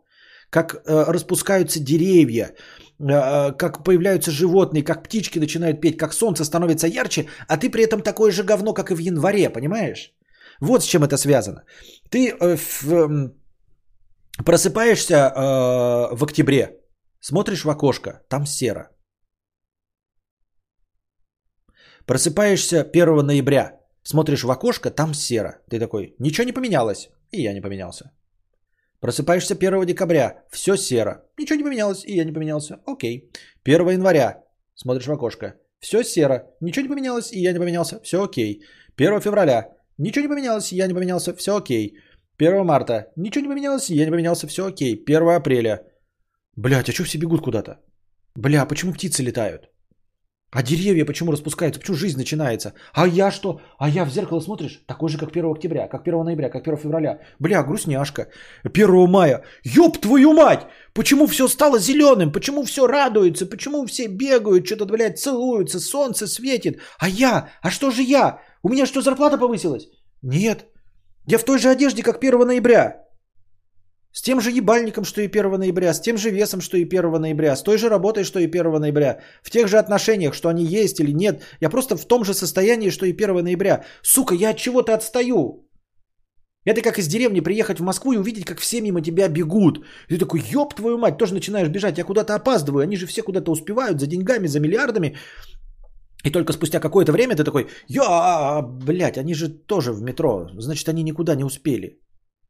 как 0.51 0.75
э, 0.75 1.05
распускаются 1.13 1.81
деревья, 1.81 2.55
как 2.99 3.85
появляются 3.85 4.31
животные, 4.31 4.83
как 4.83 5.03
птички 5.03 5.39
начинают 5.39 5.81
петь, 5.81 5.99
как 5.99 6.13
солнце 6.13 6.45
становится 6.45 6.87
ярче, 6.87 7.27
а 7.49 7.57
ты 7.57 7.71
при 7.71 7.85
этом 7.85 8.03
такое 8.03 8.33
же 8.33 8.43
говно, 8.43 8.75
как 8.75 8.91
и 8.91 8.95
в 8.95 8.99
январе, 8.99 9.51
понимаешь? 9.51 10.13
Вот 10.61 10.83
с 10.83 10.87
чем 10.87 11.05
это 11.05 11.17
связано. 11.17 11.65
Ты 12.11 12.31
э, 12.31 12.57
э, 12.57 13.31
просыпаешься 14.45 15.15
э, 15.15 16.17
в 16.17 16.25
октябре, 16.25 16.81
смотришь 17.21 17.65
в 17.65 17.71
окошко, 17.71 18.23
там 18.29 18.47
серо. 18.47 18.91
Просыпаешься 22.07 22.83
1 22.83 23.27
ноября, 23.27 23.81
смотришь 24.03 24.45
в 24.45 24.51
окошко, 24.51 24.91
там 24.91 25.15
серо. 25.15 25.63
Ты 25.71 25.81
такой, 25.81 26.15
ничего 26.19 26.45
не 26.45 26.53
поменялось. 26.53 27.11
И 27.33 27.43
я 27.43 27.53
не 27.53 27.61
поменялся. 27.61 28.13
Просыпаешься 29.01 29.55
1 29.55 29.87
декабря, 29.87 30.45
все 30.51 30.77
серо. 30.77 31.25
Ничего 31.39 31.57
не 31.59 31.65
поменялось, 31.65 32.05
и 32.05 32.17
я 32.17 32.25
не 32.25 32.33
поменялся. 32.33 32.81
Окей. 32.87 33.31
1 33.65 33.89
января, 33.91 34.45
смотришь 34.75 35.07
в 35.07 35.13
окошко, 35.13 35.55
все 35.81 36.03
серо. 36.03 36.47
Ничего 36.61 36.83
не 36.83 36.89
поменялось, 36.89 37.33
и 37.33 37.41
я 37.41 37.53
не 37.53 37.59
поменялся. 37.59 38.01
Все 38.03 38.23
окей. 38.23 38.63
1 38.97 39.21
февраля, 39.21 39.77
ничего 39.99 40.23
не 40.23 40.29
поменялось, 40.29 40.73
и 40.73 40.77
я 40.77 40.87
не 40.87 40.95
поменялся. 40.95 41.35
Все 41.37 41.57
окей. 41.57 41.99
1 42.39 42.65
марта, 42.65 43.13
ничего 43.17 43.43
не 43.43 43.49
поменялось, 43.49 43.91
и 43.91 43.97
я 43.97 44.05
не 44.05 44.11
поменялся. 44.11 44.47
Все 44.47 44.67
окей. 44.67 45.05
1 45.07 45.29
апреля. 45.29 45.83
Блять, 46.57 46.89
а 46.89 46.93
что 46.93 47.05
все 47.05 47.19
бегут 47.19 47.43
куда-то? 47.43 47.81
Бля, 48.35 48.67
почему 48.67 48.93
птицы 48.93 49.23
летают? 49.23 49.71
А 50.53 50.63
деревья 50.63 51.05
почему 51.05 51.33
распускаются? 51.33 51.81
Почему 51.81 51.97
жизнь 51.97 52.17
начинается? 52.17 52.73
А 52.93 53.07
я 53.07 53.31
что? 53.33 53.61
А 53.79 53.89
я 53.89 54.05
в 54.05 54.11
зеркало 54.11 54.41
смотришь? 54.41 54.83
Такой 54.87 55.09
же, 55.09 55.19
как 55.19 55.31
1 55.31 55.51
октября, 55.51 55.89
как 55.89 56.07
1 56.07 56.25
ноября, 56.25 56.49
как 56.49 56.63
1 56.63 56.77
февраля. 56.77 57.19
Бля, 57.41 57.63
грустняшка. 57.65 58.29
1 58.65 59.11
мая. 59.11 59.43
Ёб 59.65 59.99
твою 59.99 60.33
мать! 60.33 60.67
Почему 60.95 61.27
все 61.27 61.49
стало 61.49 61.79
зеленым? 61.79 62.33
Почему 62.33 62.63
все 62.63 62.87
радуется? 62.87 63.45
Почему 63.47 63.87
все 63.87 64.07
бегают, 64.07 64.67
что-то, 64.67 64.87
блядь, 64.87 65.19
целуются, 65.19 65.81
солнце 65.81 66.27
светит? 66.29 66.81
А 66.99 67.09
я? 67.09 67.49
А 67.61 67.71
что 67.71 67.91
же 67.91 68.03
я? 68.03 68.41
У 68.63 68.69
меня 68.69 68.87
что, 68.87 69.03
зарплата 69.03 69.39
повысилась? 69.39 69.89
Нет. 70.23 70.67
Я 71.27 71.39
в 71.39 71.45
той 71.45 71.59
же 71.59 71.69
одежде, 71.69 72.03
как 72.05 72.23
1 72.23 72.47
ноября. 72.47 73.06
С 74.17 74.23
тем 74.23 74.41
же 74.41 74.51
ебальником, 74.51 75.05
что 75.05 75.21
и 75.21 75.29
1 75.29 75.59
ноября, 75.59 75.93
с 75.93 76.01
тем 76.01 76.17
же 76.17 76.31
весом, 76.31 76.63
что 76.63 76.79
и 76.79 76.85
1 76.85 77.21
ноября, 77.21 77.55
с 77.55 77.63
той 77.63 77.77
же 77.77 77.91
работой, 77.91 78.25
что 78.25 78.39
и 78.39 78.47
1 78.47 78.81
ноября, 78.81 79.19
в 79.43 79.51
тех 79.51 79.69
же 79.69 79.77
отношениях, 79.77 80.35
что 80.35 80.49
они 80.49 80.65
есть 80.65 81.01
или 81.01 81.13
нет. 81.13 81.43
Я 81.61 81.69
просто 81.69 81.97
в 81.97 82.07
том 82.07 82.25
же 82.25 82.33
состоянии, 82.33 82.91
что 82.91 83.05
и 83.05 83.13
1 83.13 83.45
ноября. 83.45 83.85
Сука, 84.03 84.35
я 84.35 84.51
от 84.51 84.57
чего-то 84.57 84.95
отстаю. 84.95 85.69
Это 86.65 86.81
как 86.81 86.99
из 86.99 87.09
деревни 87.09 87.41
приехать 87.41 87.79
в 87.79 87.85
Москву 87.85 88.13
и 88.13 88.17
увидеть, 88.17 88.45
как 88.47 88.59
все 88.59 88.81
мимо 88.81 89.03
тебя 89.03 89.29
бегут. 89.29 89.85
И 90.09 90.15
ты 90.15 90.19
такой, 90.19 90.41
ёб 90.41 90.75
твою 90.75 90.97
мать, 90.97 91.19
тоже 91.19 91.35
начинаешь 91.35 91.69
бежать, 91.69 91.99
я 91.99 92.05
куда-то 92.05 92.35
опаздываю. 92.35 92.85
Они 92.85 92.97
же 92.97 93.07
все 93.07 93.23
куда-то 93.23 93.53
успевают 93.53 94.01
за 94.01 94.07
деньгами, 94.07 94.49
за 94.49 94.61
миллиардами. 94.61 95.17
И 96.25 96.31
только 96.31 96.55
спустя 96.55 96.81
какое-то 96.81 97.13
время 97.13 97.37
ты 97.37 97.45
такой, 97.45 97.67
я, 97.89 98.63
блядь, 98.63 99.19
они 99.19 99.35
же 99.35 99.51
тоже 99.51 99.93
в 99.93 100.01
метро, 100.01 100.49
значит, 100.59 100.89
они 100.89 101.03
никуда 101.03 101.35
не 101.35 101.45
успели. 101.45 102.01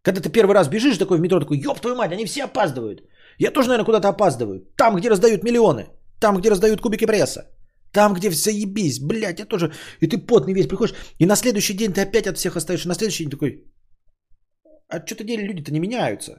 Когда 0.07 0.21
ты 0.21 0.31
первый 0.31 0.55
раз 0.55 0.69
бежишь 0.69 0.99
такой 0.99 1.19
в 1.19 1.21
метро, 1.21 1.41
такой, 1.41 1.59
ёб 1.59 1.81
твою 1.81 1.97
мать, 1.97 2.13
они 2.13 2.27
все 2.27 2.45
опаздывают. 2.45 3.01
Я 3.39 3.51
тоже, 3.51 3.69
наверное, 3.69 3.85
куда-то 3.85 4.09
опаздываю. 4.09 4.61
Там, 4.77 4.97
где 4.97 5.11
раздают 5.11 5.43
миллионы. 5.43 5.87
Там, 6.21 6.39
где 6.39 6.51
раздают 6.51 6.81
кубики 6.81 7.07
пресса. 7.07 7.43
Там, 7.93 8.15
где 8.15 8.31
все 8.31 8.51
ебись, 8.51 9.01
блядь, 9.01 9.41
я 9.41 9.47
тоже. 9.47 9.73
И 10.01 10.07
ты 10.07 10.19
потный 10.19 10.55
весь 10.55 10.69
приходишь. 10.69 10.95
И 11.19 11.27
на 11.27 11.37
следующий 11.37 11.75
день 11.75 11.93
ты 11.93 12.03
опять 12.03 12.29
от 12.29 12.39
всех 12.39 12.57
остаешься. 12.57 12.89
На 12.89 12.95
следующий 12.95 13.25
день 13.25 13.31
такой, 13.31 13.65
а 14.89 15.05
что-то 15.05 15.25
деле 15.25 15.43
люди-то 15.43 15.73
не 15.73 15.81
меняются. 15.81 16.33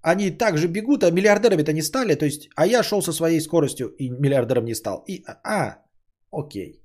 Они 0.00 0.30
также 0.30 0.66
бегут, 0.68 1.04
а 1.04 1.10
миллиардерами-то 1.10 1.72
не 1.72 1.82
стали. 1.82 2.14
То 2.14 2.24
есть, 2.24 2.48
а 2.56 2.66
я 2.66 2.82
шел 2.82 3.02
со 3.02 3.12
своей 3.12 3.40
скоростью 3.40 3.94
и 3.98 4.08
миллиардером 4.08 4.64
не 4.64 4.74
стал. 4.74 5.04
И, 5.08 5.22
а, 5.26 5.40
а 5.44 5.84
окей. 6.30 6.81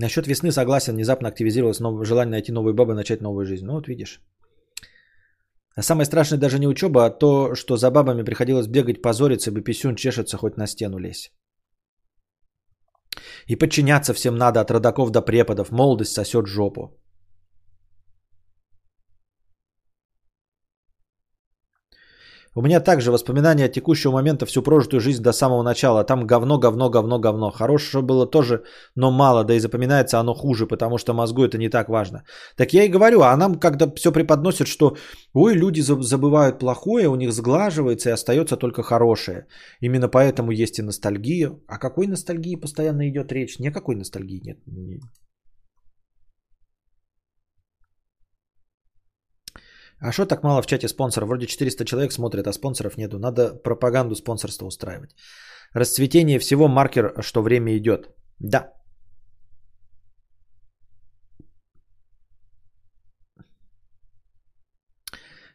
Насчет 0.00 0.26
весны 0.26 0.50
согласен, 0.50 0.94
внезапно 0.94 1.28
активизировалось 1.28 1.80
новое 1.80 2.06
желание 2.06 2.30
найти 2.30 2.52
новую 2.52 2.74
бабу 2.74 2.92
и 2.92 2.94
начать 2.94 3.20
новую 3.20 3.44
жизнь. 3.44 3.66
Ну 3.66 3.72
вот 3.72 3.88
видишь. 3.88 4.20
А 5.76 5.82
самое 5.82 6.06
страшное 6.06 6.38
даже 6.38 6.58
не 6.58 6.68
учеба, 6.68 7.04
а 7.04 7.10
то, 7.10 7.54
что 7.54 7.76
за 7.76 7.90
бабами 7.90 8.24
приходилось 8.24 8.66
бегать, 8.66 9.02
позориться, 9.02 9.52
бы 9.52 9.60
писюн 9.60 9.96
чешется, 9.96 10.36
хоть 10.36 10.56
на 10.56 10.66
стену 10.66 10.98
лезь. 10.98 11.32
И 13.46 13.56
подчиняться 13.56 14.14
всем 14.14 14.36
надо, 14.36 14.60
от 14.60 14.70
родаков 14.70 15.10
до 15.10 15.20
преподов. 15.22 15.70
Молодость 15.70 16.12
сосет 16.12 16.46
жопу. 16.46 16.99
У 22.60 22.62
меня 22.62 22.80
также 22.80 23.10
воспоминания 23.10 23.64
от 23.64 23.72
текущего 23.72 24.12
момента, 24.12 24.44
всю 24.44 24.62
прожитую 24.62 25.00
жизнь 25.00 25.22
до 25.22 25.32
самого 25.32 25.62
начала. 25.62 26.04
Там 26.04 26.26
говно, 26.26 26.58
говно, 26.58 26.90
говно, 26.90 27.18
говно. 27.18 27.50
Хорошее 27.50 28.04
было 28.04 28.26
тоже, 28.26 28.64
но 28.94 29.10
мало, 29.10 29.44
да 29.44 29.54
и 29.54 29.60
запоминается 29.60 30.20
оно 30.20 30.34
хуже, 30.34 30.66
потому 30.66 30.98
что 30.98 31.14
мозгу 31.14 31.42
это 31.42 31.56
не 31.56 31.70
так 31.70 31.88
важно. 31.88 32.22
Так 32.56 32.74
я 32.74 32.84
и 32.84 32.88
говорю, 32.88 33.22
а 33.22 33.34
нам 33.36 33.54
когда 33.54 33.90
все 33.96 34.12
преподносят, 34.12 34.68
что 34.68 34.96
ой, 35.32 35.54
люди 35.54 35.80
забывают 35.80 36.58
плохое, 36.58 37.08
у 37.08 37.16
них 37.16 37.32
сглаживается 37.32 38.10
и 38.10 38.12
остается 38.12 38.58
только 38.58 38.82
хорошее. 38.82 39.46
Именно 39.80 40.08
поэтому 40.08 40.50
есть 40.50 40.78
и 40.78 40.82
ностальгия. 40.82 41.52
О 41.66 41.78
какой 41.78 42.08
ностальгии 42.08 42.56
постоянно 42.56 43.08
идет 43.08 43.32
речь? 43.32 43.58
Никакой 43.58 43.96
ностальгии 43.96 44.42
нет. 44.44 44.58
А 50.00 50.12
что 50.12 50.26
так 50.26 50.42
мало 50.42 50.62
в 50.62 50.66
чате 50.66 50.88
спонсоров? 50.88 51.28
Вроде 51.28 51.46
400 51.46 51.84
человек 51.84 52.12
смотрят, 52.12 52.46
а 52.46 52.52
спонсоров 52.52 52.96
нету. 52.96 53.18
Надо 53.18 53.54
пропаганду 53.62 54.14
спонсорства 54.14 54.66
устраивать. 54.66 55.14
Расцветение 55.74 56.38
всего 56.38 56.68
маркер, 56.68 57.14
что 57.22 57.42
время 57.42 57.76
идет. 57.76 58.08
Да. 58.38 58.72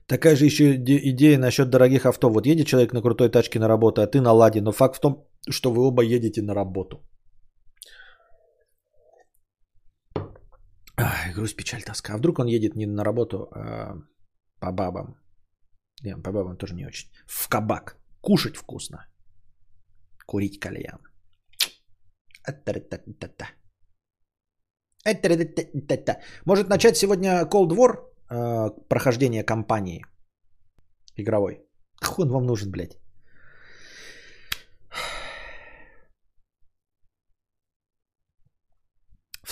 Такая 0.08 0.36
же 0.36 0.46
еще 0.46 0.76
идея 0.76 1.40
насчет 1.40 1.70
дорогих 1.70 2.06
авто. 2.06 2.30
Вот 2.30 2.46
едет 2.46 2.68
человек 2.68 2.94
на 2.94 3.02
крутой 3.02 3.30
тачке 3.30 3.60
на 3.60 3.68
работу, 3.68 4.02
а 4.02 4.08
ты 4.08 4.22
на 4.22 4.32
ладе. 4.32 4.62
Но 4.62 4.72
факт 4.72 4.98
в 4.98 5.00
том, 5.00 5.28
что 5.50 5.72
вы 5.72 5.88
оба 5.88 6.04
едете 6.04 6.42
на 6.44 6.54
работу. 6.54 6.98
Ай, 10.98 11.34
грусть, 11.34 11.56
печаль, 11.56 11.82
тоска. 11.82 12.14
А 12.14 12.18
вдруг 12.18 12.40
он 12.40 12.48
едет 12.48 12.76
не 12.76 12.86
на 12.86 13.04
работу, 13.04 13.50
а 13.52 13.96
по 14.60 14.72
бабам? 14.72 15.16
Не, 16.04 16.18
по 16.18 16.32
бабам 16.32 16.58
тоже 16.58 16.76
не 16.76 16.86
очень. 16.86 17.10
В 17.28 17.48
кабак. 17.50 17.98
Кушать 18.22 18.58
вкусно. 18.58 19.06
Курить 20.26 20.60
кальян. 20.60 21.00
Может 26.46 26.70
начать 26.70 26.98
сегодня 26.98 27.46
Cold 27.46 27.72
War 27.72 27.96
э, 28.30 28.70
прохождение 28.90 29.44
кампании 29.44 30.04
игровой. 31.16 31.62
Хуй 32.02 32.26
он 32.26 32.32
вам 32.32 32.46
нужен, 32.46 32.72
блядь. 32.72 32.98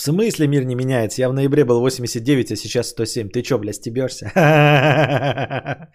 Смысле 0.04 0.48
мир 0.48 0.66
не 0.66 0.76
меняется? 0.76 1.22
Я 1.22 1.30
в 1.30 1.34
ноябре 1.34 1.66
был 1.66 1.80
89, 1.80 2.52
а 2.52 2.56
сейчас 2.56 2.90
107. 2.90 3.30
Ты 3.30 3.42
чё, 3.42 3.58
блядь, 3.58 3.76
стебешься? 3.76 4.32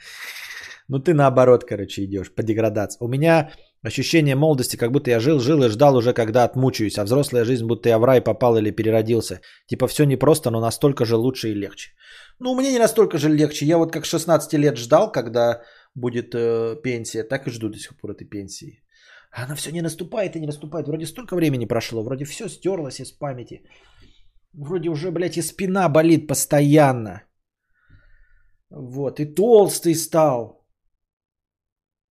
Ну 0.90 0.98
ты 1.00 1.12
наоборот, 1.12 1.64
короче, 1.64 2.04
идешь 2.04 2.34
по 2.34 2.42
деградации. 2.42 3.04
У 3.04 3.08
меня 3.08 3.50
ощущение 3.82 4.34
молодости, 4.34 4.76
как 4.76 4.90
будто 4.90 5.10
я 5.10 5.20
жил, 5.20 5.38
жил 5.38 5.62
и 5.62 5.68
ждал 5.68 5.96
уже, 5.96 6.14
когда 6.14 6.44
отмучаюсь. 6.44 6.98
А 6.98 7.04
взрослая 7.04 7.44
жизнь, 7.44 7.66
будто 7.66 7.88
я 7.88 7.98
в 7.98 8.04
рай 8.04 8.22
попал 8.22 8.56
или 8.56 8.70
переродился. 8.70 9.40
Типа 9.66 9.86
все 9.86 10.04
непросто, 10.04 10.50
но 10.50 10.60
настолько 10.60 11.04
же 11.04 11.16
лучше 11.16 11.50
и 11.50 11.54
легче. 11.54 11.90
Ну, 12.38 12.54
мне 12.54 12.72
не 12.72 12.78
настолько 12.78 13.18
же 13.18 13.28
легче. 13.28 13.66
Я 13.66 13.76
вот 13.76 13.92
как 13.92 14.06
16 14.06 14.54
лет 14.54 14.78
ждал, 14.78 15.12
когда 15.12 15.60
будет 15.94 16.34
э, 16.34 16.76
пенсия, 16.82 17.22
так 17.22 17.46
и 17.46 17.50
жду 17.50 17.68
до 17.68 17.78
сих 17.78 17.94
пор 18.00 18.12
этой 18.12 18.24
пенсии. 18.24 18.82
А 19.30 19.44
она 19.44 19.54
все 19.54 19.70
не 19.70 19.82
наступает 19.82 20.36
и 20.36 20.40
не 20.40 20.46
наступает. 20.46 20.88
Вроде 20.88 21.06
столько 21.06 21.36
времени 21.36 21.66
прошло, 21.66 22.02
вроде 22.02 22.24
все 22.24 22.48
стерлось 22.48 23.00
из 23.00 23.12
памяти. 23.12 23.62
Вроде 24.52 24.88
уже, 24.88 25.10
блядь, 25.10 25.36
и 25.36 25.42
спина 25.42 25.88
болит 25.88 26.26
постоянно. 26.26 27.22
Вот, 28.70 29.20
и 29.20 29.34
толстый 29.34 29.94
стал. 29.94 30.58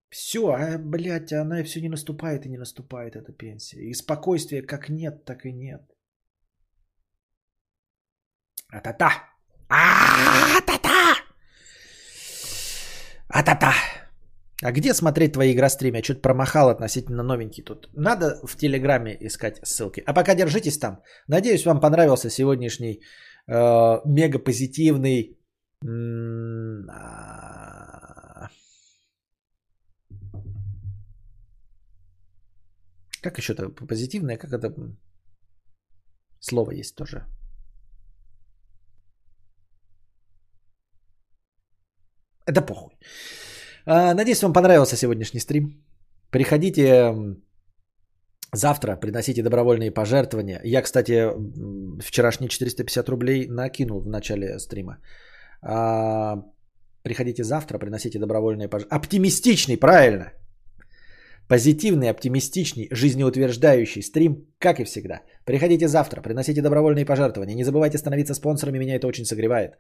Все, 0.10 0.40
а, 0.40 0.78
блядь, 0.78 1.34
она 1.34 1.64
все 1.64 1.82
не 1.82 1.90
наступает 1.90 2.46
и 2.46 2.50
не 2.50 2.58
наступает, 2.58 3.16
эта 3.16 3.34
пенсия. 3.34 3.90
И 3.90 3.94
спокойствия 3.94 4.62
как 4.62 4.90
нет, 4.90 5.26
так 5.26 5.46
и 5.46 5.52
нет. 5.52 5.82
А-та-та! 8.72 9.12
А-та-та! 9.70 11.16
А-та-та! 13.30 13.74
А 14.64 14.72
где 14.72 14.94
смотреть 14.94 15.34
твои 15.34 15.54
игростримы? 15.54 15.98
Я 15.98 16.04
что-то 16.04 16.22
промахал 16.22 16.70
относительно 16.70 17.24
новенький 17.24 17.64
тут. 17.64 17.90
Надо 17.94 18.40
в 18.44 18.58
Телеграме 18.58 19.16
искать 19.20 19.60
ссылки. 19.64 20.02
А 20.06 20.14
пока 20.14 20.36
держитесь 20.36 20.80
там. 20.80 21.04
Надеюсь, 21.28 21.66
вам 21.66 21.80
понравился 21.80 22.30
сегодняшний 22.30 23.02
э, 23.48 24.02
мега 24.06 24.40
позитивный... 24.40 25.38
А, 26.90 28.50
как 33.22 33.38
еще-то 33.38 33.70
позитивное? 33.70 34.38
Как 34.38 34.54
это 34.54 34.74
слово 36.40 36.72
есть 36.72 36.96
тоже? 36.96 37.28
Это 42.48 42.62
похуй. 42.66 42.98
А, 43.90 44.14
надеюсь, 44.14 44.44
вам 44.44 44.54
понравился 44.54 44.98
сегодняшний 44.98 45.40
стрим. 45.40 45.82
Приходите 46.30 47.14
завтра, 48.54 48.98
приносите 48.98 49.44
добровольные 49.44 49.92
пожертвования. 49.92 50.60
Я, 50.64 50.82
кстати, 50.82 51.32
вчерашние 52.02 52.50
450 52.50 53.10
рублей 53.10 53.48
накинул 53.48 54.02
в 54.02 54.08
начале 54.08 54.60
стрима. 54.60 54.98
А, 55.62 56.44
приходите 57.04 57.44
завтра, 57.44 57.80
приносите 57.80 58.20
добровольные 58.20 58.68
пожертвования. 58.68 59.06
Оптимистичный, 59.06 59.78
правильно. 59.78 60.34
Позитивный, 61.48 62.10
оптимистичный, 62.10 62.90
жизнеутверждающий 62.92 64.02
стрим, 64.02 64.48
как 64.60 64.80
и 64.82 64.84
всегда. 64.84 65.22
Приходите 65.46 65.88
завтра, 65.88 66.22
приносите 66.22 66.62
добровольные 66.62 67.06
пожертвования. 67.06 67.56
Не 67.56 67.64
забывайте 67.64 67.98
становиться 67.98 68.34
спонсорами, 68.34 68.80
меня 68.80 68.96
это 68.96 69.08
очень 69.08 69.24
согревает. 69.24 69.78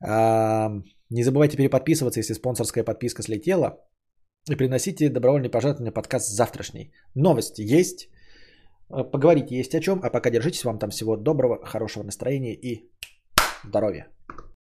Не 0.00 1.22
забывайте 1.22 1.56
переподписываться, 1.56 2.20
если 2.20 2.34
спонсорская 2.34 2.84
подписка 2.84 3.22
слетела. 3.22 3.78
И 4.50 4.56
приносите 4.56 5.10
добровольный 5.10 5.50
пожертвования 5.50 5.92
подкаст 5.92 6.28
завтрашний. 6.28 6.92
Новости 7.14 7.62
есть. 7.62 8.08
Э, 8.90 9.04
поговорить 9.04 9.50
есть 9.50 9.74
о 9.74 9.80
чем. 9.80 10.00
А 10.02 10.10
пока 10.10 10.30
держитесь. 10.30 10.64
Вам 10.64 10.78
там 10.78 10.90
всего 10.90 11.16
доброго, 11.16 11.64
хорошего 11.64 12.04
настроения 12.04 12.54
и 12.54 12.90
здоровья. 13.64 14.06